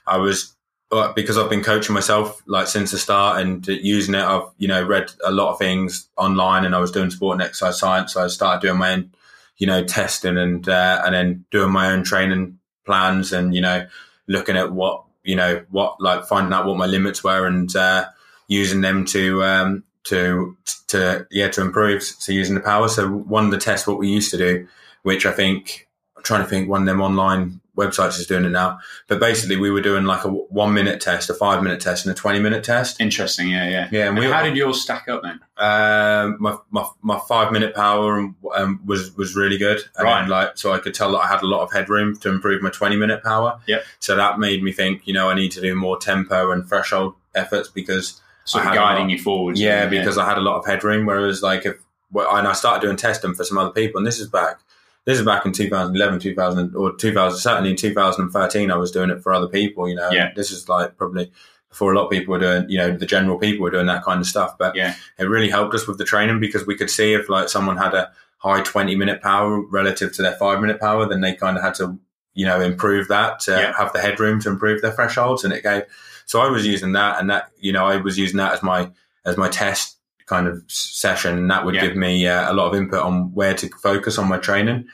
[0.08, 0.56] I was
[0.90, 4.68] but because I've been coaching myself like since the start and using it, I've you
[4.68, 8.14] know read a lot of things online, and I was doing sport and exercise science.
[8.14, 9.12] So I started doing my own,
[9.58, 13.86] you know, testing and uh, and then doing my own training plans, and you know,
[14.28, 18.06] looking at what you know what like finding out what my limits were and uh,
[18.48, 20.56] using them to um, to
[20.88, 22.02] to yeah to improve.
[22.02, 22.88] So using the power.
[22.88, 24.68] So one of the tests what we used to do,
[25.04, 28.50] which I think I'm trying to think one of them online websites is doing it
[28.50, 28.80] now.
[29.08, 32.12] But basically, we were doing like a one minute test, a five minute test, and
[32.12, 33.00] a twenty minute test.
[33.00, 34.08] Interesting, yeah, yeah, yeah.
[34.10, 35.40] And, and we, how did yours stack up then?
[35.58, 40.28] Um, my, my my five minute power um, was was really good, and right?
[40.28, 42.70] like, so I could tell that I had a lot of headroom to improve my
[42.70, 43.60] twenty minute power.
[43.68, 43.80] Yeah.
[44.00, 47.16] So that made me think, you know, I need to do more tempo and threshold
[47.36, 49.58] efforts because sort of guiding you forward.
[49.58, 51.06] Yeah, yeah, because I had a lot of headroom.
[51.06, 51.76] Whereas, like, if
[52.16, 54.60] and I started doing testing for some other people, and this is back
[55.08, 59.24] this is back in 2011, 2000, or 2000, certainly in 2013, I was doing it
[59.24, 60.10] for other people, you know.
[60.12, 60.34] Yeah.
[60.36, 61.32] This is like probably
[61.70, 64.04] before a lot of people were doing, you know, the general people were doing that
[64.04, 64.58] kind of stuff.
[64.58, 64.96] But Yeah.
[65.18, 67.94] it really helped us with the training because we could see if like someone had
[67.94, 71.64] a high 20 minute power relative to their five minute power, then they kind of
[71.64, 71.98] had to,
[72.34, 73.78] you know, improve that to Yeah.
[73.78, 75.46] have the headroom to improve their thresholds.
[75.46, 75.84] And it gave,
[76.26, 78.92] so I was using that and that, you know, I was using that as my,
[79.26, 79.97] as my test
[80.28, 81.38] kind of session.
[81.38, 81.82] And that would Yeah.
[81.88, 84.86] give me uh, a lot of input on where to focus on my training.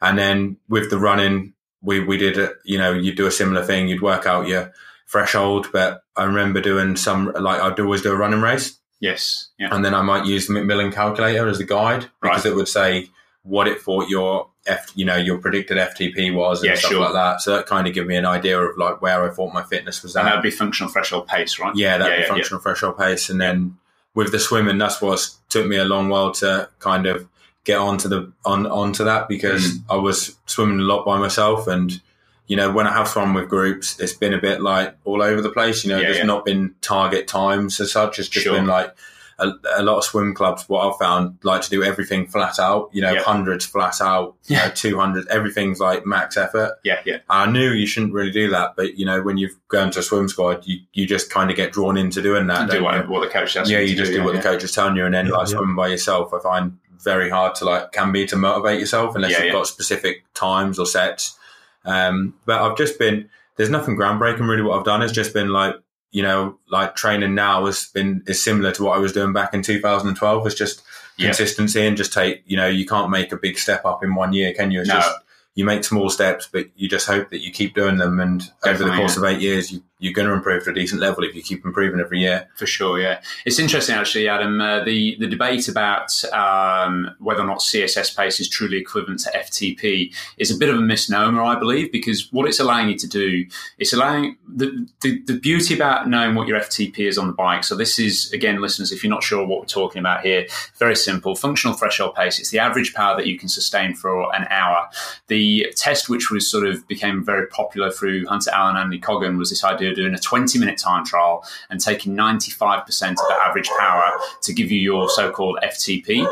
[0.00, 3.64] And then with the running, we, we did, a, you know, you'd do a similar
[3.64, 3.88] thing.
[3.88, 4.72] You'd work out your
[5.08, 9.48] threshold, but I remember doing some, like I'd always do a running race Yes.
[9.58, 9.68] Yeah.
[9.74, 12.52] and then I might use the McMillan calculator as a guide because Right.
[12.52, 13.08] it would say
[13.42, 17.00] what it thought your F, you know, your predicted FTP was and Yeah, stuff sure.
[17.00, 17.40] like that.
[17.40, 20.02] So that kind of give me an idea of like where I thought my fitness
[20.04, 21.74] was And that'd be functional threshold pace, right?
[21.74, 23.28] yeah, that yeah, be yeah, functional threshold pace.
[23.28, 23.76] And then
[24.14, 27.26] with the swimming, that's what took me a long while to kind of
[27.64, 29.82] get onto the on onto that because Mm.
[29.90, 32.00] I was swimming a lot by myself and.
[32.48, 35.40] You know, when I have swum with groups, it's been a bit like all over
[35.40, 35.84] the place.
[35.84, 36.24] You know, Yeah, there's yeah.
[36.24, 38.18] not been target times as such.
[38.18, 38.54] It's just Sure.
[38.54, 38.94] been like
[39.42, 42.90] a, a lot of swim clubs, what I've found, like to do everything flat out,
[42.92, 43.22] you know, Yeah.
[43.22, 46.72] hundreds flat out, you know, 200, everything's like max effort.
[46.84, 47.00] Yeah.
[47.04, 47.18] Yeah.
[47.28, 50.02] I knew you shouldn't really do that, but you know, when you've gone to a
[50.02, 52.70] swim squad, you, you just kind of get drawn into doing that.
[52.70, 53.10] do what, you?
[53.10, 54.40] what the coach asks yeah, you just do yeah, what yeah.
[54.40, 55.56] the coach is telling you, and then Yeah, like yeah.
[55.56, 59.32] swimming by yourself, I find very hard to like can be to motivate yourself unless
[59.32, 59.52] Yeah, you've yeah.
[59.52, 61.36] got specific times or sets.
[61.84, 64.62] Um, but I've just been there's nothing groundbreaking really.
[64.62, 65.74] What I've done has just been like
[66.12, 69.52] you know like training now has been is similar to what I was doing back
[69.54, 70.46] in 2012.
[70.46, 70.82] It's just
[71.18, 71.26] Yeah.
[71.26, 74.32] consistency and just take you know you can't make a big step up in one
[74.32, 74.80] year, can you?
[74.80, 74.94] It's No.
[74.96, 75.10] just
[75.54, 78.78] you make small steps, but you just hope that you keep doing them, and over
[78.78, 81.22] the Definitely, course of eight years, you, you're going to improve to a decent level
[81.22, 82.48] if you keep improving every year.
[82.56, 83.20] For sure, yeah.
[83.46, 84.60] It's interesting, actually, Adam.
[84.60, 89.30] Uh, the the debate about um, whether or not CSS pace is truly equivalent to
[89.30, 93.06] FTP is a bit of a misnomer, I believe, because what it's allowing you to
[93.06, 93.46] do,
[93.78, 97.62] it's allowing the, the the beauty about knowing what your FTP is on the bike.
[97.62, 100.46] So this is again, listeners, if you're not sure what we're talking about here,
[100.78, 101.36] very simple.
[101.36, 102.40] Functional threshold pace.
[102.40, 104.88] It's the average power that you can sustain for an hour.
[105.28, 109.38] The test, which was sort of became very popular through Hunter Allen and Andy Coggan,
[109.38, 113.68] was this idea doing a 20 minute time trial and taking 95% of the average
[113.78, 114.12] power
[114.42, 116.26] to give you your so called FTP.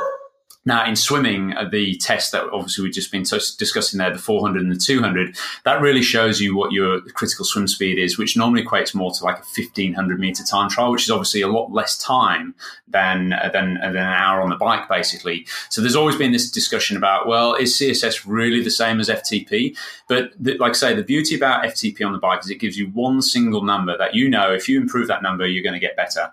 [0.66, 4.60] Now, in swimming, uh, the test that obviously we've just been discussing there, the 400
[4.60, 5.34] and the 200,
[5.64, 9.24] that really shows you what your critical swim speed is, which normally equates more to
[9.24, 12.54] like a 1500 meter time trial, which is obviously a lot less time
[12.86, 15.46] than, uh, than, uh, than an hour on the bike, basically.
[15.70, 19.74] So there's always been this discussion about, well, is CSS really the same as FTP?
[20.08, 22.76] But the, like I say, the beauty about FTP on the bike is it gives
[22.76, 25.80] you one single number that you know if you improve that number, you're going to
[25.80, 26.32] get better.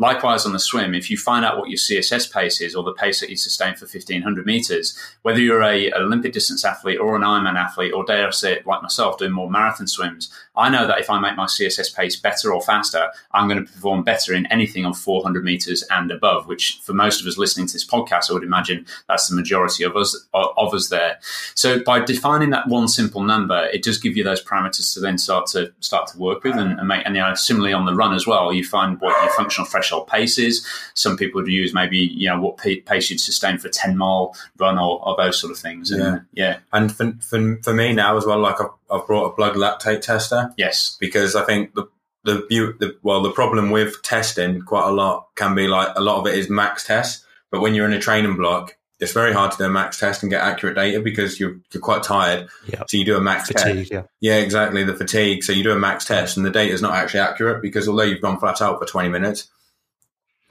[0.00, 2.94] Likewise, on the swim, if you find out what your CSS pace is or the
[2.94, 7.22] pace that you sustain for 1500 meters, whether you're a, Olympic distance athlete or an
[7.22, 10.86] Ironman athlete, or dare I say it like myself, doing more marathon swims, I know
[10.86, 14.34] that if I make my CSS pace better or faster, I'm going to perform better
[14.34, 17.86] in anything on 400 meters and above, which for most of us listening to this
[17.86, 21.18] podcast, I would imagine that's the majority of us, of us there.
[21.54, 25.16] So by defining that one simple number, it does give you those parameters to then
[25.18, 27.06] start to start to work with and, and make.
[27.06, 30.08] And you know, similarly on the run as well, you find what your functional threshold
[30.08, 30.66] pace is.
[30.94, 34.34] Some people would use maybe you know what pace you'd sustain for a ten mile
[34.58, 35.90] run or, or those sort of things.
[35.90, 36.18] And, Yeah.
[36.34, 39.54] yeah, And for, for, for me now as well, like I've, I've brought a blood
[39.54, 41.86] lactate tester yes, because I think the
[42.24, 42.46] the,
[42.78, 46.26] the well the problem with testing quite a lot can be like a lot of
[46.26, 49.58] it is max test, but when you're in a training block, it's very hard to
[49.58, 52.48] do a max test and get accurate data because you're you're quite tired.
[52.66, 52.84] Yeah.
[52.86, 53.64] So you do a max test.
[53.64, 54.02] Fatigue, yeah.
[54.20, 54.84] Yeah, exactly.
[54.84, 55.42] The fatigue.
[55.42, 58.02] So you do a max test, and the data is not actually accurate because although
[58.02, 59.48] you've gone flat out for 20 minutes,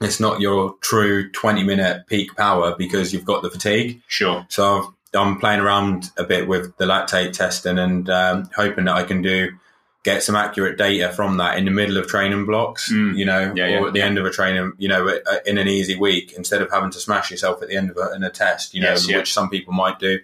[0.00, 4.00] it's not your true 20 minute peak power because you've got the fatigue.
[4.08, 8.84] sure, So I've, I'm playing around a bit with the lactate testing and um, hoping
[8.84, 9.50] that I can do
[10.02, 13.16] get some accurate data from that in the middle of training blocks, Mm.
[13.18, 14.04] you know, Yeah, or yeah, at the yeah.
[14.06, 16.98] end of a training, you know, uh, in an easy week instead of having to
[16.98, 19.50] smash yourself at the end of a, in a test, you know, Yes, which some
[19.50, 20.20] people might do.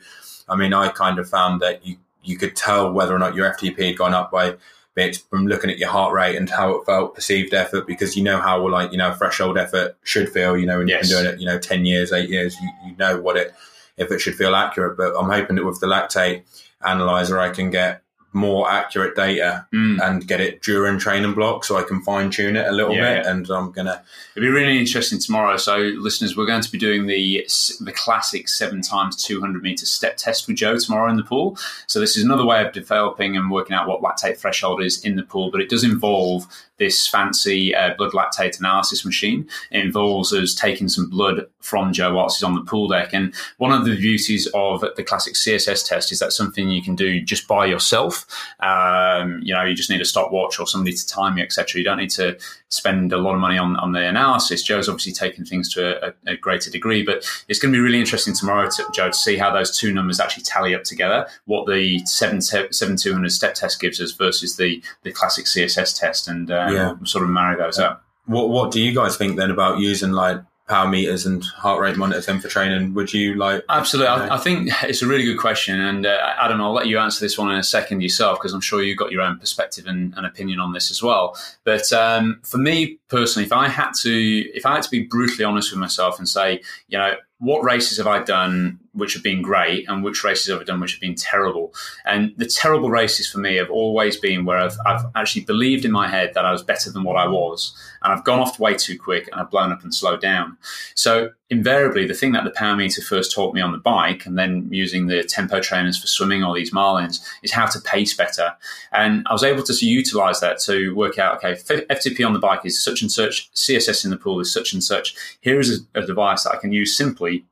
[0.48, 3.46] I mean, I kind of found that you you could tell whether or not your
[3.52, 4.54] FTP had gone up by
[4.94, 8.24] bits from looking at your heart rate and how it felt, perceived effort, because you
[8.24, 10.56] know how like you know threshold effort should feel.
[10.56, 11.08] You know, when Yes.
[11.10, 13.54] you've been doing it, you know, ten years, eight years, you, you know what it
[13.96, 14.96] if it should feel accurate.
[14.96, 16.42] But I'm hoping that with the lactate
[16.84, 18.02] analyzer, I can get
[18.32, 19.98] more accurate data Mm.
[20.02, 23.14] and get it during training block so I can fine tune it a little Yeah,
[23.14, 23.24] bit.
[23.24, 23.30] yeah.
[23.30, 24.02] And I'm gonna
[24.34, 25.56] It'll be really interesting tomorrow.
[25.56, 27.46] So, listeners, we're going to be doing the
[27.80, 31.56] the classic seven times two hundred meter step test with Joe tomorrow in the pool.
[31.86, 35.16] So, this is another way of developing and working out what lactate threshold is in
[35.16, 36.46] the pool, but it does involve
[36.78, 39.48] this fancy uh, blood lactate analysis machine.
[39.70, 43.12] It involves us taking some blood from Joe whilst he's on the pool deck.
[43.12, 46.94] And one of the beauties of the classic CSS test is that something you can
[46.94, 47.86] do just by yourself.
[47.86, 48.26] yourself.
[48.60, 51.78] Um, you know, you just need a stopwatch or somebody to time you, etc.
[51.78, 52.38] You don't need to
[52.68, 54.62] spend a lot of money on, on the analysis.
[54.62, 58.00] Joe's obviously taken things to a, a greater degree, but it's going to be really
[58.00, 61.26] interesting tomorrow, to, Joe, to see how those two numbers actually tally up together.
[61.44, 66.50] What the 7, 7200 step test gives us versus the the classic CSS test, and
[66.50, 66.94] uh, yeah.
[67.04, 68.04] sort of marry those up.
[68.26, 71.96] What What do you guys think then about using like power meters and heart rate
[71.96, 72.94] monitors in for training?
[72.94, 73.64] Would you like?
[73.68, 74.12] Absolutely.
[74.12, 74.24] You know?
[74.32, 75.80] I, I, think it's a really good question.
[75.80, 78.60] And uh, Adam, I'll let you answer this one in a second yourself, because I'm
[78.60, 81.36] sure you've got your own perspective and, and opinion on this as well.
[81.64, 84.12] But um, for me personally, if I had to,
[84.54, 87.98] if I had to be brutally honest with myself and say, you know, what races
[87.98, 91.00] have I done which have been great and which races have I done which have
[91.00, 91.74] been terrible?
[92.06, 95.92] And the terrible races for me have always been where I've, I've actually believed in
[95.92, 97.76] my head that I was better than what I was.
[98.02, 100.56] And I've gone off way too quick and I've blown up and slowed down.
[100.94, 104.36] So invariably, the thing that the power meter first taught me on the bike and
[104.36, 108.54] then using the tempo trainers for swimming or these Marlins is how to pace better.
[108.92, 112.60] And I was able to utilize that to work out, okay, FTP on the bike
[112.64, 115.14] is such and such, CSS in the pool is such and such.
[115.40, 117.44] Here is a, a device that I can use simply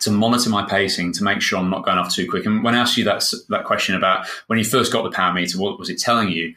[0.00, 2.44] to monitor my pacing to make sure I'm not going off too quick.
[2.44, 5.32] And when I asked you that that question about when you first got the power
[5.32, 6.54] meter, what was it telling you?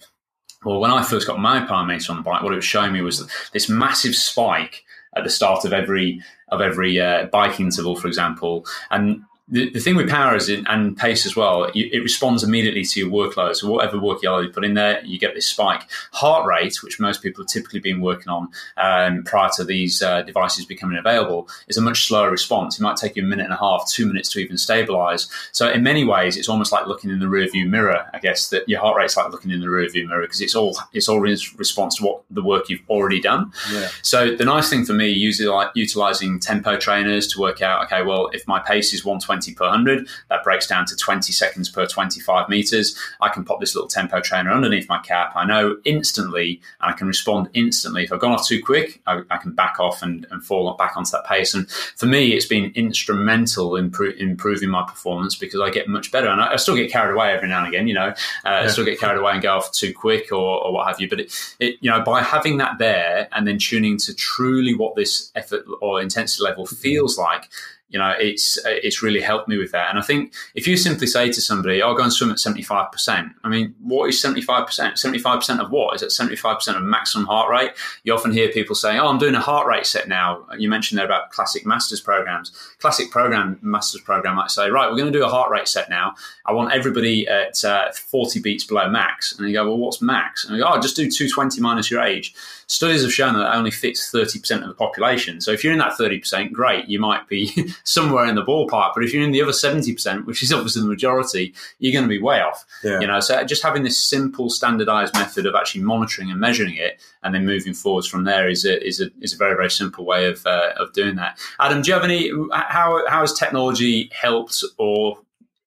[0.66, 2.92] Well, when I first got my power meter on the bike, what it was showing
[2.92, 4.84] me was this massive spike
[5.16, 9.80] at the start of every of every uh, bike interval, for example, and the, the
[9.80, 13.10] thing with power is in, and pace as well, you, it responds immediately to your
[13.10, 13.56] workload.
[13.56, 15.84] So whatever work you put in there, you get this spike.
[16.14, 18.48] Heart rate, which most people have typically been working on
[18.78, 22.80] um, prior to these uh, devices becoming available, is a much slower response.
[22.80, 25.30] It might take you a minute and a half, two minutes to even stabilize.
[25.52, 28.10] So in many ways, it's almost like looking in the rearview mirror.
[28.14, 30.76] I guess that your heart rate's like looking in the rearview mirror because it's all
[30.92, 33.52] it's all in response to what the work you've already done.
[33.72, 33.90] Yeah.
[34.02, 38.02] So the nice thing for me, usually like utilizing tempo trainers to work out, okay,
[38.02, 40.08] well, if my pace is 120 20 per 100.
[40.30, 42.98] That breaks down to 20 seconds per 25 meters.
[43.22, 45.34] I can pop this little tempo trainer underneath my cap.
[45.36, 48.06] I know instantly, and I can respond instantly.
[48.06, 50.96] If I've gone off too quick, I, I can back off and, and, fall back
[50.96, 51.54] onto that pace.
[51.54, 56.12] And for me, it's been instrumental in pro- improving my performance because I get much
[56.12, 56.28] better.
[56.28, 58.14] And I, I, still get carried away every now and again, you know, uh,
[58.46, 58.62] yeah.
[58.62, 61.10] I still get carried away and go off too quick or, or what have you.
[61.10, 64.96] But it, it, you know, by having that there and then tuning to truly what
[64.96, 67.50] this effort or intensity level feels like,
[67.90, 69.90] you know, it's it's really helped me with that.
[69.90, 72.40] And I think if you simply say to somebody, "I'll oh, go and swim at
[72.40, 74.98] seventy five percent," I mean, what is seventy five percent?
[74.98, 75.96] Seventy five percent of what?
[75.96, 77.72] Is it seventy five percent of maximum heart rate?
[78.04, 80.98] You often hear people saying, "Oh, I'm doing a heart rate set now." You mentioned
[80.98, 82.52] there about classic masters programs.
[82.80, 85.88] Classic program masters program might say, "Right, we're going to do a heart rate set
[85.88, 86.16] now.
[86.46, 90.44] I want everybody at uh, forty beats below max." And you go, "Well, what's max?"
[90.44, 92.34] And you go, "Oh, just do two twenty minus your age."
[92.68, 95.40] Studies have shown that, that only fits thirty percent of the population.
[95.40, 97.54] So if you're in that thirty percent, great, you might be
[97.84, 98.92] somewhere in the ballpark.
[98.94, 102.10] But if you're in the other 70%, which is obviously the majority, you're going to
[102.10, 102.66] be way off.
[102.84, 103.00] Yeah.
[103.00, 107.02] You know, so just having this simple standardized method of actually monitoring and measuring it
[107.24, 110.06] and then moving forwards from there is a, is a, is a very, very simple
[110.06, 111.40] way of, uh, of doing that.
[111.60, 115.20] Adam, do you have any, how, how has technology helped or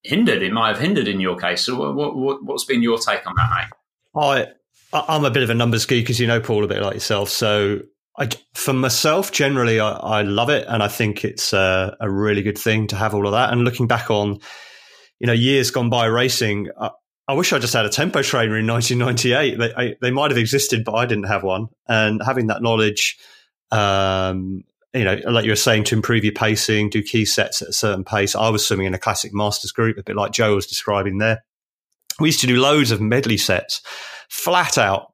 [0.02, 0.42] hindered?
[0.42, 1.64] It might have hindered in your case.
[1.64, 3.72] So what, what, what's been your take on that, mate?
[4.14, 4.46] I,
[4.92, 7.28] I'm a bit of a numbers geek, as you know, Paul, a bit like yourself.
[7.28, 7.80] So
[8.18, 12.42] I, for myself, generally, I, I, love it, and I think it's a, a, really
[12.42, 13.52] good thing to have all of that.
[13.52, 14.40] And looking back on,
[15.20, 16.90] you know, years gone by racing, I,
[17.28, 19.58] I wish I just had a tempo trainer in 1998.
[19.58, 21.68] They, I, they might have existed, but I didn't have one.
[21.86, 23.18] And having that knowledge,
[23.70, 27.68] um, you know, like you were saying, to improve your pacing, do key sets at
[27.68, 28.34] a certain pace.
[28.34, 31.44] I was swimming in a classic masters group, a bit like Joe was describing there.
[32.18, 33.80] We used to do loads of medley sets,
[34.28, 35.07] flat out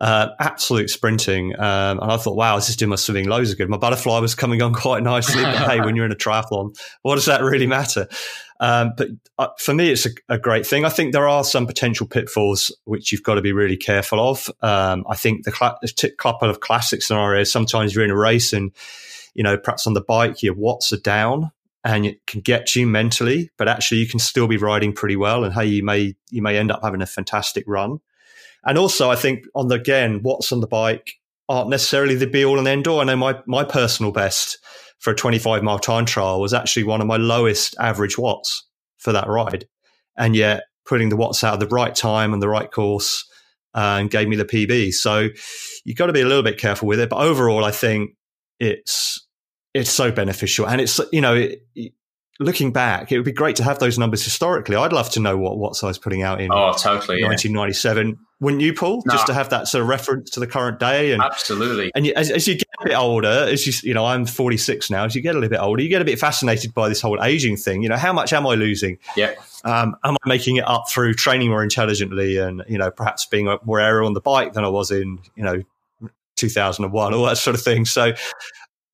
[0.00, 1.54] uh, absolute sprinting.
[1.58, 3.68] Um, and I thought, wow, this is doing my swimming loads of good.
[3.68, 5.42] My butterfly was coming on quite nicely.
[5.42, 8.08] But hey, when you're in a triathlon, what does that really matter?
[8.60, 9.08] Um, but
[9.38, 10.84] uh, for me, it's a, a, great thing.
[10.84, 14.50] I think there are some potential pitfalls which you've got to be really careful of.
[14.62, 18.52] Um, I think the, cl- the couple of classic scenarios, sometimes you're in a race
[18.52, 18.72] and,
[19.34, 21.52] you know, perhaps on the bike, your watts are down
[21.84, 25.44] and it can get you mentally, but actually you can still be riding pretty well.
[25.44, 28.00] And hey, you may, you may end up having a fantastic run.
[28.64, 31.12] And also, I think on the again, what's on the bike
[31.48, 33.00] aren't necessarily the be all and end all.
[33.00, 34.58] I know my my personal best
[34.98, 38.66] for a 25 mile time trial was actually one of my lowest average watts
[38.98, 39.66] for that ride,
[40.16, 43.24] and yet putting the watts out at the right time and the right course
[43.74, 44.92] uh, and gave me the PB.
[44.94, 45.28] So
[45.84, 47.10] you've got to be a little bit careful with it.
[47.10, 48.10] But overall, I think
[48.58, 49.26] it's
[49.74, 51.34] it's so beneficial, and it's you know.
[51.34, 51.92] It,
[52.40, 54.76] looking back, it would be great to have those numbers historically.
[54.76, 58.08] I'd love to know what Watts I was putting out in oh totally 1997.
[58.08, 58.14] Yeah.
[58.40, 59.02] Wouldn't you, Paul?
[59.04, 59.14] No.
[59.14, 61.90] Just to have that sort of reference to the current day and absolutely.
[61.96, 65.04] And as, as, you get a bit older, as you you know, I'm 46 now.
[65.04, 67.22] As you get a little bit older, you get a bit fascinated by this whole
[67.22, 67.82] aging thing.
[67.82, 68.98] You know, how much am I losing?
[69.16, 69.34] Yeah.
[69.64, 73.52] Um, am I making it up through training more intelligently and you know perhaps being
[73.64, 75.62] more aerial on the bike than I was in you know
[76.36, 77.84] 2001, all that sort of thing.
[77.84, 78.12] So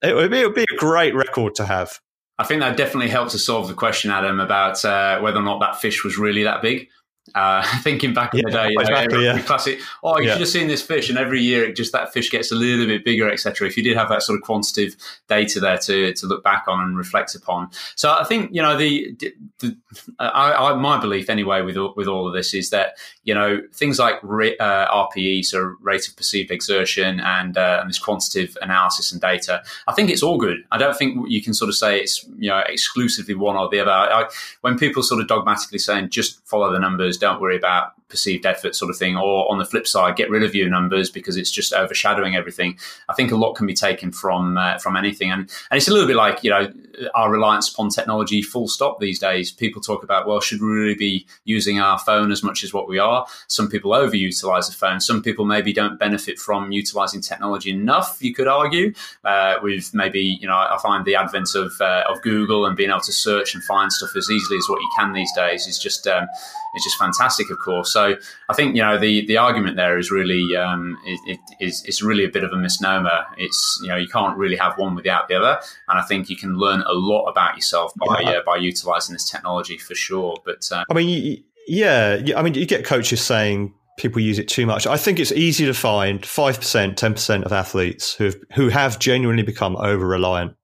[0.03, 2.01] it would be, it would be a great record to have.
[2.39, 5.61] I think that definitely helped to solve the question, Adam, about uh, whether or not
[5.61, 6.89] that fish was really that big.
[7.35, 9.43] Uh, thinking back in yeah, the day, you exactly, know, yeah.
[9.43, 9.81] classic.
[10.03, 10.33] Oh, you yeah.
[10.33, 12.87] should have seen this fish, and every year, it just that fish gets a little
[12.87, 13.67] bit bigger, etc.
[13.67, 14.97] If you did have that sort of quantitative
[15.29, 18.77] data there to to look back on and reflect upon, so I think you know
[18.77, 19.17] the,
[19.59, 19.77] the
[20.21, 23.99] I, I, my belief anyway with with all of this is that you know things
[23.99, 29.11] like re, uh, RPE, so rate of perceived exertion, and, uh, and this quantitative analysis
[29.11, 29.63] and data.
[29.89, 30.59] I think it's all good.
[30.71, 33.81] I don't think you can sort of say it's you know exclusively one or the
[33.81, 33.91] other.
[33.91, 34.29] I,
[34.61, 38.77] when people sort of dogmatically saying just follow the numbers, don't worry about perceived effort
[38.77, 39.17] sort of thing.
[39.17, 42.79] Or on the flip side, get rid of your numbers because it's just overshadowing everything.
[43.09, 45.93] I think a lot can be taken from uh, from anything, and and it's a
[45.93, 46.73] little bit like you know
[47.15, 48.41] our reliance upon technology.
[48.41, 49.01] Full stop.
[49.01, 52.63] These days, people talk about well, should we really be using our phone as much
[52.63, 53.27] as what we are?
[53.49, 55.01] Some people overutilize the phone.
[55.01, 58.19] Some people maybe don't benefit from utilizing technology enough.
[58.21, 62.23] You could argue uh, with maybe you know I find the advent of uh, of
[62.23, 65.13] Google and being able to search and find stuff as easily as what you can
[65.13, 66.29] these days is just um,
[66.75, 67.93] it's just fantastic, of course.
[67.93, 68.04] So
[68.49, 72.03] I think you know the the argument there is really um, it, it is it's
[72.03, 73.25] really a bit of a misnomer.
[73.37, 76.37] It's you know you can't really have one without the other, and I think you
[76.37, 78.31] can learn a lot about yourself by yeah.
[78.31, 80.37] uh, by utilizing this technology for sure.
[80.45, 84.67] But uh, I mean, yeah, I mean, you get coaches saying people use it too
[84.67, 84.87] much.
[84.87, 88.99] I think it's easy to find five percent, ten percent of athletes who who have
[88.99, 90.57] genuinely become over reliant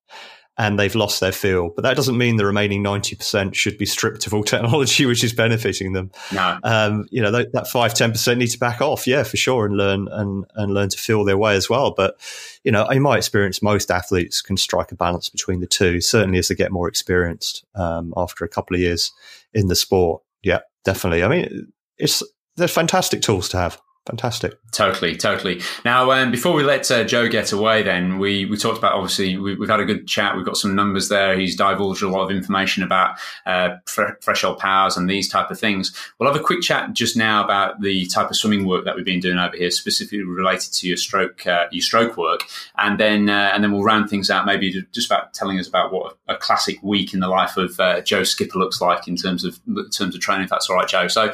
[0.60, 1.70] and they've lost their feel.
[1.70, 5.32] But that doesn't mean the remaining 90% should be stripped of all technology, which is
[5.32, 6.10] benefiting them.
[6.30, 6.58] No.
[6.62, 9.06] Um, you know, that, that 5, 10% need to back off.
[9.06, 9.64] Yeah, for sure.
[9.64, 11.94] And learn and, and learn to feel their way as well.
[11.96, 12.20] But,
[12.62, 16.38] you know, in my experience, most athletes can strike a balance between the two, certainly
[16.38, 19.12] as they get more experienced, um, after a couple of years
[19.54, 20.22] in the sport.
[20.42, 21.24] Yeah, definitely.
[21.24, 22.22] I mean, it's,
[22.56, 23.80] they're fantastic tools to have.
[24.06, 24.58] Fantastic.
[24.72, 25.60] Totally, totally.
[25.84, 29.36] Now, um, before we let uh, Joe get away, then we, we talked about obviously
[29.36, 30.36] we, have had a good chat.
[30.36, 31.38] We've got some numbers there.
[31.38, 35.94] He's divulged a lot of information about uh, threshold powers and these type of things.
[36.18, 39.04] We'll have a quick chat just now about the type of swimming work that we've
[39.04, 42.40] been doing over here, specifically related to your stroke uh, your stroke work,
[42.78, 44.46] and then uh, and then we'll round things out.
[44.46, 48.00] Maybe just about telling us about what a, classic week in the life of uh,
[48.00, 50.44] Joe Skipper looks like in terms of in terms of training.
[50.44, 51.06] If that's all right, Joe.
[51.08, 51.32] So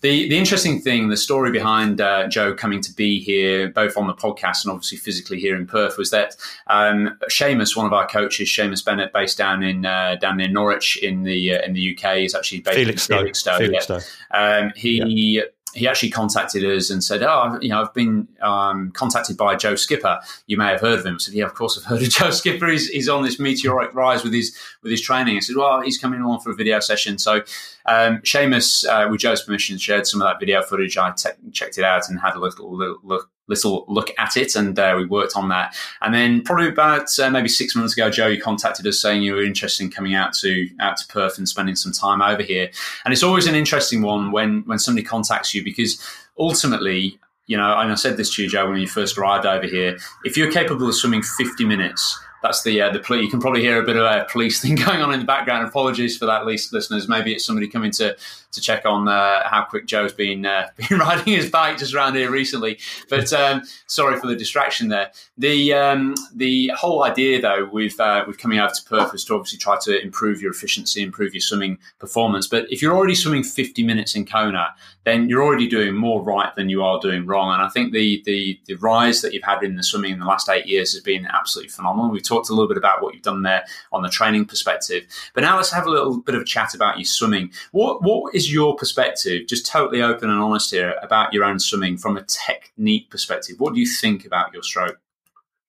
[0.00, 4.06] the the interesting thing, the story behind uh, Joe coming to be here, both on
[4.06, 6.36] the podcast and obviously physically here in Perth, was that
[6.68, 10.96] um, Seamus, one of our coaches, Seamus Bennett, based down in uh, down near Norwich
[10.98, 13.20] in the uh, in the UK, is actually based Felixstowe.
[13.20, 13.58] in Felixstowe.
[13.58, 14.16] Felixstowe.
[14.32, 14.58] Yeah.
[14.58, 15.02] Um, he.
[15.36, 15.42] Yeah
[15.74, 19.74] he actually contacted us and said, "Oh, you know, I've been um, contacted by Joe
[19.74, 20.20] Skipper.
[20.46, 22.30] You may have heard of him." I said, "Yeah, of course, I've heard of Joe
[22.30, 22.68] Skipper.
[22.68, 25.98] He's, he's on this meteoric rise with his with his training." I said, "Well, he's
[25.98, 27.42] coming along for a video session." So,
[27.86, 30.96] um, Seamus, uh, with Joe's permission, shared some of that video footage.
[30.96, 34.54] I te- checked it out and had a little, little look little look at it,
[34.56, 35.74] and uh, we worked on that.
[36.00, 39.34] And then probably about uh, maybe six months ago, Joe, you contacted us saying you
[39.34, 42.70] were interested in coming out to out to Perth and spending some time over here.
[43.04, 46.00] And it's always an interesting one when when somebody contacts you because
[46.38, 47.18] ultimately.
[47.48, 49.98] You know, and I said this to you, Joe, when you first arrived over here.
[50.24, 53.22] If you're capable of swimming 50 minutes, that's the uh, the police.
[53.22, 55.66] You can probably hear a bit of a police thing going on in the background.
[55.66, 57.08] Apologies for that, least listeners.
[57.08, 58.16] Maybe it's somebody coming to
[58.56, 62.16] to check on uh, how quick Joe's been uh, been riding his bike just around
[62.16, 62.78] here recently.
[63.08, 65.12] But um, sorry for the distraction there.
[65.38, 69.34] The um, the whole idea though with uh, with coming out to Perth is to
[69.34, 72.46] obviously try to improve your efficiency, improve your swimming performance.
[72.48, 74.74] But if you're already swimming 50 minutes in Kona,
[75.04, 77.52] then you're already doing more right than you are doing wrong.
[77.52, 80.26] And I think the the the rise that you've had in the swimming in the
[80.26, 82.10] last eight years has been absolutely phenomenal.
[82.10, 85.42] We've talked a little bit about what you've done there on the training perspective, but
[85.42, 87.52] now let's have a little bit of a chat about your swimming.
[87.70, 91.96] What what is your perspective, just totally open and honest here, about your own swimming
[91.96, 93.56] from a technique perspective?
[93.58, 94.98] What do you think about your stroke?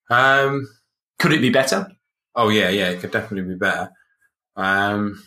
[0.09, 0.67] Um,
[1.19, 1.91] could it be better?
[2.35, 3.91] Oh yeah, yeah, it could definitely be better.
[4.55, 5.23] Um,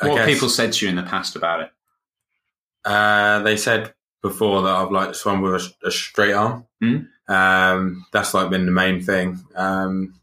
[0.00, 1.70] what guess, people said to you in the past about it?
[2.84, 6.66] Uh, they said before that I've like swum with a, a straight arm.
[6.82, 7.08] Mm.
[7.28, 9.38] Um, that's like been the main thing.
[9.54, 10.14] Um,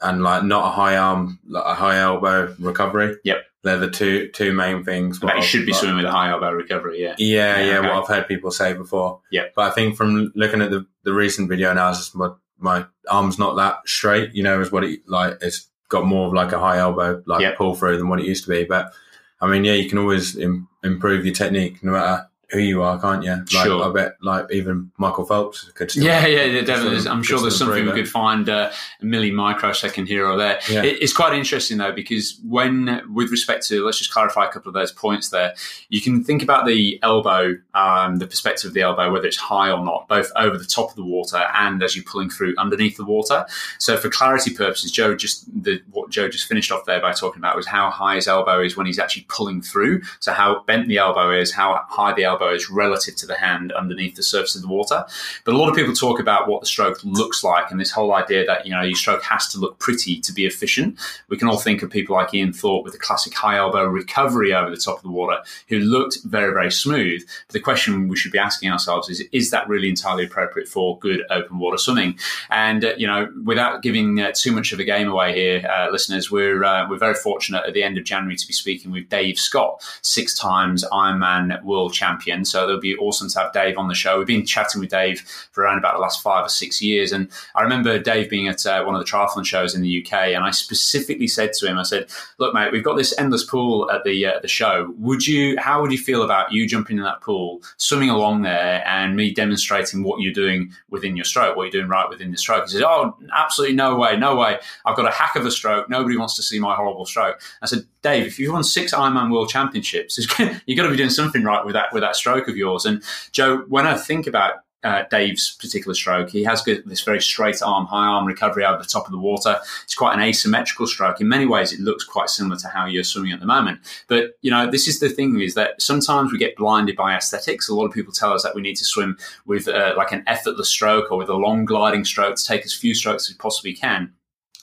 [0.00, 3.16] and like not a high arm, like a high elbow recovery.
[3.24, 3.44] Yep.
[3.64, 5.18] They're the two two main things.
[5.18, 7.14] But you should be swimming with a high elbow recovery, yeah.
[7.18, 7.88] Yeah, yeah, yeah okay.
[7.88, 9.20] what I've heard people say before.
[9.30, 9.44] Yeah.
[9.56, 13.56] But I think from looking at the, the recent video analysis, my, my arm's not
[13.56, 16.78] that straight, you know, is what it like it's got more of like a high
[16.78, 17.56] elbow like Yep.
[17.56, 18.64] pull through than what it used to be.
[18.64, 18.92] But
[19.40, 23.00] I mean, yeah, you can always Im- improve your technique no matter who you are,
[23.00, 23.30] can't you?
[23.32, 23.84] Like, Sure.
[23.84, 26.04] I bet like even Michael Phelps could still.
[26.04, 27.08] Yeah, yeah, yeah, definitely.
[27.08, 30.60] I'm sure there's something we could find uh, a milli microsecond here or there.
[30.70, 30.82] Yeah.
[30.84, 34.68] It- it's quite interesting though because when, with respect to, let's just clarify a couple
[34.68, 35.54] of those points there.
[35.88, 39.70] You can think about the elbow, um, the perspective of the elbow, whether it's high
[39.70, 42.96] or not, both over the top of the water and as you're pulling through underneath
[42.96, 43.46] the water.
[43.78, 47.40] So for clarity purposes, Joe just the what Joe just finished off there by talking
[47.40, 50.02] about was how high his elbow is when he's actually pulling through.
[50.20, 53.72] So how bent the elbow is, how high the elbow is relative to the hand
[53.72, 55.04] underneath the surface of the water.
[55.44, 58.14] But a lot of people talk about what the stroke looks like and this whole
[58.14, 60.98] idea that, you know, your stroke has to look pretty to be efficient.
[61.28, 64.54] We can all think of people like Ian Thorpe with the classic high elbow recovery
[64.54, 65.38] over the top of the water
[65.68, 67.22] who looked very, very smooth.
[67.46, 70.98] But the question we should be asking ourselves is, is that really entirely appropriate for
[70.98, 72.18] good open water swimming?
[72.50, 75.90] And, uh, you know, without giving uh, too much of a game away here, uh,
[75.90, 79.08] listeners, we're, uh, we're very fortunate at the end of January to be speaking with
[79.08, 82.23] Dave Scott, six times Ironman world champion.
[82.44, 84.18] So it'll be awesome to have Dave on the show.
[84.18, 85.20] We've been chatting with Dave
[85.52, 87.12] for around about the last five or six years.
[87.12, 90.12] And I remember Dave being at uh, one of the triathlon shows in the UK,
[90.12, 93.90] and I specifically said to him, I said, "Look, mate, we've got this endless pool
[93.90, 94.92] at the uh, the show.
[94.98, 95.56] Would you?
[95.58, 99.32] How would you feel about you jumping in that pool, swimming along there, and me
[99.32, 102.70] demonstrating what you're doing within your stroke, what you're doing right within your stroke?" He
[102.70, 104.58] said, "Oh, absolutely no way, no way.
[104.84, 105.88] I've got a hack of a stroke.
[105.88, 109.30] Nobody wants to see my horrible stroke." I said, "Dave, if you've won six Ironman
[109.30, 110.18] World Championships,
[110.66, 113.02] you've got to be doing something right with that with that stroke of yours." And
[113.32, 114.54] Joe, when I think about
[114.84, 116.30] uh, Dave's particular stroke.
[116.30, 119.58] He has this very straight arm, high arm recovery over the top of the water.
[119.82, 121.20] It's quite an asymmetrical stroke.
[121.20, 123.80] In many ways, it looks quite similar to how you're swimming at the moment.
[124.08, 127.68] But you know, this is the thing: is that sometimes we get blinded by aesthetics.
[127.68, 129.16] A lot of people tell us that we need to swim
[129.46, 132.74] with uh, like an effortless stroke or with a long gliding stroke to take as
[132.74, 134.12] few strokes as we possibly can.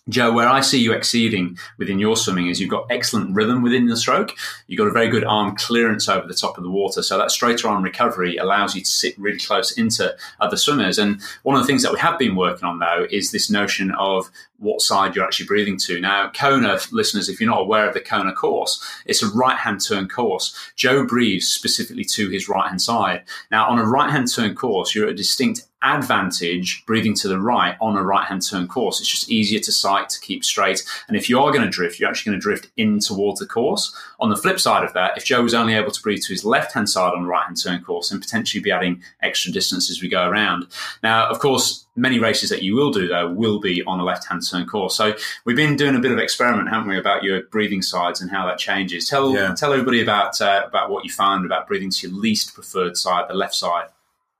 [0.09, 3.85] Joe, where I see you exceeding within your swimming is you've got excellent rhythm within
[3.85, 4.35] the stroke.
[4.65, 7.03] You've got a very good arm clearance over the top of the water.
[7.03, 10.97] So that straighter arm recovery allows you to sit really close into other swimmers.
[10.97, 13.91] And one of the things that we have been working on, though, is this notion
[13.91, 15.99] of what side you're actually breathing to.
[15.99, 19.85] Now, Kona, listeners, if you're not aware of the Kona course, it's a right hand
[19.85, 20.55] turn course.
[20.75, 23.23] Joe breathes specifically to his right hand side.
[23.51, 27.39] Now, on a right hand turn course, you're at a distinct advantage breathing to the
[27.39, 28.99] right on a right hand turn course.
[28.99, 30.83] It's just easier to sight, to keep straight.
[31.07, 33.45] And if you are going to drift, you're actually going to drift in towards the
[33.45, 33.95] course.
[34.19, 36.45] On the flip side of that, if Joe was only able to breathe to his
[36.45, 39.89] left hand side on the right hand turn course, and potentially be adding extra distance
[39.89, 40.67] as we go around.
[41.03, 44.25] Now, of course, many races that you will do though will be on a left
[44.25, 44.95] hand turn course.
[44.95, 45.13] So
[45.45, 48.45] we've been doing a bit of experiment, haven't we, about your breathing sides and how
[48.47, 49.09] that changes.
[49.09, 49.53] Tell Yeah.
[49.55, 53.25] tell everybody about uh, about what you found about breathing to your least preferred side,
[53.27, 53.87] the left side.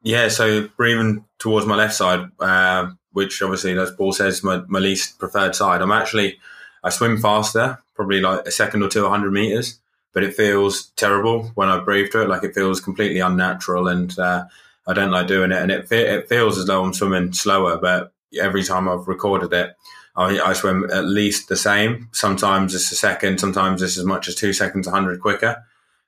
[0.04, 4.80] Yeah, so breathing towards my left side, uh, which obviously, as Paul says, my, my
[4.80, 5.82] least preferred side.
[5.82, 6.40] I'm actually,
[6.84, 9.80] I swim faster, probably like a second or two, 100 meters,
[10.14, 12.30] but it feels terrible when I breathe to it.
[12.30, 14.46] Like it feels completely unnatural and uh,
[14.88, 15.62] I don't like doing it.
[15.62, 19.76] And it, it feels as though I'm swimming slower, but every time I've recorded it,
[20.16, 22.10] I, I swim at least the same.
[22.12, 25.64] Sometimes it's a second, sometimes it's as much as two seconds, 100 quicker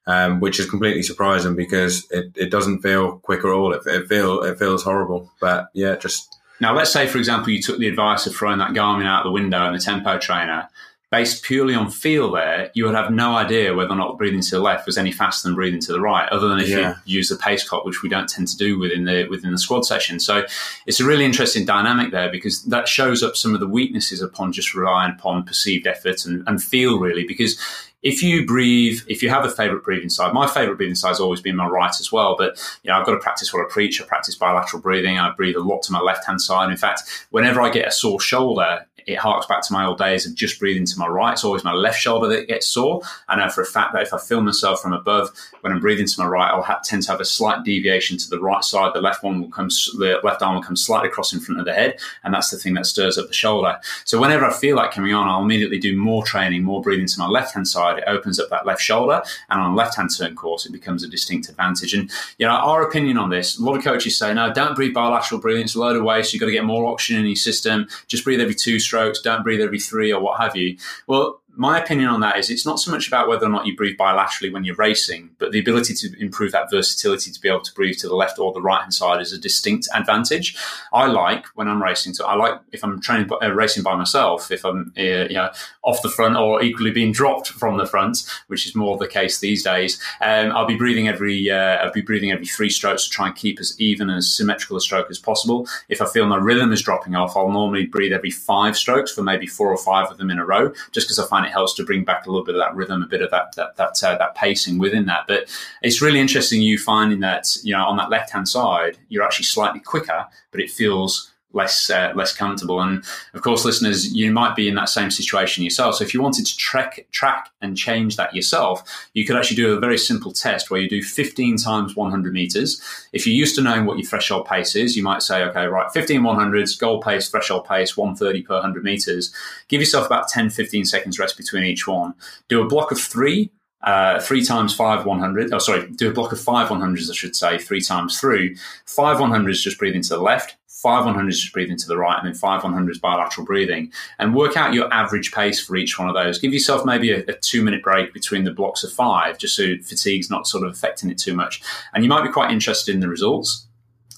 [0.08, 3.74] um, which is completely surprising because it, it doesn't feel quick at all.
[3.74, 7.62] It, it feel it feels horrible, but yeah, just Now, let's say, for example, you
[7.62, 10.70] took the advice of throwing that Garmin out the window and the tempo trainer.
[11.12, 14.50] Based purely on feel, there, you would have no idea whether or not breathing to
[14.56, 16.96] the left was any faster than breathing to the right, other than if Yeah.
[17.06, 19.60] you use the pace clock, which we don't tend to do within the within the
[19.60, 20.20] squad session.
[20.20, 20.44] So
[20.88, 24.54] it's a really interesting dynamic there because that shows up some of the weaknesses upon
[24.54, 27.28] just relying upon perceived effort and, and feel, really.
[27.28, 27.60] Because
[28.04, 31.22] if you breathe, if you have a favorite breathing side, my favorite breathing side has
[31.22, 32.36] always been my right as well.
[32.38, 34.02] But you know, I've got to practice what I preach.
[34.02, 35.18] I practice bilateral breathing.
[35.18, 36.70] I breathe a lot to my left hand side.
[36.70, 40.26] In fact, whenever I get a sore shoulder, it harks back to my old days
[40.26, 41.34] of just breathing to my right.
[41.34, 43.02] It's always my left shoulder that gets sore.
[43.28, 45.30] I know for a fact that if I feel myself from above,
[45.62, 48.30] when I'm breathing to my right, I'll have, tend to have a slight deviation to
[48.30, 48.94] the right side.
[48.94, 51.66] The left one will come, the left arm will come slightly across in front of
[51.66, 53.80] the head, and that's the thing that stirs up the shoulder.
[54.06, 57.20] So whenever I feel like coming on, I'll immediately do more training, more breathing to
[57.20, 58.00] my left hand side.
[58.00, 61.08] It opens up that left shoulder, and on left hand turn course, it becomes a
[61.08, 61.94] distinct advantage.
[61.94, 64.94] And you know, our opinion on this, a lot of coaches say, no, don't breathe
[64.94, 65.64] bilateral breathing.
[65.64, 66.34] It's a load of waste.
[66.34, 67.88] You've got to get more oxygen in your system.
[68.08, 69.22] Just breathe every two strokes.
[69.22, 70.78] Don't breathe every three or what have you.
[71.08, 73.76] Well, my opinion on that is it's not so much about whether or not you
[73.76, 77.62] breathe bilaterally when you're racing, but the ability to improve that versatility to be able
[77.62, 80.58] to breathe to the left or the right hand side is a distinct advantage.
[80.92, 82.16] I like when I'm racing.
[82.16, 85.52] So I like if I'm training uh, racing by myself, if I'm uh, you know
[85.84, 89.40] off the front or equally being dropped from the front, which is more the case
[89.40, 90.02] these days.
[90.22, 93.36] Um, I'll be breathing every uh, I'll be breathing every three strokes to try and
[93.36, 95.68] keep as even and as symmetrical a stroke as possible.
[95.88, 99.22] If I feel my rhythm is dropping off, I'll normally breathe every five strokes for
[99.22, 101.74] maybe four or five of them in a row, just because I find it helps
[101.76, 104.04] to bring back a little bit of that rhythm, a bit of that that that,
[104.04, 105.26] uh, that pacing within that.
[105.28, 105.50] But
[105.82, 109.46] it's really interesting you finding that you know on that left hand side you're actually
[109.46, 112.82] slightly quicker, but it feels less uh, less comfortable.
[112.82, 113.04] And
[113.34, 115.96] of course, listeners, you might be in that same situation yourself.
[115.96, 119.74] So if you wanted to track track and change that yourself, you could actually do
[119.74, 122.82] a very simple test where you do 15 times 100 meters.
[123.14, 125.92] If you're used to knowing what your threshold pace is, you might say, okay, right,
[125.92, 129.34] 15 100s, goal pace, threshold pace, 130 per 100 meters.
[129.68, 132.16] Give yourself about 10, 15 seconds rest between each one.
[132.50, 133.52] Do a block of three
[133.84, 135.54] uh, three times five 100.
[135.54, 138.56] Oh, sorry, do a block of five 100s, I should say, three times through.
[138.86, 140.56] Five 100s, just breathe into the left.
[140.84, 142.18] Five 100s, just breathe into the right.
[142.18, 143.94] And then five 100s bilateral breathing.
[144.20, 146.40] And work out your average pace for each one of those.
[146.40, 149.78] Give yourself maybe a, a two minute break between the blocks of five, just so
[149.82, 151.62] fatigue's not sort of affecting it too much.
[151.94, 153.66] And you might be quite interested in the results.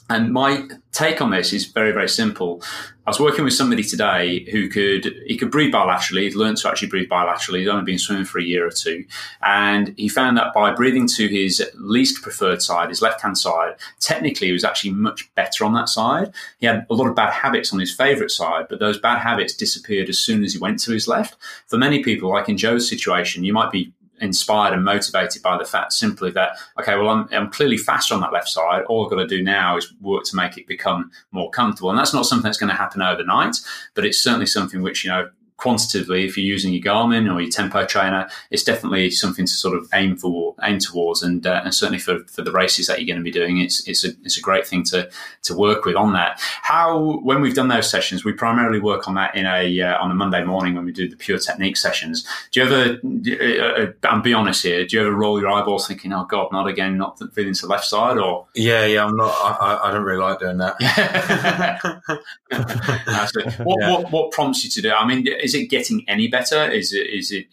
[0.10, 2.62] And my take on this is very, very simple.
[3.08, 6.22] I was working with somebody today who could he could breathe bilaterally.
[6.22, 7.60] He'd learned to actually breathe bilaterally.
[7.60, 9.06] He'd only been swimming for a year or two,
[9.42, 13.76] and he found that by breathing to his least preferred side, his left hand side,
[14.00, 16.34] technically he was actually much better on that side.
[16.60, 19.56] He had a lot of bad habits on his favourite side, but those bad habits
[19.56, 21.36] disappeared as soon as he went to his left.
[21.68, 23.92] For many people, like in Joe's situation, you might be
[24.22, 28.22] inspired and motivated by the fact simply that okay well I'm, I'm, clearly faster on
[28.22, 28.84] that left side.
[28.84, 31.90] All i've got to do now is work to make it become more comfortable.
[31.90, 33.58] And that's not something that's going to happen overnight
[33.94, 37.50] but it's certainly something which you know quantitatively, if you're using your Garmin or your
[37.50, 41.74] tempo trainer, it's definitely something to sort of aim for, aim towards, and uh, and
[41.74, 44.38] certainly for, for the races that you're going to be doing, it's it's a it's
[44.38, 45.10] a great thing to
[45.44, 46.40] to work with on that.
[46.62, 50.12] How when we've done those sessions, we primarily work on that in a uh, on
[50.12, 52.28] a Monday morning when we do the pure technique sessions.
[52.52, 53.00] Do you ever?
[53.04, 54.86] Uh, uh and be honest here.
[54.86, 57.68] Do you ever roll your eyeballs thinking, "Oh God, not again, not feeling to the
[57.68, 58.18] left side"?
[58.18, 59.32] Or yeah, yeah, I'm not.
[59.32, 60.76] I, I don't really like doing that.
[63.64, 63.92] what, yeah.
[63.92, 64.92] what what prompts you to do?
[64.92, 66.70] I mean is it getting any better?
[66.70, 67.46] Is it is it,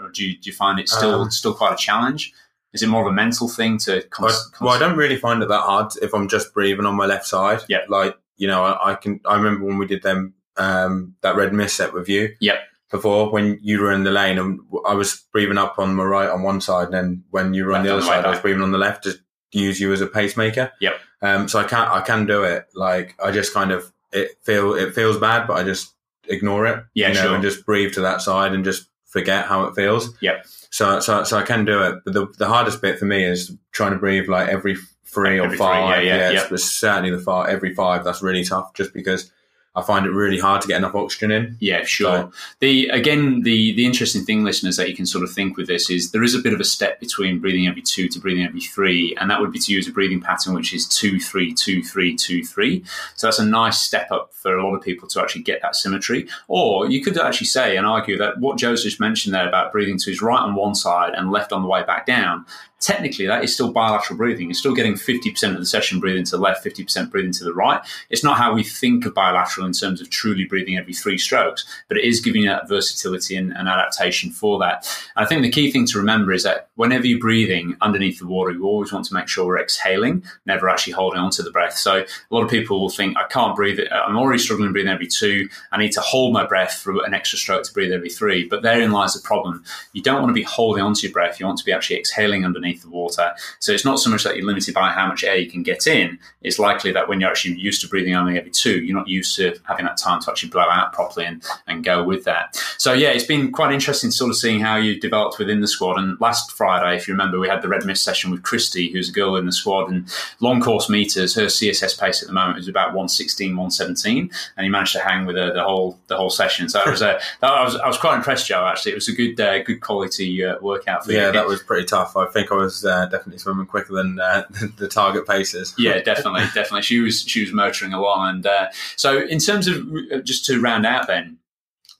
[0.00, 2.32] or do you, do you find it still um, still quite a challenge?
[2.72, 4.02] Is it more of a mental thing to?
[4.08, 7.06] Cons- well, I don't really find it that hard if I'm just breathing on my
[7.06, 7.60] left side.
[7.68, 9.20] Yeah, like you know, I, I can.
[9.26, 12.34] I remember when we did them um, that red mist set with you.
[12.40, 12.58] Yep.
[12.90, 16.30] Before when you were in the lane and I was breathing up on my right
[16.30, 18.62] on one side, and then when you were on the other side, I was breathing
[18.62, 19.18] on the left to
[19.52, 20.72] use you as a pacemaker.
[20.80, 20.94] Yep.
[21.20, 22.68] Um, so I can I can do it.
[22.74, 25.95] Like I just kind of it feel it feels bad, but I just
[26.28, 26.84] ignore it.
[26.94, 27.34] Yeah, you know, sure.
[27.34, 30.14] And just breathe to that side and just forget how it feels.
[30.20, 30.42] Yeah.
[30.70, 31.96] So, so, so I can do it.
[32.04, 35.54] But the, the hardest bit for me is trying to breathe like every three every
[35.54, 35.98] or five.
[35.98, 38.04] Three, yeah, yeah, yeah, It's certainly the five, every five.
[38.04, 39.30] That's really tough just because
[39.76, 41.56] I find it really hard to get enough oxygen in.
[41.60, 42.16] Yeah, sure.
[42.16, 45.66] So, the again, the the interesting thing, listeners, that you can sort of think with
[45.66, 48.44] this is there is a bit of a step between breathing every two to breathing
[48.44, 51.52] every three, and that would be to use a breathing pattern which is two, three,
[51.52, 52.84] two, three, two, three.
[53.16, 55.76] So that's a nice step up for a lot of people to actually get that
[55.76, 56.26] symmetry.
[56.48, 59.98] Or you could actually say and argue that what Joe's just mentioned there about breathing
[59.98, 62.46] to his right on one side and left on the way back down
[62.80, 64.46] technically that is still bilateral breathing.
[64.46, 67.54] You're still getting 50% of the session breathing to the left, 50% breathing to the
[67.54, 67.80] right.
[68.10, 71.64] It's not how we think of bilateral in terms of truly breathing every three strokes,
[71.88, 74.86] but it is giving you that versatility and, and adaptation for that.
[75.16, 78.26] And I think the key thing to remember is that whenever you're breathing underneath the
[78.26, 81.76] water, you always want to make sure we're exhaling, never actually holding onto the breath.
[81.76, 83.80] So a lot of people will think, I can't breathe.
[83.90, 85.48] I'm already struggling breathing every two.
[85.72, 88.46] I need to hold my breath for an extra stroke to breathe every three.
[88.46, 89.64] But therein lies the problem.
[89.94, 91.40] You don't want to be holding onto your breath.
[91.40, 93.32] You want to be actually exhaling underneath underneath the water.
[93.60, 95.86] So it's not so much that you're limited by how much air you can get
[95.86, 96.18] in.
[96.42, 99.36] It's likely that when you're actually used to breathing only every two, you're not used
[99.36, 102.56] to having that time to actually blow out properly and, and go with that.
[102.78, 105.98] So yeah, it's been quite interesting sort of seeing how you developed within the squad.
[105.98, 109.08] And last Friday, if you remember, we had the Red Mist session with Christy, who's
[109.08, 110.08] a girl in the squad, and
[110.40, 114.70] long course meters, her CSS pace at the moment is about 116, 117, and he
[114.70, 116.68] managed to hang with her the whole the whole session.
[116.68, 118.66] So that was a, that, I was I was quite impressed, Joe.
[118.66, 121.24] Actually, it was a good uh, good quality uh, workout for yeah, you.
[121.26, 122.16] Yeah, that was pretty tough.
[122.16, 124.44] I think I was uh, definitely swimming quicker than uh,
[124.76, 125.74] the target paces.
[125.78, 126.82] yeah, definitely, definitely.
[126.82, 130.60] She was she was motoring along, and uh, so in terms of uh, just to
[130.60, 131.38] round out, then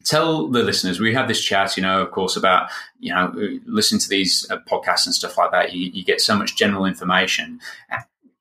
[0.04, 2.70] tell the listeners we have this chat you know of course about
[3.00, 3.32] you know
[3.66, 6.84] listening to these uh, podcasts and stuff like that you, you, get so much general
[6.84, 7.58] information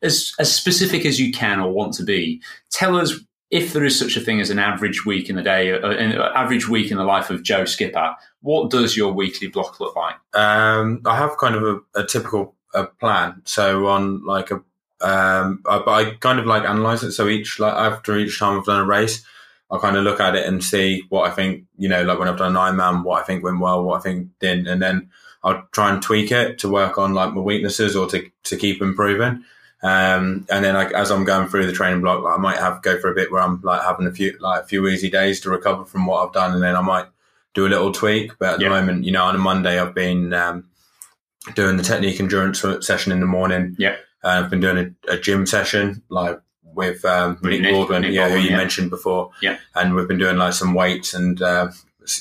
[0.03, 2.39] as as specific as you can or want to be
[2.69, 3.19] tell us
[3.55, 6.11] if there is such a thing as an average week in the day, uh, an
[6.13, 10.15] average week in the life of Joe Skipper, what does your weekly block look like?
[10.33, 13.41] Um, I have kind of a, a typical uh, plan.
[13.45, 14.55] So on like a,
[14.99, 17.13] um, I, I kind of like analyze it.
[17.13, 19.23] So each like after each time I've done a race,
[19.71, 21.63] I kind of look at it and see what I think.
[21.77, 24.01] You know, like when I've done an Ironman, what I think went well, what I
[24.01, 25.09] think didn't, and then
[25.43, 28.81] I'll try and tweak it to work on like my weaknesses or to to keep
[28.81, 29.45] improving.
[29.85, 32.81] Um, and then like as I'm going through the training block, like, I might have
[32.81, 35.39] go for a bit where I'm like having a few like a few easy days
[35.41, 37.05] to recover from what I've done, and then I might
[37.53, 38.31] do a little tweak.
[38.39, 38.69] But at Yeah.
[38.69, 40.65] the moment, you know, on a Monday I've been um,
[41.53, 43.75] doing the technique endurance session in the morning.
[43.77, 43.95] Yeah.
[44.23, 48.11] Uh, I've been doing a, a gym session like with um, Nick, Nick- Baldwin, Nick
[48.13, 48.57] yeah, Baldwin, who you yeah.
[48.57, 49.31] mentioned before.
[49.41, 49.57] Yeah.
[49.75, 51.69] And we've been doing like some weights and uh,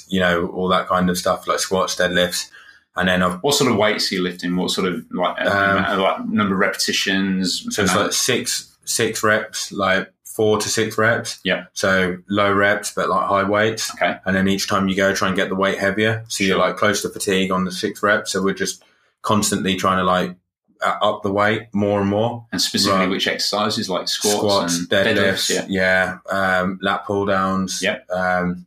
[0.09, 2.51] you know all that kind of stuff like squats, deadlifts,
[2.97, 4.57] and then I've What sort of weights are you lifting?
[4.57, 7.67] What sort of like, Um, like number of repetitions?
[7.75, 11.39] So it's like six six reps, like four to six reps.
[11.45, 11.65] Yeah.
[11.73, 13.93] So low reps, but like high weights.
[13.95, 14.17] Okay.
[14.27, 16.25] And then each time you go, try and get the weight heavier.
[16.29, 18.33] So you're like close to fatigue on the six reps.
[18.33, 18.83] So we're just
[19.23, 20.37] constantly trying to like
[20.85, 22.47] uh, up the weight more and more.
[22.53, 23.11] and specifically Right.
[23.11, 25.67] which exercises like squats, Squats, and deadlifts, yeah.
[25.69, 26.19] yeah,
[26.61, 27.81] um, lat pull downs.
[27.81, 28.11] Yep.
[28.11, 28.67] Um,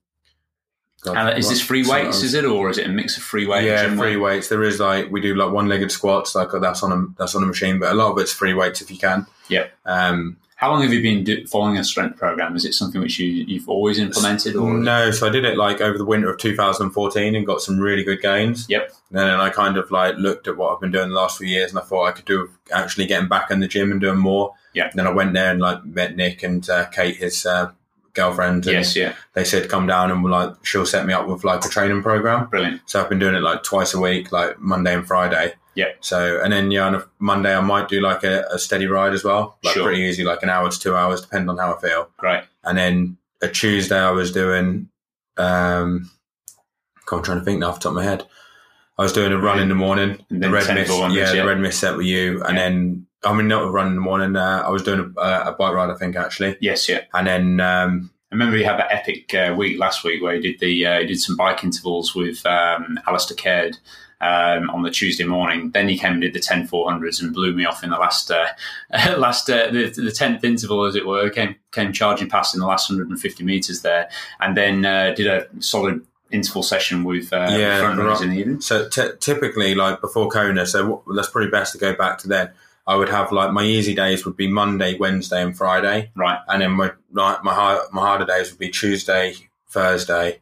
[1.13, 2.23] And is this free weights?
[2.23, 3.65] Is it, or is it a mix of free weights?
[3.65, 4.35] yeah, free weight?
[4.35, 4.49] weights.
[4.49, 7.45] There is like we do like one-legged squats, like that's on a that's on a
[7.47, 9.25] machine, but a lot of it's free weights if you can.
[9.49, 9.67] Yeah.
[9.85, 12.55] Um, How long have you been do- following a strength program?
[12.55, 15.81] Is it something which you, you've always implemented, or No, so I did it like
[15.81, 18.65] over the winter of 2014 and got some really good gains.
[18.67, 18.91] Yep.
[19.09, 21.47] And then I kind of like looked at what I've been doing the last few
[21.47, 24.17] years and I thought I could do actually getting back in the gym and doing
[24.17, 24.53] more.
[24.73, 24.89] Yeah.
[24.93, 27.71] Then I went there and like met Nick and uh, Kate, his uh,
[28.17, 28.65] girlfriend.
[28.67, 31.63] And yes, yeah, They said come down and like she'll set me up with like
[31.63, 32.47] a training program.
[32.47, 32.81] brilliant.
[32.85, 35.53] So I've been doing it like twice a week, like Monday and Friday.
[35.75, 35.91] Yeah.
[36.01, 39.13] So and then yeah, on a Monday I might do like a, a steady ride
[39.13, 39.83] as well, like Sure.
[39.85, 42.43] pretty easy, like an hour to two hours, depending on how I feel Right.
[42.63, 44.89] and then a Tuesday I was doing.
[45.37, 46.09] Um,
[47.05, 48.25] God, I'm trying to think now off the top of my head.
[48.97, 51.33] I was doing a run in the morning, the red 10 mist, yeah, yeah.
[51.33, 52.63] the red mist set with you, and Yeah.
[52.63, 54.35] then I mean not a run in the morning.
[54.35, 57.01] Uh, I was doing a, a bike ride, I think actually, Yes, yeah.
[57.13, 60.41] and then um, I remember you had that epic uh, week last week where you
[60.41, 63.77] did the uh, you did some bike intervals with um, Alistair Caird
[64.21, 65.71] um, on the Tuesday morning.
[65.71, 68.29] Then he came and did the 10 400s and blew me off in the last
[68.31, 68.47] uh,
[69.17, 71.29] last uh, the the tenth interval, as it were.
[71.29, 74.09] Came came charging past in the last 150 meters there,
[74.41, 78.25] and then uh, did a solid interval session with uh, Yeah, front runners right.
[78.27, 78.59] in the evening.
[78.61, 82.27] so t- typically like before Kona, so what, that's probably best to go back to
[82.27, 82.49] then.
[82.87, 86.11] I would have like my easy days would be Monday, Wednesday, and Friday.
[86.15, 86.39] Right.
[86.47, 89.33] and then my like my hard, my harder days would be Tuesday,
[89.69, 90.39] Thursday,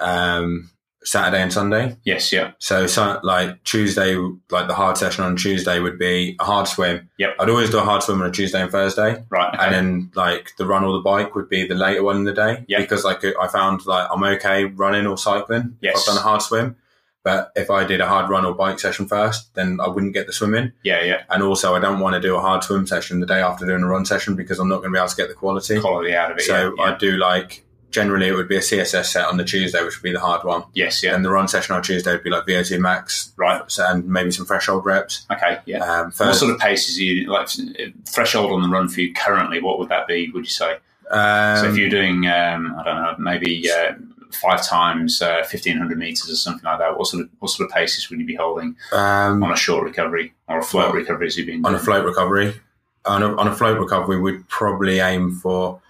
[0.00, 0.70] um,
[1.04, 1.96] Saturday, and Sunday.
[2.04, 2.32] Yes.
[2.32, 2.52] Yeah.
[2.58, 4.16] So, so like Tuesday,
[4.50, 7.10] like the hard session on Tuesday would be a hard swim.
[7.18, 7.36] Yep.
[7.38, 9.54] I'd always do a hard swim on a Tuesday and Thursday, Right.
[9.54, 9.64] Okay.
[9.64, 12.32] and then like the run or the bike would be the later one in the
[12.32, 12.64] day.
[12.68, 12.80] Yep.
[12.80, 15.94] Because like I found like I'm okay running or cycling Yes.
[15.96, 16.76] if I've done a hard swim.
[17.24, 20.26] But if I did a hard run or bike session first, then I wouldn't get
[20.26, 20.72] the swim in.
[20.84, 21.02] yeah.
[21.02, 21.22] Yeah.
[21.30, 23.82] And also, I don't want to do a hard swim session the day after doing
[23.82, 25.80] a run session because I'm not going to be able to get the quality.
[25.80, 26.42] Quality out of it.
[26.42, 26.92] So yeah, yeah.
[26.94, 30.02] I do like generally it would be a CSS set on the Tuesday, which would
[30.02, 30.64] be the hard one.
[30.74, 31.02] yes.
[31.02, 31.14] Yeah.
[31.14, 33.62] And the run session on Tuesday would be like VO2 max, Right.
[33.78, 35.24] and maybe some threshold reps.
[35.32, 35.60] Okay.
[35.64, 35.78] Yeah.
[35.78, 37.48] Um, What sort of paces are you like
[38.08, 39.62] threshold on the run for you currently?
[39.62, 40.28] What would that be?
[40.34, 40.78] Would you say?
[41.10, 43.92] um, so if you're doing, um, I don't know, maybe uh,
[44.34, 47.68] five times uh, fifteen hundred meters or something like that, what sort of what sort
[47.68, 50.94] of paces would you be holding um, on a short recovery or a float Well,
[50.94, 51.26] recovery?
[51.26, 52.54] As you've been on a float recovery,
[53.04, 55.80] on a, on a float recovery, we'd probably aim for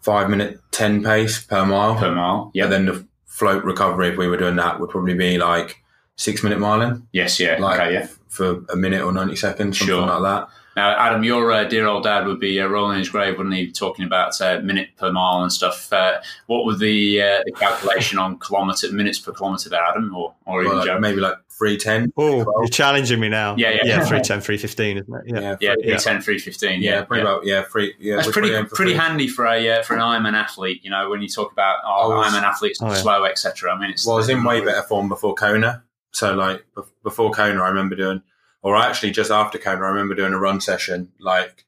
[0.00, 1.96] five minute ten pace per mile.
[1.96, 2.50] per mile.
[2.54, 2.64] Yeah.
[2.64, 2.70] Yeah.
[2.70, 5.82] then the float recovery, if we were doing that, would probably be like
[6.16, 7.40] six minute miling, yes.
[7.40, 7.56] Yeah.
[7.58, 7.92] like okay.
[7.94, 8.08] Yeah.
[8.28, 10.06] for a minute or ninety seconds, something Sure.
[10.06, 10.48] like that.
[10.76, 13.72] Now, Adam, your uh, dear old dad would be uh, rolling his grave, wouldn't he?
[13.72, 15.92] Talking about uh, minute per mile and stuff.
[15.92, 20.34] Uh, what would the uh, the calculation on kilometre minutes per kilometre there, Adam, or
[20.46, 20.92] or Well, Joe?
[20.92, 22.12] like, maybe like three ten.
[22.16, 23.56] Oh, you're challenging me now.
[23.56, 23.80] Yeah, yeah.
[23.84, 24.04] yeah.
[24.06, 25.22] 310, 315, isn't it?
[25.26, 25.40] Yeah.
[25.40, 26.82] Yeah, yeah, three- 310, 315.
[26.82, 27.28] yeah, Yeah, pretty yeah.
[27.30, 27.94] about yeah, three.
[27.98, 30.80] Yeah, That's we're pretty for pretty handy for a uh, for an Ironman athlete.
[30.84, 32.94] You know, when you talk about oh, I was- Ironman athletes Oh, yeah.
[32.94, 33.72] slow, etc.
[33.74, 35.82] I mean, it's Well, I was in way better form before Kona.
[36.12, 36.64] So, like
[37.02, 38.22] before Kona, I remember doing,
[38.62, 41.12] or actually just after Kona, I remember doing a run session.
[41.18, 41.64] Like,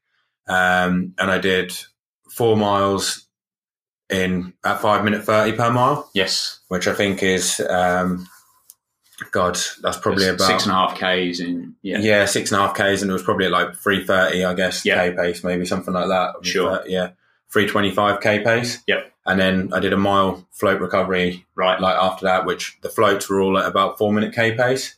[0.48, 1.72] um, and I did
[2.30, 3.26] four miles
[4.10, 8.28] in at five minute thirty per mile, Yes, which I think is, um,
[9.30, 11.98] God, that's probably It's about six and a half k's in yeah.
[12.00, 12.24] yeah.
[12.26, 14.84] six and a half k's, and it was probably at like three thirty, I guess,
[14.84, 15.08] Yeah.
[15.08, 16.34] k pace, maybe something like that.
[16.44, 16.80] Sure.
[16.80, 17.10] Uh, yeah,
[17.52, 18.80] three twenty five k pace.
[18.86, 19.12] Yep.
[19.24, 21.80] And then I did a mile float recovery Right.
[21.80, 24.96] like after that, which the floats were all at about four minute k pace.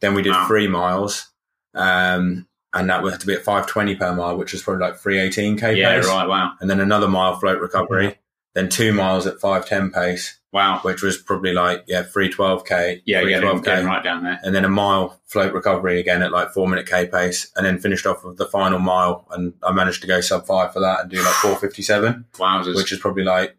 [0.00, 0.46] Then we did Wow.
[0.48, 1.29] three miles,
[1.74, 5.00] um, and that would have to be at 520 per mile, which is probably like
[5.00, 6.06] 318k Yeah, pace.
[6.08, 6.28] right.
[6.28, 6.52] Wow.
[6.60, 8.16] And then another mile float recovery,
[8.54, 10.78] then two miles at 510 pace, Wow.
[10.82, 13.02] which was probably like, yeah, 312k.
[13.04, 13.64] Yeah, yeah, 312k.
[13.64, 14.38] going right down there.
[14.44, 17.78] And then a mile float recovery again at like four minute K pace, and then
[17.78, 19.26] finished off with the final mile.
[19.32, 22.76] And I managed to go sub five for that and do like 457, Wowzers.
[22.76, 23.56] which is probably like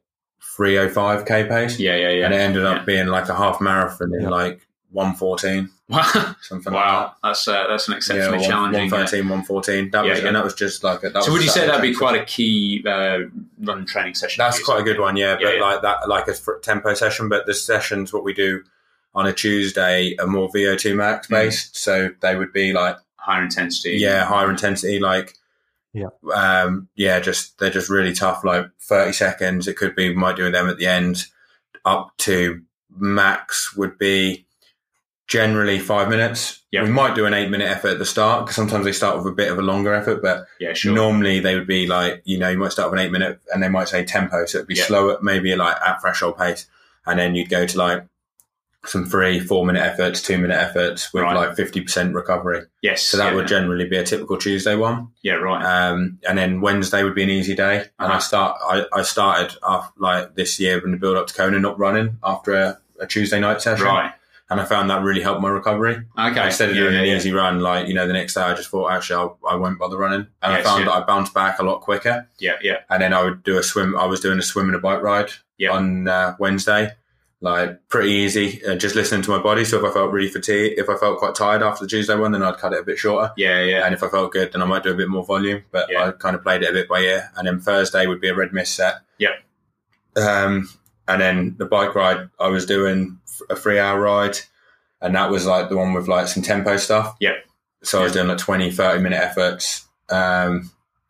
[0.55, 1.79] 305 K pace.
[1.79, 2.25] yeah, yeah, yeah.
[2.25, 2.83] And it ended up Yeah.
[2.85, 4.29] being like a half marathon in Yeah.
[4.29, 6.35] like 114, Wow.
[6.41, 7.15] something like wow.
[7.23, 7.97] That's uh, that's an that.
[7.97, 8.81] exceptionally yeah, challenging.
[8.93, 9.91] uh, 113, 114.
[9.91, 10.27] That Yeah, was, yeah.
[10.27, 11.97] and that was just like a, that so was would you say that'd be training
[11.99, 13.19] quite a key uh,
[13.59, 14.41] run training session?
[14.41, 14.65] That's for you?
[14.65, 15.37] quite a good one, yeah.
[15.39, 15.61] Yeah, But yeah.
[15.61, 17.29] like that, like a tempo session.
[17.29, 18.63] But the sessions, what we do
[19.13, 21.35] on a Tuesday, are more VO2 max Mm-hmm.
[21.35, 21.75] based.
[21.77, 23.97] So they would be like, higher intensity.
[23.97, 25.35] yeah, higher intensity, like,
[25.93, 26.07] Yeah.
[26.33, 28.43] um, yeah, just they're just really tough.
[28.45, 31.25] Like thirty seconds, it could be we might do them at the end.
[31.85, 32.61] Up to
[32.95, 34.45] max would be
[35.31, 36.61] generally five minutes.
[36.71, 36.83] Yeah.
[36.83, 39.25] We might do an eight minute effort at the start because sometimes they start with
[39.27, 40.93] a bit of a longer effort, but yeah, sure.
[40.93, 43.63] Normally they would be like, you know, you might start with an eight minute and
[43.63, 44.45] they might say tempo.
[44.45, 44.83] So it'd be Yeah.
[44.83, 46.67] slower, maybe like at threshold pace.
[47.05, 48.03] And then you'd go to like
[48.85, 51.33] some three, four minute efforts, two minute efforts with Right.
[51.35, 52.63] like 50% recovery.
[52.81, 53.01] yes.
[53.03, 55.07] So that yeah, would generally be a typical Tuesday one.
[55.21, 55.63] yeah, right.
[55.63, 57.85] Um, and then Wednesday would be an easy day.
[57.99, 58.19] And I Uh-huh.
[58.19, 61.79] start, I, I started off like this year in the build up to Kona, not
[61.79, 63.85] running after a, a Tuesday night session.
[63.85, 64.11] right.
[64.51, 66.03] And I found that really helped my recovery.
[66.19, 66.45] Okay.
[66.45, 67.15] Instead of yeah, doing yeah, an yeah.
[67.15, 69.79] easy run, like, you know, the next day I just thought, actually, I'll, I won't
[69.79, 70.27] bother running.
[70.43, 72.27] And I found that I bounced back a lot quicker.
[72.37, 73.97] Yeah, yeah, And then I would do a swim.
[73.97, 75.71] I was doing a swim and a bike ride Yeah.
[75.71, 76.91] on uh, Wednesday.
[77.43, 79.63] Like, pretty easy, uh, just listening to my body.
[79.65, 82.33] So if I felt really fatigued, if I felt quite tired after the Tuesday one,
[82.33, 83.31] then I'd cut it a bit shorter.
[83.37, 83.85] yeah, yeah.
[83.85, 85.63] And if I felt good, then I might do a bit more volume.
[85.71, 86.07] But Yeah.
[86.07, 87.31] I kind of played it a bit by ear.
[87.37, 88.95] And then Thursday would be a red mist set.
[89.17, 89.29] Yeah.
[90.17, 90.69] Um,
[91.07, 93.19] and then the bike ride, I was doing
[93.49, 94.37] a three hour ride.
[95.01, 97.15] And that was like the one with like some tempo stuff.
[97.19, 97.33] Yeah.
[97.83, 100.69] So I was doing like 20, 30 minute efforts, um,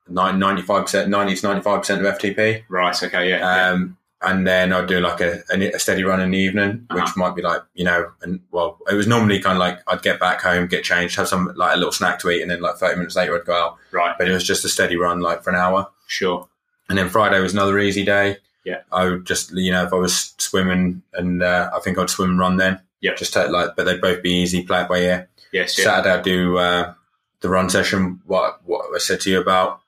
[0.09, 2.63] 95%, 90 to 95% of FTP.
[2.69, 3.03] Right.
[3.03, 3.29] Okay.
[3.29, 3.39] Yeah.
[3.39, 3.69] yeah.
[3.71, 7.13] Um, and then I'd do like a, a steady run in the evening, which Uh-huh.
[7.17, 10.19] might be like, you know, and well, it was normally kind of like I'd get
[10.19, 12.75] back home, get changed, have some like a little snack to eat, and then like
[12.75, 13.77] 30 minutes later I'd go out.
[13.91, 14.15] Right.
[14.17, 15.87] But it was just a steady run like for an hour.
[16.07, 16.47] Sure.
[16.87, 18.37] And then Friday was another easy day.
[18.63, 18.81] Yeah.
[18.91, 22.31] I would just, you know, if I was swimming and uh, I think I'd swim
[22.31, 22.79] and run then.
[23.01, 23.15] Yeah.
[23.15, 25.29] Just take like, but they'd both be easy, play it by ear.
[25.51, 25.77] Yes.
[25.77, 25.85] Yeah.
[25.85, 26.93] Saturday I'd do uh,
[27.41, 29.79] the run session, what what I said to you about,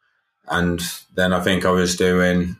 [0.47, 0.81] and
[1.15, 2.57] then I think I was doing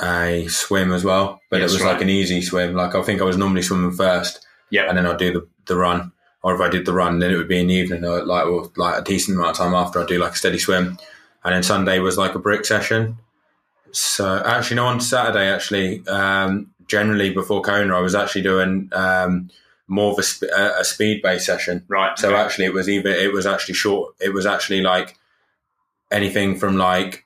[0.00, 1.92] a swim as well, but Yes, it was right.
[1.94, 2.74] like an easy swim.
[2.74, 4.82] Like I think I was normally swimming first, Yeah.
[4.88, 6.12] and then I'd do the, the run.
[6.42, 8.46] Or if I did the run, then it would be in the evening, or like
[8.46, 10.98] or like a decent amount of time after I'd do like a steady swim,
[11.42, 13.16] and then Sunday was like a brick session.
[13.92, 19.50] So actually, no, on Saturday actually, um, generally before Kona, I was actually doing um,
[19.88, 21.84] more of a, sp- a, a speed based session.
[21.88, 22.18] Right.
[22.18, 22.36] So okay.
[22.40, 24.14] actually, it was either it was actually short.
[24.20, 25.16] It was actually like
[26.10, 27.24] anything from like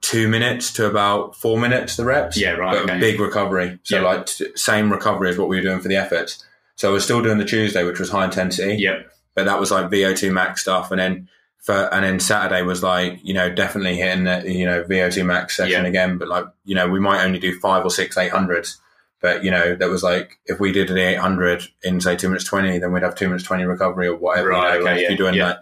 [0.00, 1.96] two minutes to about four minutes.
[1.96, 3.00] The reps, Yeah, right, But okay.
[3.00, 3.78] big recovery.
[3.82, 4.02] So Yeah.
[4.02, 6.44] like t- same recovery as what we were doing for the efforts.
[6.76, 8.76] So I was still doing the Tuesday, which was high intensity.
[8.76, 9.00] Yeah.
[9.34, 11.28] But that was like VO2 max stuff, and then
[11.62, 15.56] for and then Saturday was like you know definitely hitting the you know VO2 max
[15.56, 15.88] session Yeah.
[15.88, 16.18] again.
[16.18, 18.78] But like you know we might only do five or six eight hundreds.
[19.20, 22.28] But you know that was like if we did an eight hundred in say two
[22.28, 24.50] minutes twenty, then we'd have two minutes twenty recovery or whatever.
[24.50, 25.46] Right, you know, okay, if yeah, you're doing yeah.
[25.48, 25.58] like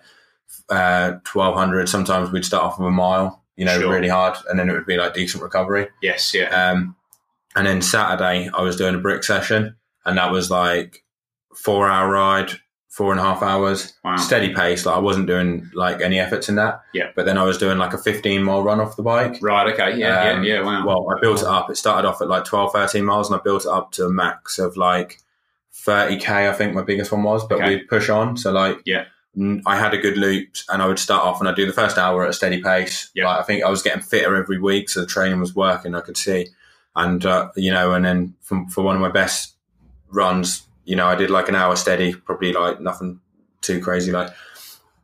[0.68, 3.90] uh, twelve hundred, sometimes we'd start off with a mile, you know, Sure.
[3.94, 5.89] really hard, and then it would be like decent recovery.
[6.02, 6.35] Yes.
[6.35, 6.48] Yeah.
[6.70, 6.97] Um,
[7.55, 11.02] and then Saturday, I was doing a brick session, and that was like
[11.55, 12.52] four hour ride,
[12.97, 14.16] four and a half hours, Wow.
[14.16, 14.86] steady pace.
[14.86, 16.81] Like I wasn't doing like any efforts in that.
[16.94, 17.10] Yeah.
[17.14, 19.36] But then I was doing like a 15 mile run off the bike.
[19.43, 19.70] Right.
[19.74, 19.98] Okay.
[19.98, 20.31] Yeah.
[20.31, 20.55] Um, yeah.
[20.55, 20.62] Yeah.
[20.62, 20.86] Wow.
[20.86, 21.68] Well, I built it up.
[21.70, 24.10] It started off at like 12, 13 miles, and I built it up to a
[24.10, 25.18] max of like
[25.74, 26.48] 30k.
[26.48, 27.68] I think my biggest one was, but Okay.
[27.77, 28.36] we'd push on.
[28.39, 29.05] So like, Yeah.
[29.66, 31.98] I had a good loop, and I would start off and I'd do the first
[31.98, 33.10] hour at a steady pace.
[33.14, 33.27] Yeah.
[33.27, 35.94] Like, I think I was getting fitter every week, so the training was working.
[35.94, 36.47] I could see,
[36.94, 39.52] and uh, you know, and then from, for one of my best
[40.10, 43.20] runs, you know, I did like an hour steady, probably like nothing
[43.60, 44.30] too crazy, like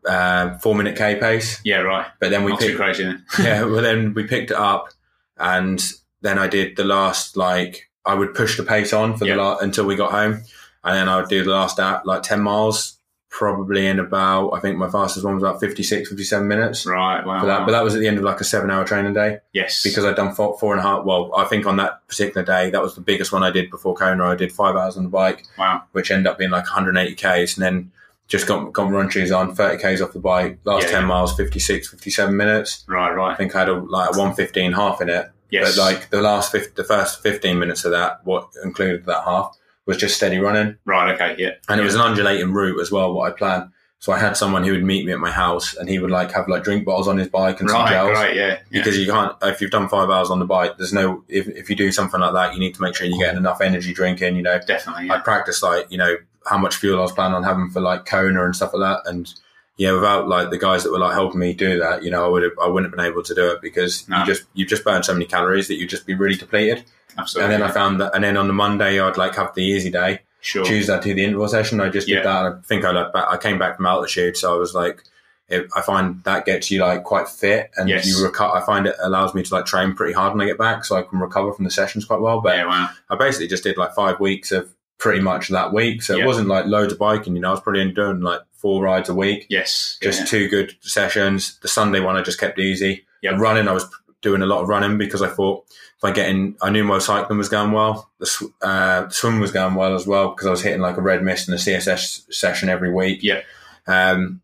[0.09, 1.60] uh, four minute k pace.
[1.64, 1.78] yeah.
[1.80, 2.06] Right.
[2.20, 3.24] But then we Not too picked, crazy then.
[3.40, 4.88] yeah, well then we picked it up,
[5.36, 5.82] and
[6.22, 9.36] then I did the last like I would push the pace on for Yeah.
[9.36, 10.42] the last until we got home,
[10.84, 12.98] and then I would do the last out like ten miles,
[13.32, 17.24] probably in about I think my fastest one was about 56, 57 minutes Right.
[17.24, 17.44] Wow.
[17.46, 17.60] that.
[17.60, 17.66] wow.
[17.66, 19.82] But that was at the end of like a seven hour training day yes.
[19.82, 21.04] because I'd done four, four and a half.
[21.04, 23.94] Well, I think on that particular day that was the biggest one I did before
[23.94, 24.26] Kona.
[24.26, 25.82] I did five hours on the bike, wow.
[25.92, 27.92] which ended up being like 180 k's, and then.
[28.28, 30.59] Just got, got my run shoes on, 30 k's off the bike.
[30.64, 31.06] Last Yeah, 10 yeah.
[31.06, 32.82] miles, 56, 57 minutes.
[32.88, 33.10] Right.
[33.12, 33.32] Right.
[33.32, 35.30] I think I had a, like a 115 half in it.
[35.50, 35.76] Yes.
[35.76, 39.54] But like the last 50, the first 15 minutes of that, what included that half
[39.86, 40.76] was just steady running.
[40.84, 41.14] Right.
[41.14, 41.34] Okay.
[41.38, 41.50] Yeah.
[41.68, 41.82] And yeah.
[41.82, 43.70] it was an undulating route as well, what I planned.
[43.98, 46.32] So I had someone who would meet me at my house, and he would like
[46.32, 48.10] have like drink bottles on his bike and some Right, gels.
[48.10, 48.59] right, yeah, yeah.
[48.72, 50.76] Because you can't if you've done five hours on the bike.
[50.76, 53.18] There's no if, if you do something like that, you need to make sure you're
[53.18, 54.34] getting enough energy drinking.
[54.34, 55.09] You know, definitely.
[55.09, 55.20] I Yeah.
[55.20, 58.44] practiced like you know how much fuel I was planning on having for like Kona
[58.44, 59.32] and stuff like that, and
[59.76, 62.28] yeah, without like the guys that were like helping me do that, you know, I
[62.28, 64.18] would have I wouldn't have been able to do it because No.
[64.18, 66.82] you just you just burn so many calories that you just be really depleted.
[67.18, 67.55] Absolutely.
[67.55, 69.90] And then I found that, and then on the Monday I'd like have the easy
[69.90, 70.20] day.
[70.40, 70.64] sure.
[70.64, 71.80] Tuesday I'd do the interval session.
[71.80, 72.16] I just Yeah.
[72.16, 72.44] did that.
[72.47, 75.02] I think I like back, I came back from altitude, so I was like.
[75.48, 78.06] It, I find that gets you like quite fit, and Yes.
[78.06, 78.56] you recover.
[78.56, 80.97] I find it allows me to like train pretty hard when I get back, so
[80.97, 82.40] I can recover from the sessions quite well.
[82.40, 82.89] But Yeah, wow.
[83.10, 86.02] I basically just did like five weeks of pretty much that week.
[86.02, 86.22] So Yeah.
[86.24, 88.82] it wasn't like loads of biking, you know, I was probably only doing like four
[88.82, 89.98] rides a week, Yes.
[90.01, 90.26] just yeah.
[90.26, 91.59] two good sessions.
[91.60, 93.05] The Sunday one I just kept easy.
[93.22, 93.34] Yep.
[93.34, 93.84] The running, I was
[94.22, 96.98] doing a lot of running because I thought if I get in, I knew my
[96.98, 98.10] cycling was going well.
[98.18, 101.02] The sw- uh, swim was going well as well because I was hitting like a
[101.02, 103.20] red mist in a CSS session every week.
[103.22, 103.42] Yeah.
[103.86, 104.40] Um,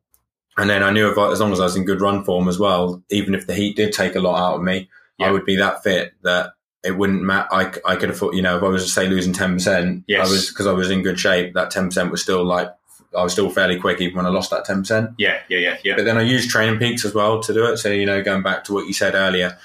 [0.56, 2.48] and then I knew if I, as long as I was in good run form
[2.48, 4.88] as well, even if the heat did take a lot out of me,
[5.18, 5.28] Yeah.
[5.28, 6.52] I would be that fit that
[6.84, 7.48] it wouldn't matter.
[7.52, 10.04] I, I could have thought, you know, if I was to say losing ten percent,
[10.08, 10.26] Yes.
[10.26, 11.54] I was because I was in good shape.
[11.54, 12.68] That ten percent was still like
[13.16, 15.10] I was still fairly quick even when I lost that ten percent.
[15.18, 15.96] Yeah, yeah, yeah, yeah.
[15.96, 17.78] But then I used training peaks as well to do it.
[17.78, 19.58] So you know, going back to what you said earlier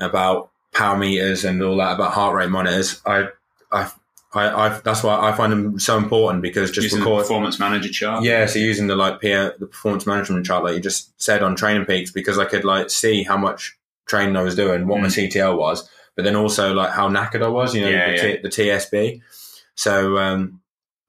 [0.00, 3.28] about power meters and all that about heart rate monitors, I,
[3.70, 3.90] I,
[4.32, 7.22] I, I that's why I find them so important because just Using the record.
[7.22, 8.24] performance manager chart.
[8.24, 11.54] Yeah, so using the like peer, the performance management chart, like you just said on
[11.56, 13.76] Training Peaks, because I could like see how much
[14.06, 17.48] training I was doing, what my CTL was, but then also like how knackered I
[17.48, 19.20] was, you know, Yeah, the, T, the TSB.
[19.76, 20.60] So um,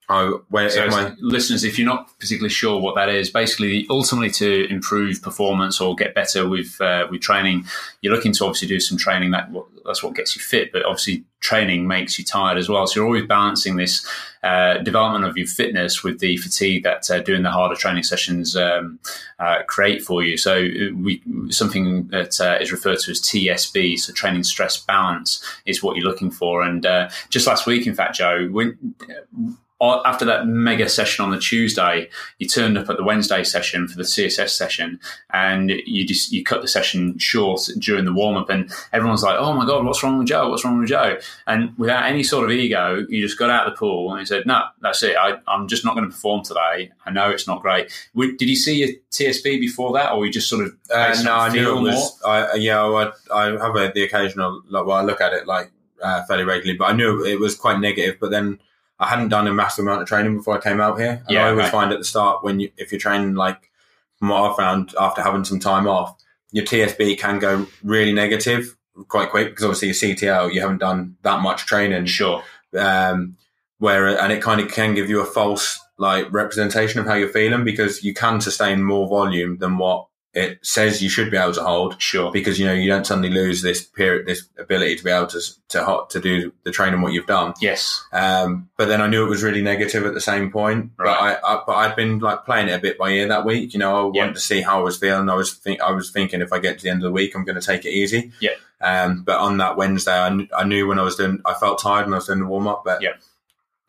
[0.08, 4.30] I when So, my listeners, if you're not particularly sure what that is, basically, ultimately
[4.32, 7.64] to improve performance or get better with uh, with training,
[8.02, 9.32] you're looking to obviously do some training.
[9.32, 9.50] That
[9.84, 12.86] that's what gets you fit, but obviously training makes you tired as well.
[12.86, 14.06] So you're always balancing this
[14.44, 18.56] uh, development of your fitness with the fatigue that uh, doing the harder training sessions
[18.56, 19.00] um,
[19.40, 20.36] uh, create for you.
[20.36, 21.20] So uh, we
[21.50, 26.06] something that uh, is referred to as TSB, so training stress balance, is what you're
[26.06, 26.62] looking for.
[26.62, 31.30] And uh, just last week, in fact, Joe, when uh, after that mega session on
[31.30, 32.08] the Tuesday,
[32.38, 34.98] you turned up at the Wednesday session for the CSS session,
[35.32, 39.36] and you just you cut the session short during the warm up, and everyone's like,
[39.38, 40.48] "Oh my god, what's wrong with Joe?
[40.48, 43.74] What's wrong with Joe?" And without any sort of ego, you just got out of
[43.74, 45.16] the pool and you said, "No, that's it.
[45.16, 46.90] I, I'm just not going to perform today.
[47.04, 50.48] I know it's not great." Did you see your TSB before that, or you just
[50.48, 52.22] sort of Uh, no, I knew it was.
[52.24, 54.62] I yeah, I, I have a, the occasional.
[54.70, 55.70] Like, well, I look at it like
[56.02, 58.16] uh, fairly regularly, but I knew it was quite negative.
[58.20, 58.58] But then
[58.98, 61.22] I hadn't done a massive amount of training before I came out here.
[61.26, 61.72] And Yeah, I always right.
[61.72, 63.70] find at the start when you if you're training like
[64.18, 66.16] from what I found after having some time off,
[66.52, 68.76] your TSB can go really negative
[69.08, 72.42] quite quick because obviously your CTL you haven't done that much training Sure.
[72.78, 73.36] um,
[73.78, 77.28] where and it kind of can give you a false like representation of how you're
[77.28, 80.06] feeling because you can sustain more volume than what
[80.36, 82.30] it says you should be able to hold Sure.
[82.30, 85.40] because you know you don't suddenly lose this period this ability to be able to
[85.68, 88.04] to hot to do the training what you've done Yes.
[88.12, 90.92] um, but then I knew it was really negative at the same point.
[90.98, 93.72] But I, I, but I'd been like playing it a bit by ear that week.
[93.72, 95.28] You know, I wanted to see how I was feeling.
[95.30, 97.34] I was think I was thinking if I get to the end of the week,
[97.34, 98.32] I'm going to take it easy.
[98.40, 98.50] Yeah.
[98.80, 101.80] Um, but on that Wednesday, I, kn- I knew when I was doing, I felt
[101.80, 102.82] tired when I was doing the warm up.
[102.84, 103.14] But Yeah.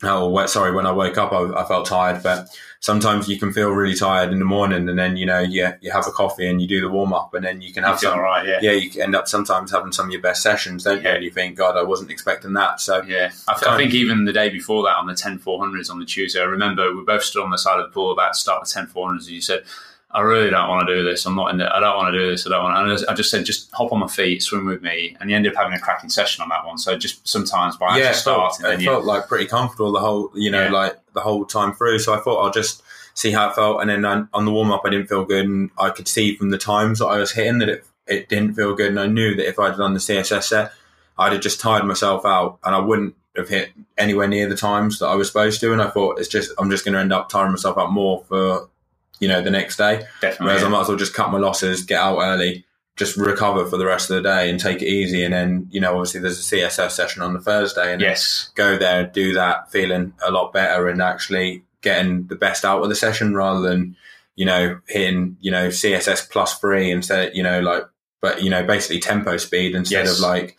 [0.04, 0.72] Oh, sorry.
[0.74, 2.22] When I woke up, I, I felt tired.
[2.22, 2.48] But
[2.80, 5.92] sometimes you can feel really tired in the morning, and then you know, you you
[5.92, 8.12] have a coffee and you do the warm up, and then you can have feel
[8.12, 8.48] some all right.
[8.48, 8.60] Yeah.
[8.62, 11.04] yeah, you end up sometimes having some of your best sessions, don't you?
[11.04, 11.16] Yeah.
[11.16, 12.80] And you think, God, I wasn't expecting that.
[12.80, 15.90] So Yeah, I, th- I think even the day before that on the 10 400s
[15.90, 18.34] on the Tuesday, I remember we both stood on the side of the pool about
[18.34, 19.64] to start the 10 400s, and you said,
[20.10, 21.26] I really don't want to do this.
[21.26, 21.70] I'm not in it.
[21.72, 22.48] I don't want to do this.
[22.48, 22.78] I don't want.
[22.78, 25.52] And I just- said, just hop on my feet, swim with me, and you ended
[25.54, 26.78] up having a cracking session on that one.
[26.78, 29.92] So just sometimes by yeah, actually it felt, starting, it you, felt like pretty comfortable
[29.92, 30.72] the whole, you know, Yeah.
[30.72, 32.00] like the whole time through.
[32.00, 32.82] So I thought I'll just
[33.16, 33.82] see how it felt.
[33.82, 36.36] And then on, on the warm up, I didn't feel good, and I could see
[36.36, 38.88] from the times that I was hitting that it it didn't feel good.
[38.88, 40.72] And I knew that if I'd done the CSS set,
[41.18, 45.00] I'd have just tired myself out, and I wouldn't have hit anywhere near the times
[45.00, 45.74] that I was supposed to.
[45.74, 48.24] And I thought it's just I'm just going to end up tiring myself out more
[48.30, 48.70] for
[49.20, 50.06] you know the next day.
[50.22, 50.46] definitely.
[50.48, 50.68] Whereas yeah.
[50.68, 52.66] I might as well just cut my losses, get out early,
[52.96, 55.24] just recover for the rest of the day and take it easy.
[55.24, 58.78] And then, you know, obviously there's a CSS session on the Thursday and yes, go
[58.78, 62.90] there and do that feeling a lot better and actually getting the best out of
[62.90, 63.96] the session rather than,
[64.36, 67.84] you know, hitting, you know, CSS plus three instead, you know, like,
[68.20, 70.16] but, you know, basically tempo speed instead Yes.
[70.16, 70.58] of like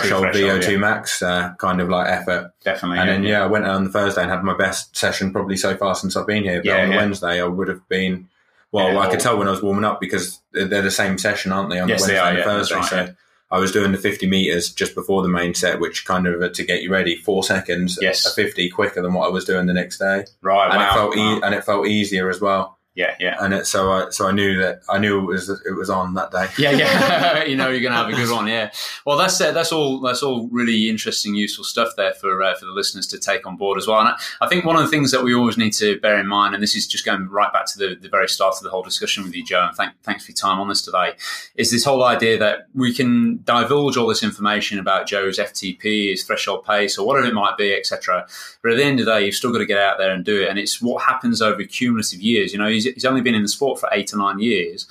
[0.00, 0.76] threshold, threshold, VO2 yeah.
[0.78, 2.52] max uh, kind of like effort.
[2.64, 2.98] definitely.
[2.98, 3.30] And yeah, then yeah.
[3.30, 6.16] yeah, I went on the Thursday and had my best session probably so far since
[6.16, 6.58] I've been here.
[6.58, 6.96] But Yeah, on the.
[6.96, 8.28] Wednesday, I would have been.
[8.70, 11.68] Well, I could tell when I was warming up because they're the same session, aren't
[11.68, 11.78] they?
[11.78, 12.74] On Yes, Wednesday are, and Thursday.
[12.76, 13.14] right, so.
[13.50, 16.48] I was doing the 50 meters just before the main set, which kind of uh,
[16.48, 18.24] to get you ready, four seconds, Yes.
[18.24, 20.70] a 50 quicker than what I was doing the next day, right.
[20.70, 21.36] and wow, it felt wow.
[21.36, 22.78] e- and it felt easier as well.
[22.94, 23.36] Yeah, yeah.
[23.40, 26.12] And it, so I so I knew that I knew it was it was on
[26.14, 26.48] that day.
[26.58, 27.42] Yeah, yeah.
[27.44, 28.46] you know you're going to have a good one.
[28.46, 28.70] Yeah.
[29.06, 32.66] Well, that's uh, that's all that's all really interesting, useful stuff there for uh, for
[32.66, 34.00] the listeners to take on board as well.
[34.00, 36.26] And I, I, think one of the things that we always need to bear in
[36.26, 38.68] mind, and this is just going right back to the, the very start of the
[38.68, 41.12] whole discussion with you, Joe, and thank, thanks for your time on this today,
[41.56, 46.24] is this whole idea that we can divulge all this information about Joe's FTP, his
[46.24, 48.26] threshold pace, or whatever it might be, etc.
[48.62, 50.24] But at the end of the day, you've still got to get out there and
[50.24, 52.52] do it, and it's what happens over cumulative years.
[52.52, 54.86] You know, he's, he's only been in the sport for eight or nine years.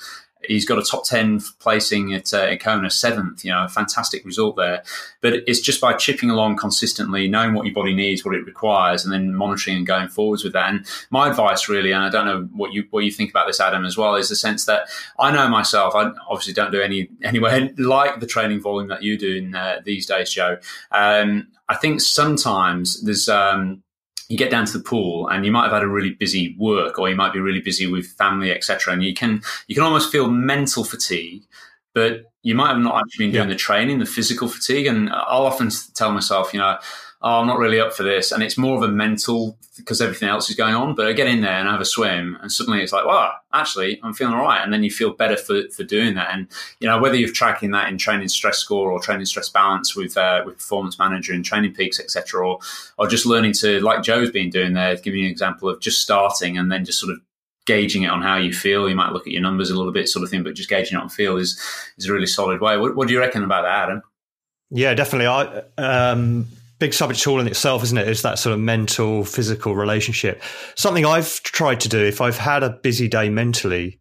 [0.46, 4.56] He's got a top 10 placing at uh, Kona, seventh, you know, a fantastic result
[4.56, 4.82] there.
[5.20, 9.04] But it's just by chipping along consistently, knowing what your body needs, what it requires,
[9.04, 10.70] and then monitoring and going forwards with that.
[10.70, 13.60] And my advice, really, and I don't know what you what you think about this,
[13.60, 14.88] Adam, as well, is the sense that
[15.18, 19.18] I know myself, I obviously don't do any anywhere like the training volume that you
[19.18, 20.58] do in, uh, these days, Joe.
[20.90, 23.82] Um, I think sometimes there's, um,
[24.32, 26.98] you get down to the pool and you might have had a really busy work
[26.98, 30.10] or you might be really busy with family etc and you can you can almost
[30.10, 31.42] feel mental fatigue
[31.92, 33.52] but you might have not actually been doing yeah.
[33.52, 36.78] the training the physical fatigue and i'll often tell myself you know
[37.22, 38.32] oh, I'm not really up for this.
[38.32, 40.94] And it's more of a mental because everything else is going on.
[40.94, 43.34] But I get in there and I have a swim, and suddenly it's like, wow,
[43.52, 44.62] actually, I'm feeling all right.
[44.62, 46.30] And then you feel better for, for doing that.
[46.32, 46.48] And,
[46.80, 50.16] you know, whether you're tracking that in training stress score or training stress balance with
[50.16, 52.58] uh, with performance manager and training peaks, etc., or,
[52.98, 56.00] or just learning to, like Joe's been doing there, giving you an example of just
[56.00, 57.20] starting and then just sort of
[57.64, 58.88] gauging it on how you feel.
[58.88, 60.98] You might look at your numbers a little bit, sort of thing, but just gauging
[60.98, 61.60] it on feel is
[61.96, 62.76] is a really solid way.
[62.76, 64.02] What, what do you reckon about that, Adam?
[64.70, 65.26] Yeah, definitely.
[65.26, 66.48] I um,
[66.82, 68.08] big subject all in itself, isn't it?
[68.08, 68.10] it?
[68.10, 70.42] Is that sort of mental physical relationship.
[70.74, 74.00] Something I've tried to do if I've had a busy day mentally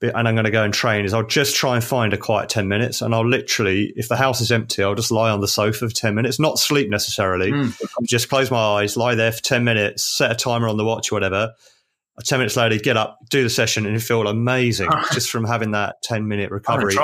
[0.00, 2.48] and I'm going to go and train is I'll just try and find a quiet
[2.48, 5.48] 10 minutes and I'll literally, if the house is empty, I'll just lie on the
[5.48, 7.50] sofa for 10 minutes, not sleep necessarily.
[7.50, 7.74] Mm.
[8.04, 11.10] Just close my eyes, lie there for 10 minutes, set a timer on the watch
[11.10, 11.52] or whatever.
[12.24, 15.72] 10 minutes later, get up, do the session, and you feel amazing just from having
[15.72, 16.94] that 10 minute recovery.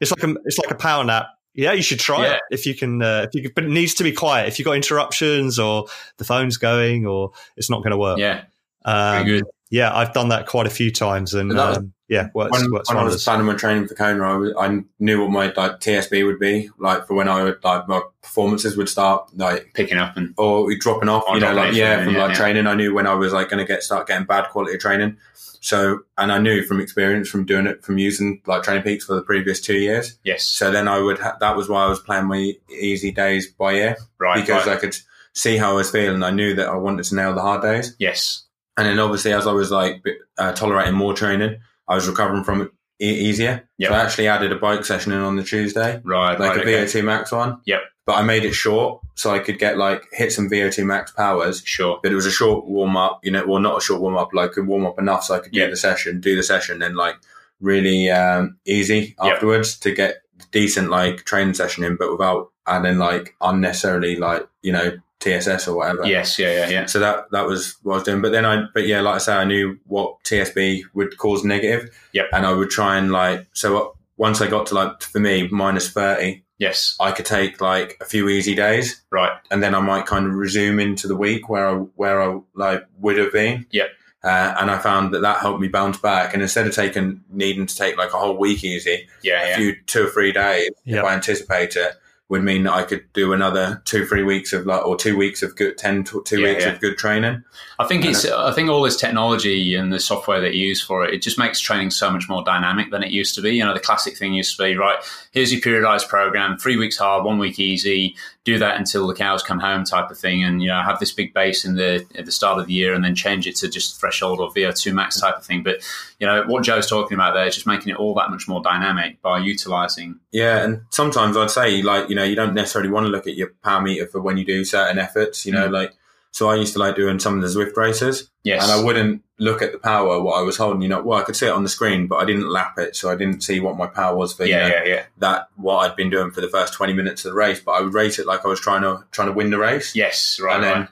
[0.00, 2.34] It's like a, it's like a power nap yeah, you should try yeah.
[2.34, 3.00] it if you can.
[3.00, 4.48] Uh, if you can, but it needs to be quiet.
[4.48, 5.86] If you've got interruptions or
[6.18, 8.18] the phone's going or it's not going to work.
[8.18, 8.44] Yeah,
[8.84, 9.44] um, good.
[9.70, 12.52] Yeah, I've done that quite a few times, and um, yeah, works.
[12.52, 15.30] When, works when I was planning my training for Kona, I, was, I, knew what
[15.30, 19.30] my like TSB would be like for when I would like my performances would start
[19.36, 21.24] like picking up and or dropping off.
[21.32, 22.36] You know, like yeah, from yeah, like yeah.
[22.36, 22.66] training.
[22.66, 25.16] I knew when I was like going to get start getting bad quality training.
[25.64, 29.14] So, and I knew from experience from doing it, from using like Training Peaks for
[29.14, 30.18] the previous two years.
[30.22, 30.44] Yes.
[30.44, 33.72] So then I would, ha- that was why I was playing my easy days by
[33.72, 33.96] ear.
[34.18, 34.38] Right.
[34.38, 34.76] Because right.
[34.76, 34.94] I could
[35.32, 36.22] see how I was feeling.
[36.22, 37.96] I knew that I wanted to nail the hard days.
[37.98, 38.44] Yes.
[38.76, 40.04] And then obviously as I was like
[40.36, 41.56] uh, tolerating more training,
[41.88, 42.70] I was recovering from it
[43.00, 43.66] e- easier.
[43.78, 43.88] Yep.
[43.88, 45.98] So I actually added a bike session in on the Tuesday.
[46.04, 46.38] Right.
[46.38, 47.62] Like right, a VO2 max one.
[47.64, 51.12] Yep but I made it short so I could get like hit some VO2 max
[51.12, 51.62] powers.
[51.64, 51.98] Sure.
[52.02, 54.34] But it was a short warm up, you know, well, not a short warm up,
[54.34, 56.96] like a warm up enough so I could get the session, do the session, and
[56.96, 57.16] like
[57.60, 63.34] really um, easy afterwards to get decent like training session in, but without adding like
[63.40, 66.06] unnecessarily like, you know, TSS or whatever.
[66.06, 66.86] Yes, yeah, yeah, yeah.
[66.86, 68.20] So that that was what I was doing.
[68.20, 71.96] But then I, but yeah, like I say, I knew what TSB would cause negative.
[72.12, 72.26] Yep.
[72.32, 75.90] And I would try and like, so once I got to like, for me, minus
[75.90, 76.96] 30, Yes.
[76.98, 79.02] I could take like a few easy days.
[79.10, 79.32] Right.
[79.50, 82.84] And then I might kind of resume into the week where I, where I like
[82.98, 83.66] would have been.
[83.70, 83.90] Yep.
[84.22, 86.32] Uh, and I found that that helped me bounce back.
[86.32, 89.56] And instead of taking, needing to take like a whole week easy, yeah, a yeah.
[89.56, 91.00] few, two or three days, yep.
[91.00, 91.92] if I anticipate it,
[92.30, 95.42] would mean that I could do another two, three weeks of like, or two weeks
[95.42, 96.72] of good, 10, two yeah, weeks yeah.
[96.72, 97.44] of good training.
[97.78, 101.04] I think it's, I think all this technology and the software that you use for
[101.04, 103.50] it, it just makes training so much more dynamic than it used to be.
[103.50, 104.98] You know, the classic thing used to be, right,
[105.32, 109.42] here's your periodized program, three weeks hard, one week easy, do that until the cows
[109.42, 110.44] come home type of thing.
[110.44, 112.94] And, you know, have this big base in the, at the start of the year
[112.94, 115.62] and then change it to just threshold or VO2 max type of thing.
[115.62, 115.78] But,
[116.20, 118.62] you know, what Joe's talking about there is just making it all that much more
[118.62, 120.20] dynamic by utilizing.
[120.30, 120.62] Yeah.
[120.62, 123.52] And sometimes I'd say, like, you know, you don't necessarily want to look at your
[123.64, 125.72] power meter for when you do certain efforts, you know, mm.
[125.72, 125.94] like,
[126.34, 128.28] so I used to like doing some of the Zwift races.
[128.42, 128.64] Yes.
[128.64, 131.22] And I wouldn't look at the power, what I was holding, you know, well, I
[131.22, 132.96] could see it on the screen, but I didn't lap it.
[132.96, 135.02] So I didn't see what my power was for, yeah, you know, yeah, yeah.
[135.18, 137.60] that, what I'd been doing for the first 20 minutes of the race.
[137.60, 139.94] But I would rate it like I was trying to, trying to win the race.
[139.94, 140.40] Yes.
[140.42, 140.56] Right.
[140.56, 140.74] And right.
[140.74, 140.88] then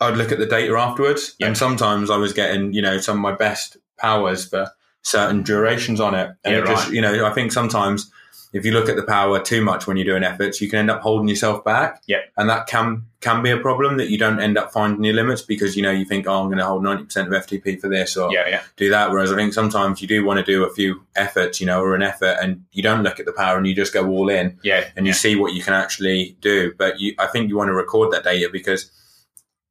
[0.00, 1.36] I'd look at the data afterwards.
[1.40, 1.46] Yep.
[1.48, 4.70] And sometimes I was getting, you know, some of my best powers for
[5.02, 6.30] certain durations on it.
[6.42, 8.10] And yeah, it just, you know, I think sometimes
[8.52, 10.90] if you look at the power too much when you're doing efforts, you can end
[10.90, 12.02] up holding yourself back.
[12.06, 12.18] Yeah.
[12.36, 15.42] And that can can be a problem that you don't end up finding your limits
[15.42, 18.16] because you know you think, oh, I'm going to hold 90% of FTP for this
[18.16, 18.62] or yeah, yeah.
[18.76, 19.10] do that.
[19.10, 21.94] Whereas I think sometimes you do want to do a few efforts, you know, or
[21.94, 24.58] an effort, and you don't look at the power and you just go all in.
[24.64, 24.88] Yeah.
[24.96, 25.16] And you yeah.
[25.16, 26.72] see what you can actually do.
[26.76, 28.90] But you, I think you want to record that data because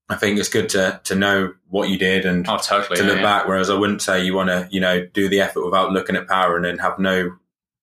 [0.07, 2.97] I think it's good to to know what you did and Oh, totally.
[2.97, 3.47] to look back.
[3.47, 6.27] Whereas I wouldn't say you want to, you know, do the effort without looking at
[6.27, 7.37] power and then have no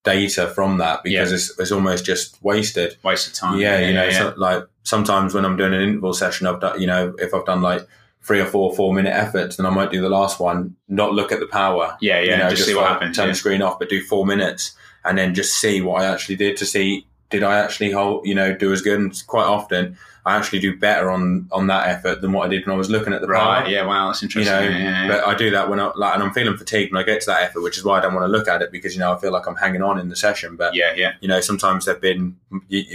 [0.07, 1.35] data from that because Yeah.
[1.35, 2.95] it's, it's almost just wasted.
[3.03, 3.59] Waste of time.
[3.59, 4.19] yeah, you know, yeah.
[4.19, 7.45] So, like sometimes when I'm doing an interval session, I've done, you know, if I've
[7.45, 7.85] done like
[8.21, 11.31] three or four four minute efforts, then I might do the last one, not look
[11.31, 12.31] at the power, yeah, yeah.
[12.31, 13.15] you know, just, see what happens.
[13.17, 13.31] Turn yeah.
[13.33, 16.57] the screen off, but do four minutes and then just see what I actually did
[16.57, 18.99] to see did I actually hold, you know, do as good.
[18.99, 19.97] And quite often,
[20.27, 22.89] I actually do better on on that effort than what I did when I was
[22.89, 23.69] looking at the power Right.
[23.69, 23.85] Yeah.
[23.85, 24.07] Wow.
[24.07, 24.53] That's interesting.
[24.53, 26.91] you know, yeah, yeah, but I do that when I like, and I'm feeling fatigued
[26.91, 28.61] when I get to that effort, which is why I don't want to look at
[28.61, 30.55] it because you know I feel like I'm hanging on in the session.
[30.57, 30.93] But yeah.
[30.95, 31.13] Yeah.
[31.21, 32.37] you know, sometimes they've been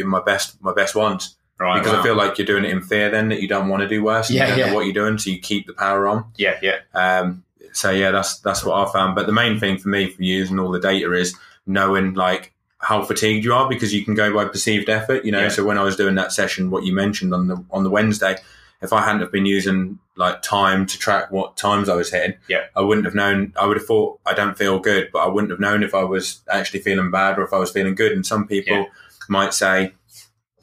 [0.05, 1.79] my best, my best ones Right.
[1.79, 2.01] because wow.
[2.01, 4.03] I feel like you're doing it in fear, then that you don't want to do
[4.03, 4.31] worse.
[4.31, 4.75] Yeah, yeah.
[4.75, 6.25] what you're doing, so you keep the power on.
[6.37, 6.59] Yeah.
[6.61, 6.79] Yeah.
[6.93, 9.15] Um, so yeah, that's that's what I found.
[9.15, 11.35] But the main thing for me for using all the data is
[11.67, 12.53] knowing like
[12.83, 15.25] how fatigued you are because you can go by perceived effort.
[15.25, 15.49] You know, Yeah.
[15.49, 18.37] so when I was doing that session, what you mentioned on the on the Wednesday,
[18.81, 22.35] if I hadn't have been using like time to track what times I was hitting,
[22.49, 22.65] Yeah.
[22.77, 23.53] I wouldn't have known.
[23.61, 26.03] I would have thought I don't feel good, but I wouldn't have known if I
[26.05, 28.13] was actually feeling bad or if I was feeling good.
[28.13, 28.85] And some people Yeah.
[29.29, 29.95] might say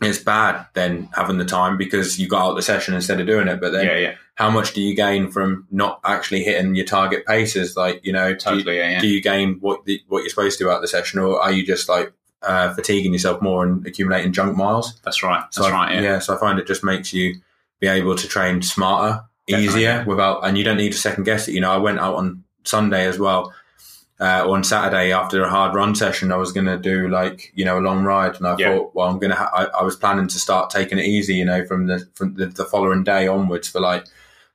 [0.01, 3.47] it's bad then having the time because you got out the session instead of doing
[3.47, 3.59] it.
[3.59, 3.97] But then Yeah.
[3.97, 4.15] Yeah.
[4.35, 7.76] how much do you gain from not actually hitting your target paces?
[7.76, 8.77] Like, you know, do you, Totally.
[8.77, 8.99] Yeah.
[9.01, 11.51] Do you gain what the, what you're supposed to do out the session, or are
[11.51, 14.99] you just like uh, fatiguing yourself more and accumulating junk miles?
[15.01, 15.41] That's right.
[15.41, 16.01] That's So I- right.
[16.01, 16.19] Yeah.
[16.19, 17.35] So I find it just makes you
[17.81, 19.67] be able to train smarter, Definitely.
[19.81, 21.53] easier, without, and you don't need to second guess it.
[21.53, 23.53] You know, I went out on Sunday as well.
[24.21, 27.63] Uh, on Saturday after a hard run session, I was going to do like you
[27.63, 28.75] know a long ride, and I Yeah.
[28.77, 29.35] thought, well, I'm going to.
[29.37, 32.33] Ha- I, I was planning to start taking it easy, you know, from the from
[32.35, 34.05] the, the following day onwards for like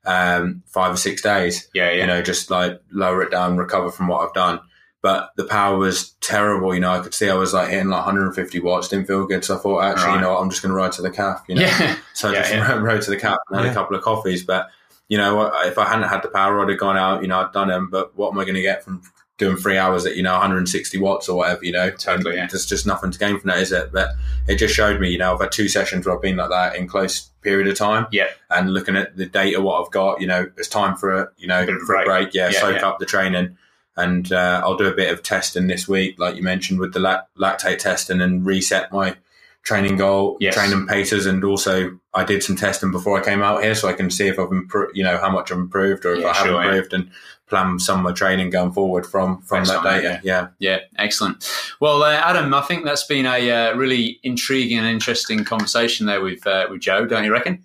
[0.05, 1.91] um, five or six days Yeah.
[1.91, 2.01] Yeah.
[2.03, 4.61] you know, just like lower it down, recover from what I've done.
[5.01, 6.74] But the power was terrible.
[6.74, 9.45] You know, I could see I was like hitting like 150 watts, didn't feel good.
[9.45, 10.15] So I thought, actually, Right.
[10.16, 11.43] you know, what, I'm just going to ride to the calf.
[11.49, 11.97] You know, yeah.
[12.15, 12.74] so I Yeah, just yeah.
[12.78, 13.70] rode to the calf and had Yeah.
[13.73, 14.45] a couple of coffees.
[14.45, 14.69] But
[15.09, 17.23] you know, if I hadn't had the power, I'd have gone out.
[17.23, 17.89] You know, I'd done them.
[17.91, 19.03] But what am I going to get from
[19.36, 21.65] doing three hours at you know 160 watts or whatever?
[21.65, 22.47] You know, Totally, yeah.
[22.47, 23.93] There's just nothing to gain from that, is it?
[23.93, 24.11] But
[24.48, 25.11] it just showed me.
[25.11, 27.77] You know, I've had two sessions where I've been like that in close period of
[27.77, 28.28] time Yeah.
[28.51, 31.47] and looking at the data, what I've got, you know, it's time for a, you
[31.47, 32.32] know, a for a break.
[32.32, 32.89] Yeah, Yeah, soak yeah.
[32.89, 33.56] up the training.
[33.97, 37.01] And uh, I'll do a bit of testing this week, like you mentioned, with the
[37.01, 39.15] lac- lactate testing and reset my
[39.62, 40.55] training goal, Yes.
[40.55, 41.27] training paces.
[41.27, 44.27] And also, I did some testing before I came out here so I can see
[44.27, 46.93] if I've improved, you know, how much I've improved or if I have sure, improved
[46.93, 47.11] and
[47.55, 50.21] plan some of my training going forward from, from that data.
[50.25, 50.49] Yeah.
[50.59, 51.49] Yeah, excellent.
[51.81, 56.21] Well, uh, Adam, I think that's been a uh, really intriguing and interesting conversation there
[56.21, 57.65] with uh, with Joe, don't you reckon?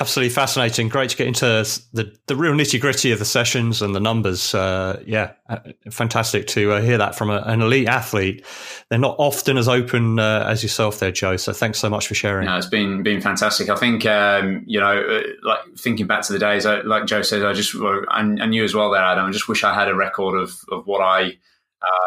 [0.00, 0.88] Absolutely fascinating.
[0.88, 1.44] Great to get into
[1.92, 4.54] the, the real nitty gritty of the sessions and the numbers.
[4.54, 5.58] Uh, yeah, uh,
[5.90, 8.46] fantastic to uh, hear that from a, an elite athlete.
[8.90, 11.36] They're not often as open uh, as yourself there, Joe.
[11.36, 12.46] So thanks so much for sharing.
[12.46, 13.70] No, it's been been fantastic.
[13.70, 17.22] I think um, you know, uh, like thinking back to the days, I, like Joe
[17.22, 19.26] says, I just well, and, you as well, there, Adam.
[19.26, 21.38] I just wish I had a record of of what I.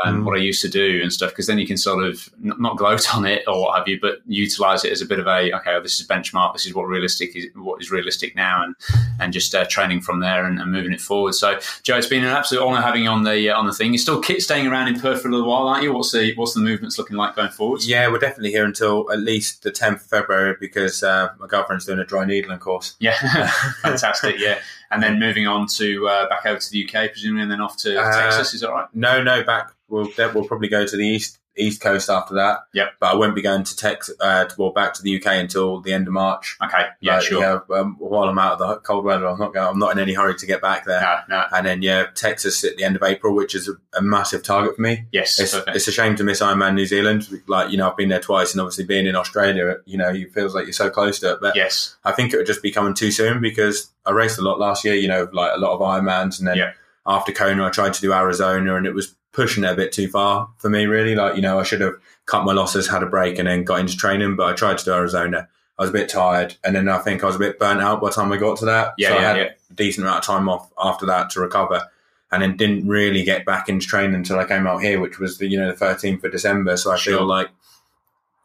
[0.06, 0.26] Um, Mm.
[0.26, 2.76] What I used to do and stuff, because then you can sort of n- not
[2.78, 5.54] gloat on it or what have you, but utilize it as a bit of a
[5.54, 5.80] okay.
[5.82, 6.52] This is benchmark.
[6.54, 7.46] This is what realistic is.
[7.56, 8.76] What is realistic now, and
[9.20, 11.36] and just uh, training from there and, and moving it forward.
[11.36, 13.94] So, Joe, it's been an absolute honour having you on the uh, on the thing.
[13.94, 15.94] You're still staying around in Perth for a little while, aren't you?
[15.94, 17.84] What's the what's the movements looking like going forward?
[17.86, 21.86] Yeah, we're definitely here until at least the 10th of February because uh, my girlfriend's
[21.86, 22.96] doing a dry needling course.
[23.00, 23.16] Yeah,
[23.82, 24.36] fantastic.
[24.38, 24.60] Yeah,
[24.92, 27.78] and then moving on to uh, back over to the UK, presumably, and then off
[27.78, 28.54] to Uh, Texas.
[28.54, 28.88] Is that right?
[28.94, 29.72] No, no, back.
[29.88, 32.60] We'll we'll probably go to the east east coast after that.
[32.74, 32.94] Yep.
[33.00, 35.82] But I won't be going to Texas, uh, to, well back to the UK until
[35.82, 36.58] the end of March.
[36.64, 36.86] Okay.
[37.02, 37.16] Yeah.
[37.18, 37.42] Like, sure.
[37.42, 39.68] Yeah, um, while I'm out of the cold weather, I'm not going.
[39.68, 41.02] I'm not in any hurry to get back there.
[41.02, 41.38] No.
[41.38, 41.46] No.
[41.52, 44.76] And then yeah, Texas at the end of April, which is a, a massive target
[44.76, 45.06] for me.
[45.12, 45.40] Yes.
[45.40, 47.28] It's, it's a shame to miss Ironman New Zealand.
[47.48, 50.34] Like you know, I've been there twice, and obviously being in Australia, you know, it
[50.34, 51.40] feels like you're so close to it.
[51.42, 51.96] But yes.
[52.04, 54.84] I think it would just be coming too soon because I raced a lot last
[54.86, 56.40] year, you know, like a lot of Ironmans.
[56.40, 56.72] And then Yeah.
[57.06, 60.08] after Kona, I tried to do Arizona and it was pushing it a bit too
[60.08, 61.16] far for me, really.
[61.16, 61.96] Like, you know, I should have
[62.26, 64.36] cut my losses, had a break, and then got into training.
[64.36, 65.48] But I tried to do Arizona.
[65.80, 66.56] I was a bit tired.
[66.64, 68.58] And then I think I was a bit burnt out by the time I got
[68.60, 68.94] to that.
[68.98, 69.10] Yeah.
[69.10, 69.44] so I had yeah.
[69.70, 71.88] a decent amount of time off after that to recover.
[72.34, 75.38] And then didn't really get back into training until I came out here, which was
[75.38, 76.78] the you know the thirteenth of December.
[76.78, 77.18] So I Sure.
[77.18, 77.50] feel like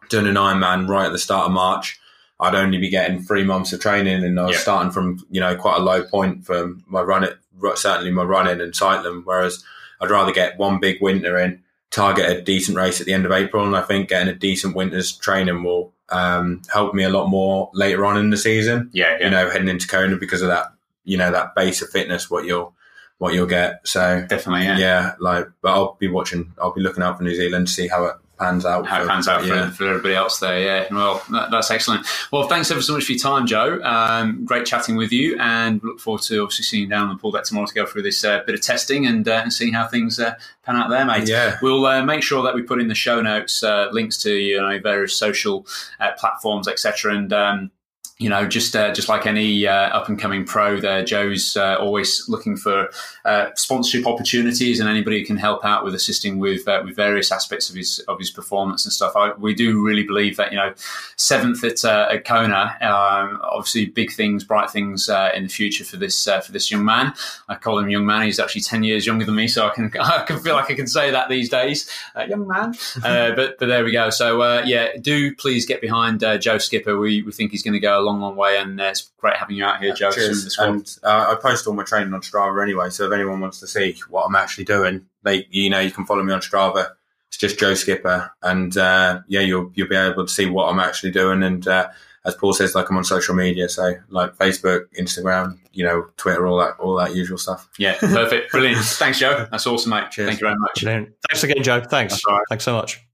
[0.09, 2.01] doing an Ironman right at the start of March,
[2.41, 4.61] I'd only be getting three months of training, and I was Yeah.
[4.63, 7.39] starting from you know quite a low point for my run it
[7.77, 9.23] certainly my running and cycling.
[9.25, 9.63] Whereas
[10.01, 13.33] I'd rather get one big winter in, target a decent race at the end of
[13.33, 17.27] April, and I think getting a decent winter's training will um, help me a lot
[17.29, 18.91] more later on in the season.
[18.93, 19.17] Yeah.
[19.19, 19.25] Yeah.
[19.25, 20.73] You know, heading into Kona because of that
[21.05, 22.75] you know that base of fitness what you'll
[23.19, 23.81] what you'll get.
[23.87, 24.67] So Definitely.
[24.67, 24.79] yeah.
[24.79, 25.15] Yeah.
[25.21, 26.53] like but I'll be watching.
[26.61, 28.87] I'll be looking out for New Zealand to see how it pans out.
[28.87, 29.71] How it pans out yeah.
[29.71, 30.61] for, for, everybody else there.
[30.61, 32.07] Yeah, well, that, that's excellent.
[32.33, 33.81] Well, thanks ever so much for your time, Joe.
[33.83, 37.31] Um, great chatting with you, and look forward to obviously seeing you down the pool
[37.31, 39.87] deck tomorrow to go through this uh, bit of testing and, uh, and seeing how
[39.87, 40.35] things uh,
[40.65, 41.29] pan out there, mate.
[41.29, 44.33] Yeah, we'll uh, make sure that we put in the show notes uh, links to
[44.33, 45.67] you know various social
[46.01, 47.15] uh, platforms, etc.
[47.15, 47.71] And um,
[48.19, 51.77] you know, just uh, just like any uh, up and coming pro, there, Joe's uh,
[51.79, 52.89] always looking for
[53.27, 57.31] uh, sponsorship opportunities, and anybody who can help out with assisting with uh, with various
[57.31, 59.15] aspects of his of his performance and stuff.
[59.17, 60.73] I, we do really believe that you know,
[61.17, 65.99] seventh at, uh, at Kona, um, obviously big things, bright things in the future for
[65.99, 67.13] this for this young man.
[67.51, 68.23] I call him young man.
[68.23, 70.75] He's actually ten years younger than me, so I can I can feel like I
[70.75, 71.91] can say that these days,
[72.27, 72.75] young man.
[73.03, 74.09] but but there we go.
[74.09, 76.99] So yeah, do please get behind Joe Skipper.
[76.99, 78.59] We we think he's going to go long, long way.
[78.59, 80.11] And uh, it's great having you out here, Joe.
[80.11, 80.57] Cheers.
[80.59, 82.91] And uh, I post all my training on Strava anyway.
[82.91, 86.07] So if anyone wants to see what I'm actually doing, they, you know, you can
[86.07, 86.91] follow me on Strava.
[87.29, 90.79] It's just Joe Skipper, and uh, yeah, you'll you'll be able to see what I'm
[90.79, 91.43] actually doing.
[91.43, 91.89] And uh,
[92.25, 96.47] as Paul says, like I'm on social media, so like Facebook, Instagram, you know, Twitter,
[96.47, 97.69] all that, all that usual stuff.
[97.79, 98.79] Yeah, perfect, brilliant.
[98.85, 99.47] Thanks, Joe.
[99.51, 100.11] That's awesome, mate.
[100.11, 100.29] Cheers.
[100.29, 100.83] Thank you very much.
[100.83, 101.09] Brilliant.
[101.29, 101.83] Thanks again, Joe.
[101.83, 102.21] Thanks.
[102.27, 102.43] Right.
[102.49, 103.06] Thanks so much.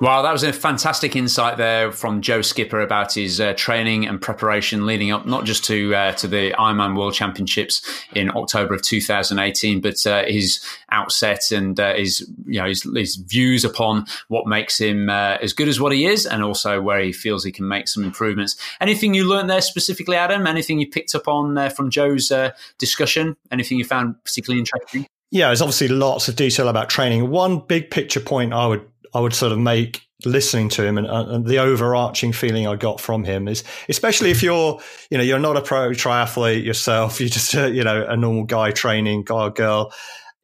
[0.00, 4.20] Well, that was a fantastic insight there from Joe Skipper about his uh, training and
[4.20, 7.80] preparation leading up not just to uh, to the Ironman World Championships
[8.12, 10.60] in October of 2018, but uh, his
[10.90, 15.52] outset and uh, his you know his, his, views upon what makes him uh, as
[15.52, 18.56] good as what he is, and also where he feels he can make some improvements.
[18.80, 20.44] Anything you learned there specifically, Adam?
[20.48, 22.32] Anything you picked up on uh, from Joe's
[22.78, 23.36] discussion?
[23.52, 25.06] Anything you found particularly interesting?
[25.30, 27.30] Yeah, there's obviously lots of detail about training.
[27.30, 31.06] One big picture point I would I would sort of make listening to him and,
[31.06, 34.80] and, the overarching feeling I got from him is, especially if you're,
[35.10, 38.44] you know, you're not a pro triathlete yourself, you're just a, you know, a normal
[38.44, 39.92] guy training, guy or girl.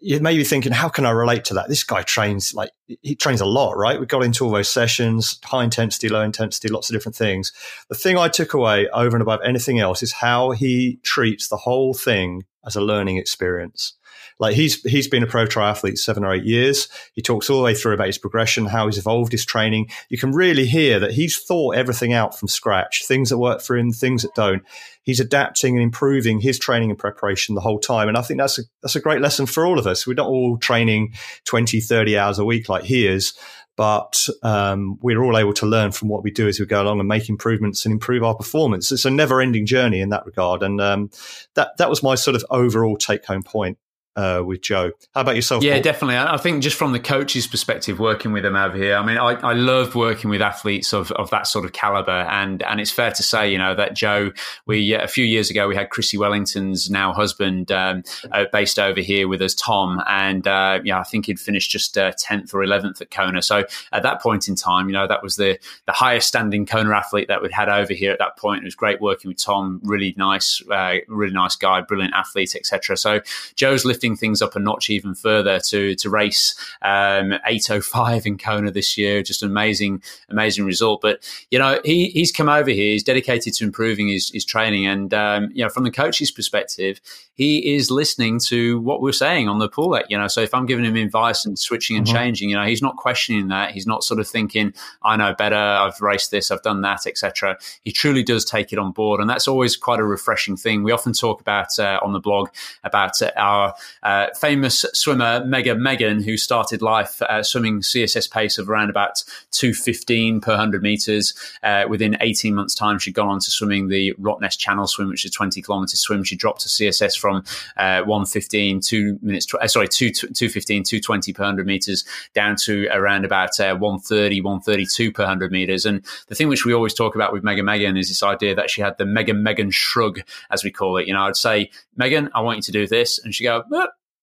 [0.02, 1.68] You may be thinking, how can I relate to that?
[1.68, 2.70] This guy trains like
[3.02, 4.00] he trains a lot, right?
[4.00, 7.52] We got into all those sessions, high intensity, low intensity, lots of different things.
[7.90, 11.58] The thing I took away over and above anything else is how he treats the
[11.58, 13.94] whole thing as a learning experience.
[14.40, 16.88] Like he's he's been a pro triathlete seven or eight years.
[17.12, 19.90] He talks all the way through about his progression, how he's evolved his training.
[20.08, 23.04] You can really hear that he's thought everything out from scratch.
[23.06, 24.64] Things that work for him, things that don't.
[25.02, 28.08] He's adapting and improving his training and preparation the whole time.
[28.08, 30.06] And I think that's a that's a great lesson for all of us.
[30.06, 31.14] We're not all training
[31.44, 33.34] 20, 30 hours a week like he is
[33.76, 36.98] but um, we're all able to learn from what we do as we go along
[36.98, 38.92] and make improvements and improve our performance.
[38.92, 41.10] It's a never-ending journey in that regard, and um,
[41.54, 43.78] that that was my sort of overall take-home point
[44.16, 44.92] uh, with Joe.
[45.14, 45.62] How about yourself?
[45.62, 45.82] Yeah, Paul?
[45.82, 46.16] definitely.
[46.18, 49.34] I think just from the coach's perspective, working with them over here, I mean, I,
[49.34, 53.12] I love working with athletes of, of that sort of caliber, and and it's fair
[53.12, 54.32] to say, you know, that Joe,
[54.66, 59.00] we a few years ago we had Chrissie Wellington's now husband um, uh, based over
[59.00, 62.62] here with us, Tom, and uh, yeah, I think he'd finished just uh, tenth or
[62.62, 63.42] eleventh at Kona.
[63.42, 66.90] So at that point in time, you know, that was the the highest standing Kona
[66.90, 68.62] athlete that we'd had over here at that point.
[68.62, 72.96] It was great working with Tom, really nice, uh, really nice guy, brilliant athlete, etc.
[72.96, 73.20] So
[73.54, 78.38] Joe's lifting lifting things up a notch even further to to race um, 805 in
[78.38, 79.22] Kona this year.
[79.22, 81.02] Just an amazing, amazing result.
[81.02, 82.92] But you know, he he's come over here.
[82.92, 87.00] He's dedicated to improving his, his training, and um, you know, from the coach's perspective,
[87.34, 90.06] he is listening to what we're saying on the pool deck.
[90.08, 92.16] You know, so if I'm giving him advice and switching and mm-hmm.
[92.16, 93.72] changing, you know, he's not questioning that.
[93.72, 94.72] He's not sort of thinking,
[95.02, 95.56] "I know better.
[95.56, 96.50] I've raced this.
[96.50, 100.00] I've done that, etc." He truly does take it on board, and that's always quite
[100.00, 100.82] a refreshing thing.
[100.82, 102.48] We often talk about uh, on the blog
[102.84, 108.58] about uh, our uh, famous swimmer Mega Megan, who started life uh, swimming CSS pace
[108.58, 109.22] of around about
[109.52, 111.34] 215 per 100 meters.
[111.62, 115.24] Uh, within 18 months' time, she'd gone on to swimming the Rottnest Channel swim, which
[115.24, 116.24] is a 20 kilometer swim.
[116.24, 117.44] She dropped to CSS from
[117.76, 122.04] uh, 115, two minutes, tw- uh, sorry, 2, 215, 220 per 100 meters
[122.34, 125.84] down to around about uh, 130, 132 per 100 meters.
[125.84, 128.70] And the thing which we always talk about with Mega Megan is this idea that
[128.70, 131.06] she had the Mega Megan shrug, as we call it.
[131.06, 133.18] You know, I'd say, Megan, I want you to do this.
[133.18, 133.62] And she'd go,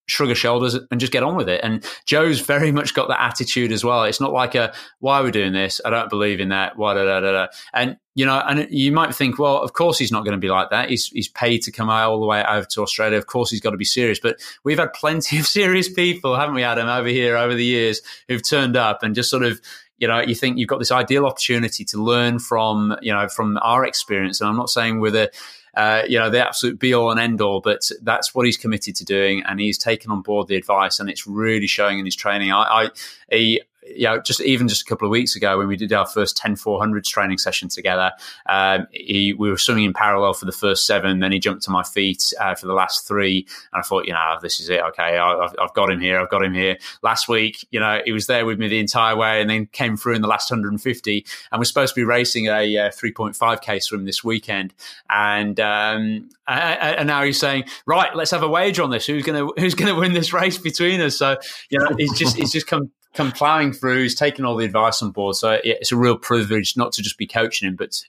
[0.08, 1.62] shrug her shoulders and just get on with it.
[1.64, 4.04] And Joe's very much got that attitude as well.
[4.04, 5.80] It's not like a why are we doing this?
[5.84, 6.78] I don't believe in that.
[6.78, 7.48] Why da da da da.
[7.74, 10.50] And you know, and you might think, well, of course he's not going to be
[10.50, 10.90] like that.
[10.90, 13.18] He's he's paid to come out all the way over to Australia.
[13.18, 14.20] Of course he's got to be serious.
[14.20, 18.02] But we've had plenty of serious people, haven't we, Adam, over here over the years
[18.28, 19.62] who've turned up and just sort of
[20.00, 23.58] you know, you think you've got this ideal opportunity to learn from, you know, from
[23.64, 24.40] our experience.
[24.40, 25.30] And I'm not saying we're a,
[25.78, 28.96] uh, you know, the absolute be all and end all, but that's what he's committed
[28.96, 32.16] to doing, and he's taken on board the advice, and it's really showing in his
[32.16, 32.52] training.
[32.52, 32.90] I, I
[33.32, 33.62] he,
[33.96, 36.38] you know, just even just a couple of weeks ago when we did our first
[36.38, 38.12] 10 400s training session together,
[38.48, 41.20] um, he, we were swimming in parallel for the first seven.
[41.20, 43.48] Then he jumped to my feet uh, for the last three.
[43.74, 44.82] And I thought, you know, this is it.
[44.82, 46.20] Okay, I've, I've got him here.
[46.20, 46.78] I've got him here.
[47.02, 49.98] Last week, you know, he was there with me the entire way and then came
[49.98, 51.26] through in the last 150.
[51.52, 54.74] And we're supposed to be racing a uh, 3.5K swim this weekend.
[55.10, 59.06] And, um, and now he's saying, right, let's have a wager on this.
[59.06, 61.18] Who's going to, who's going to win this race between us?
[61.18, 61.38] So,
[61.70, 64.04] you know, he's just, he's just come come plowing through.
[64.04, 65.36] He's taken all the advice on board.
[65.36, 68.02] So it's a real privilege not to just be coaching him, but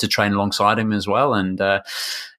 [0.00, 1.34] to train alongside him as well.
[1.34, 1.82] And uh,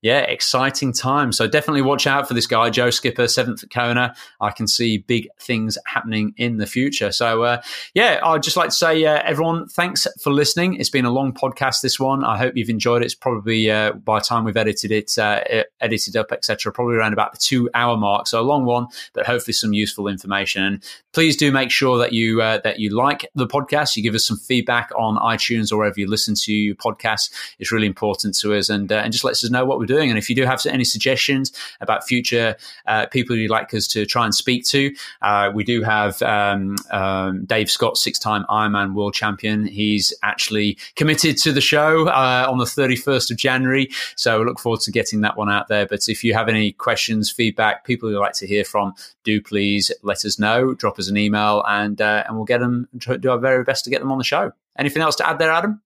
[0.01, 1.31] yeah, exciting time.
[1.31, 4.15] So definitely watch out for this guy, Joe Skipper, seventh Kona.
[4.39, 7.11] I can see big things happening in the future.
[7.11, 7.61] So uh,
[7.93, 10.75] yeah, I'd just like to say, uh, everyone, thanks for listening.
[10.75, 12.23] It's been a long podcast, this one.
[12.23, 13.05] I hope you've enjoyed it.
[13.05, 15.41] It's probably uh, by the time we've edited it, uh,
[15.79, 18.25] edited up, etc., probably around about the two hour mark.
[18.25, 20.63] So a long one, but hopefully some useful information.
[20.63, 20.83] And
[21.13, 23.95] please do make sure that you uh, that you like the podcast.
[23.95, 27.29] You give us some feedback on iTunes or wherever you listen to your podcasts.
[27.59, 30.09] It's really important to us, and and just lets us know what we're doing.
[30.09, 32.55] And if you do have any suggestions about future
[32.87, 36.75] uh, people you'd like us to try and speak to, uh, we do have um,
[36.91, 39.65] um, Dave Scott, six time Ironman world champion.
[39.65, 43.89] He's actually committed to the show uh, on the 31st of January.
[44.15, 45.85] So we look forward to getting that one out there.
[45.85, 49.91] But if you have any questions, feedback, people you'd like to hear from, do please
[50.03, 50.73] let us know.
[50.73, 53.89] Drop us an email and, uh, and we'll get them, do our very best to
[53.89, 54.51] get them on the show.
[54.77, 55.81] Anything else to add there, Adam?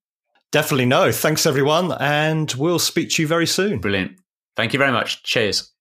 [0.51, 1.11] Definitely no.
[1.11, 1.91] Thanks, everyone.
[1.99, 3.79] And we'll speak to you very soon.
[3.79, 4.17] Brilliant.
[4.55, 5.23] Thank you very much.
[5.23, 5.74] Cheers.